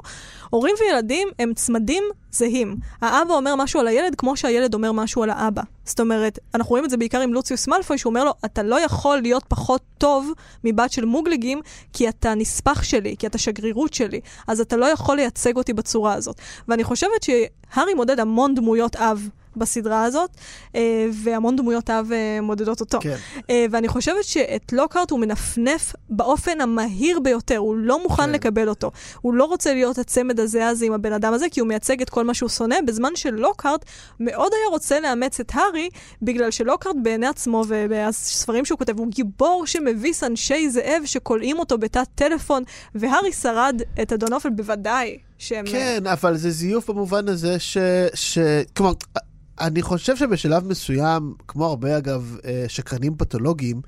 הורים 0.50 0.76
וילדים 0.82 1.28
הם 1.40 1.54
צמדים 1.54 2.04
זהים. 2.32 2.76
האבא 3.02 3.34
אומר 3.34 3.56
משהו 3.56 3.80
על 3.80 3.88
הילד 3.88 4.16
כמו 4.16 4.38
שהילד 4.38 4.74
אומר 4.74 4.92
משהו 4.92 5.24
על 5.24 5.30
האבא. 5.30 5.62
זאת 5.86 6.00
אומרת, 6.00 6.40
אנחנו 6.56 6.70
רואים 6.70 6.86
את 6.86 6.90
זה 6.90 6.98
בעיקר 6.98 7.22
עם 7.22 7.34
לוציוס 7.34 7.68
מאלפוי, 7.68 7.98
שהוא 7.98 8.10
אומר 8.10 8.24
לו, 8.24 8.34
אתה 8.46 8.64
לא 8.64 8.80
יכול 8.80 9.22
להיות 9.22 9.44
פחות 9.48 9.82
טוב 9.98 10.32
מבת 10.64 10.92
של 10.92 11.06
מוגלגים, 11.06 11.62
כי 11.94 12.10
אתה 12.10 12.36
נספח 12.36 12.84
שלי, 12.84 13.16
כי 13.20 13.28
אתה 13.28 13.38
שגרירות 13.38 13.94
שלי, 13.94 14.20
אז 14.48 14.62
אתה 14.62 14.78
לא 14.78 14.86
יכול 14.86 15.16
לייצג 15.16 15.58
אותי 15.58 15.74
בצורה 15.74 16.14
הזאת. 16.14 16.36
ואני 16.68 16.84
חושבת 16.84 17.24
שהארי 17.24 17.94
מודד 17.94 18.20
המון 18.20 18.56
דמויות 18.56 18.96
אב. 18.96 19.30
בסדרה 19.58 20.04
הזאת, 20.04 20.30
אה, 20.76 21.08
והמון 21.24 21.56
דמויות 21.56 21.90
אב 21.90 22.12
אה, 22.12 22.42
מודדות 22.42 22.80
אותו. 22.80 23.00
כן. 23.02 23.16
אה, 23.50 23.66
ואני 23.72 23.88
חושבת 23.88 24.24
שאת 24.24 24.74
לוקהרט 24.74 25.12
הוא 25.12 25.20
מנפנף 25.20 25.94
באופן 26.10 26.62
המהיר 26.62 27.20
ביותר, 27.20 27.58
הוא 27.58 27.76
לא 27.76 28.04
מוכן 28.04 28.24
כן. 28.24 28.32
לקבל 28.32 28.70
אותו. 28.70 28.92
הוא 29.22 29.34
לא 29.34 29.44
רוצה 29.44 29.74
להיות 29.74 29.98
הצמד 29.98 30.40
הזה 30.40 30.66
אז 30.66 30.84
עם 30.84 30.94
הבן 30.94 31.14
אדם 31.14 31.34
הזה, 31.34 31.46
כי 31.52 31.60
הוא 31.60 31.68
מייצג 31.68 32.02
את 32.02 32.10
כל 32.10 32.24
מה 32.24 32.34
שהוא 32.34 32.50
שונא, 32.50 32.76
בזמן 32.88 33.16
שלוקהרט 33.16 33.86
מאוד 34.20 34.52
היה 34.54 34.70
רוצה 34.70 35.00
לאמץ 35.00 35.40
את 35.40 35.52
הארי, 35.54 35.90
בגלל 36.22 36.52
שלוקהרט 36.52 36.96
בעיני 37.04 37.28
עצמו 37.28 37.64
ובספרים 37.68 38.66
שהוא 38.66 38.78
כותב, 38.78 39.00
הוא 39.00 39.08
גיבור 39.08 39.66
שמביס 39.66 40.24
אנשי 40.24 40.70
זאב 40.70 41.02
שכולאים 41.06 41.60
אותו 41.60 41.78
בתת 41.78 42.08
טלפון, 42.16 42.64
והארי 42.96 43.34
שרד 43.34 43.82
את 44.02 44.14
אדון 44.14 44.34
אופל 44.34 44.50
בוודאי. 44.50 45.18
שהם... 45.38 45.66
כן, 45.66 46.08
אבל 46.08 46.38
זה 46.38 46.52
זיוף 46.52 46.90
במובן 46.90 47.28
הזה 47.28 47.60
ש... 47.60 47.78
ש... 48.14 48.38
כלומר, 48.74 48.94
אני 49.60 49.82
חושב 49.82 50.16
שבשלב 50.16 50.68
מסוים, 50.68 51.34
כמו 51.48 51.66
הרבה 51.66 51.98
אגב 51.98 52.38
אה, 52.46 52.66
שקרנים 52.68 53.16
פתולוגיים, 53.18 53.82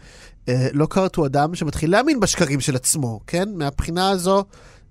אה, 0.49 0.68
לוקהרט 0.74 1.15
הוא 1.15 1.26
אדם 1.26 1.55
שמתחיל 1.55 1.91
להאמין 1.91 2.20
בשקרים 2.20 2.59
של 2.59 2.76
עצמו, 2.76 3.20
כן? 3.28 3.49
מהבחינה 3.55 4.09
הזו... 4.09 4.43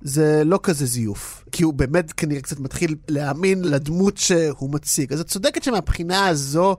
זה 0.03 0.43
לא 0.45 0.61
כזה 0.63 0.87
זיוף, 0.87 1.45
כי 1.53 1.63
הוא 1.63 1.75
באמת 1.75 2.13
כנראה 2.13 2.41
קצת 2.41 2.61
מתחיל 2.61 2.95
להאמין 3.09 3.65
לדמות 3.65 4.19
שהוא 4.19 4.71
מציג. 4.71 5.13
אז 5.13 5.21
את 5.21 5.27
צודקת 5.27 5.63
שמהבחינה 5.63 6.27
הזו, 6.27 6.77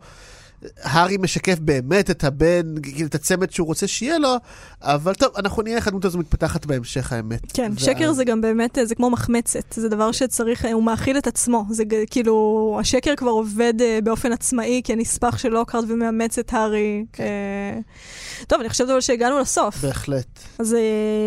הארי 0.82 1.18
משקף 1.18 1.60
באמת 1.60 2.12
את 2.12 2.24
הבן, 2.24 2.82
כאילו 2.84 3.08
את 3.08 3.16
הצמד 3.16 3.52
שהוא 3.52 3.68
רוצה 3.68 3.88
שיהיה 3.88 4.18
לו, 4.18 4.36
אבל 4.82 5.14
טוב, 5.14 5.30
אנחנו 5.38 5.62
נראה 5.64 5.76
איך 5.78 5.88
הדמות 5.88 6.06
הזו 6.06 6.18
מתפתחת 6.20 6.66
בהמשך, 6.66 7.14
האמת. 7.14 7.52
כן, 7.54 7.72
ואז- 7.76 7.86
שקר 7.86 8.14
זה 8.14 8.24
גם 8.24 8.42
באמת, 8.42 8.78
אה, 8.78 8.86
זה 8.86 8.96
כמו 8.96 9.10
מחמצת, 9.10 9.74
זה 9.74 9.90
דבר 9.90 10.12
שצריך, 10.12 10.66
אה, 10.66 10.72
הוא 10.74 10.84
מאכיל 10.84 11.18
את 11.18 11.28
עצמו, 11.28 11.66
זה 11.70 11.84
כאילו, 12.10 12.78
השקר 12.80 13.16
כבר 13.18 13.30
עובד 13.32 13.74
אה, 13.82 14.00
באופן 14.04 14.32
עצמאי 14.32 14.82
כנספח 14.84 15.38
של 15.38 15.50
לוקהרד 15.50 15.92
ומאמץ 15.92 16.40
את 16.40 16.54
הארי. 16.54 17.06
אה. 17.20 17.26
טוב, 18.48 18.60
אני 18.60 18.70
חושבת 18.70 18.90
אבל 18.90 19.02
שהגענו 19.02 19.40
לסוף, 19.40 19.78
בהחלט. 19.82 20.40
אז 20.60 20.76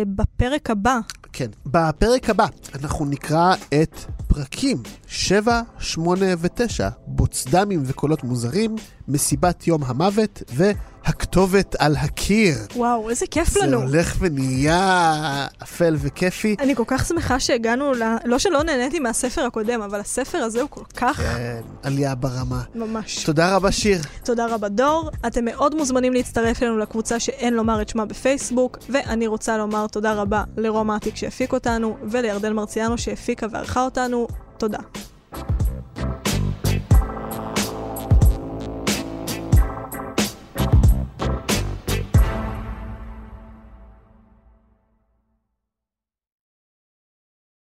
בפרק 0.07 0.69
הבא, 0.69 0.99
כן. 1.33 1.47
בפרק 1.65 2.29
הבא 2.29 2.45
אנחנו 2.81 3.05
נקרא 3.05 3.53
את 3.81 3.95
פרקים 4.27 4.77
7, 5.13 5.61
8 5.79 6.25
ו-9, 6.37 6.83
בוצדמים 7.07 7.81
וקולות 7.85 8.23
מוזרים, 8.23 8.75
מסיבת 9.07 9.67
יום 9.67 9.83
המוות 9.83 10.43
והכתובת 10.53 11.75
על 11.79 11.95
הקיר. 11.95 12.55
וואו, 12.75 13.09
איזה 13.09 13.25
כיף 13.31 13.49
זה 13.49 13.59
לנו. 13.59 13.81
הולך 13.81 14.15
ונהיה 14.19 15.47
אפל 15.63 15.95
וכיפי. 15.99 16.55
אני 16.59 16.75
כל 16.75 16.83
כך 16.87 17.05
שמחה 17.05 17.39
שהגענו, 17.39 17.93
ל... 17.93 18.03
לא 18.25 18.39
שלא 18.39 18.63
נהניתי 18.63 18.99
מהספר 18.99 19.41
הקודם, 19.41 19.81
אבל 19.81 19.99
הספר 19.99 20.37
הזה 20.37 20.61
הוא 20.61 20.69
כל 20.69 20.83
כך 20.95 21.17
כן, 21.17 21.61
עלייה 21.83 22.15
ברמה. 22.15 22.61
ממש. 22.75 23.23
תודה 23.23 23.55
רבה, 23.55 23.71
שיר. 23.71 24.01
תודה 24.23 24.45
רבה 24.45 24.69
דור. 24.69 25.09
אתם 25.27 25.45
מאוד 25.45 25.75
מוזמנים 25.75 26.13
להצטרף 26.13 26.63
אלינו 26.63 26.77
לקבוצה 26.77 27.19
שאין 27.19 27.53
לומר 27.53 27.81
את 27.81 27.89
שמה 27.89 28.05
בפייסבוק, 28.05 28.77
ואני 28.89 29.27
רוצה 29.27 29.57
לומר 29.57 29.87
תודה 29.87 30.13
רבה 30.13 30.43
לרום 30.57 30.91
אטיק 30.91 31.15
שהפיק 31.15 31.53
אותנו, 31.53 31.97
ולירדן 32.11 32.53
מרציאנו 32.53 32.97
שהפיקה 32.97 33.47
וערכה 33.51 33.83
אותנו. 33.83 34.27
תודה. 34.61 34.79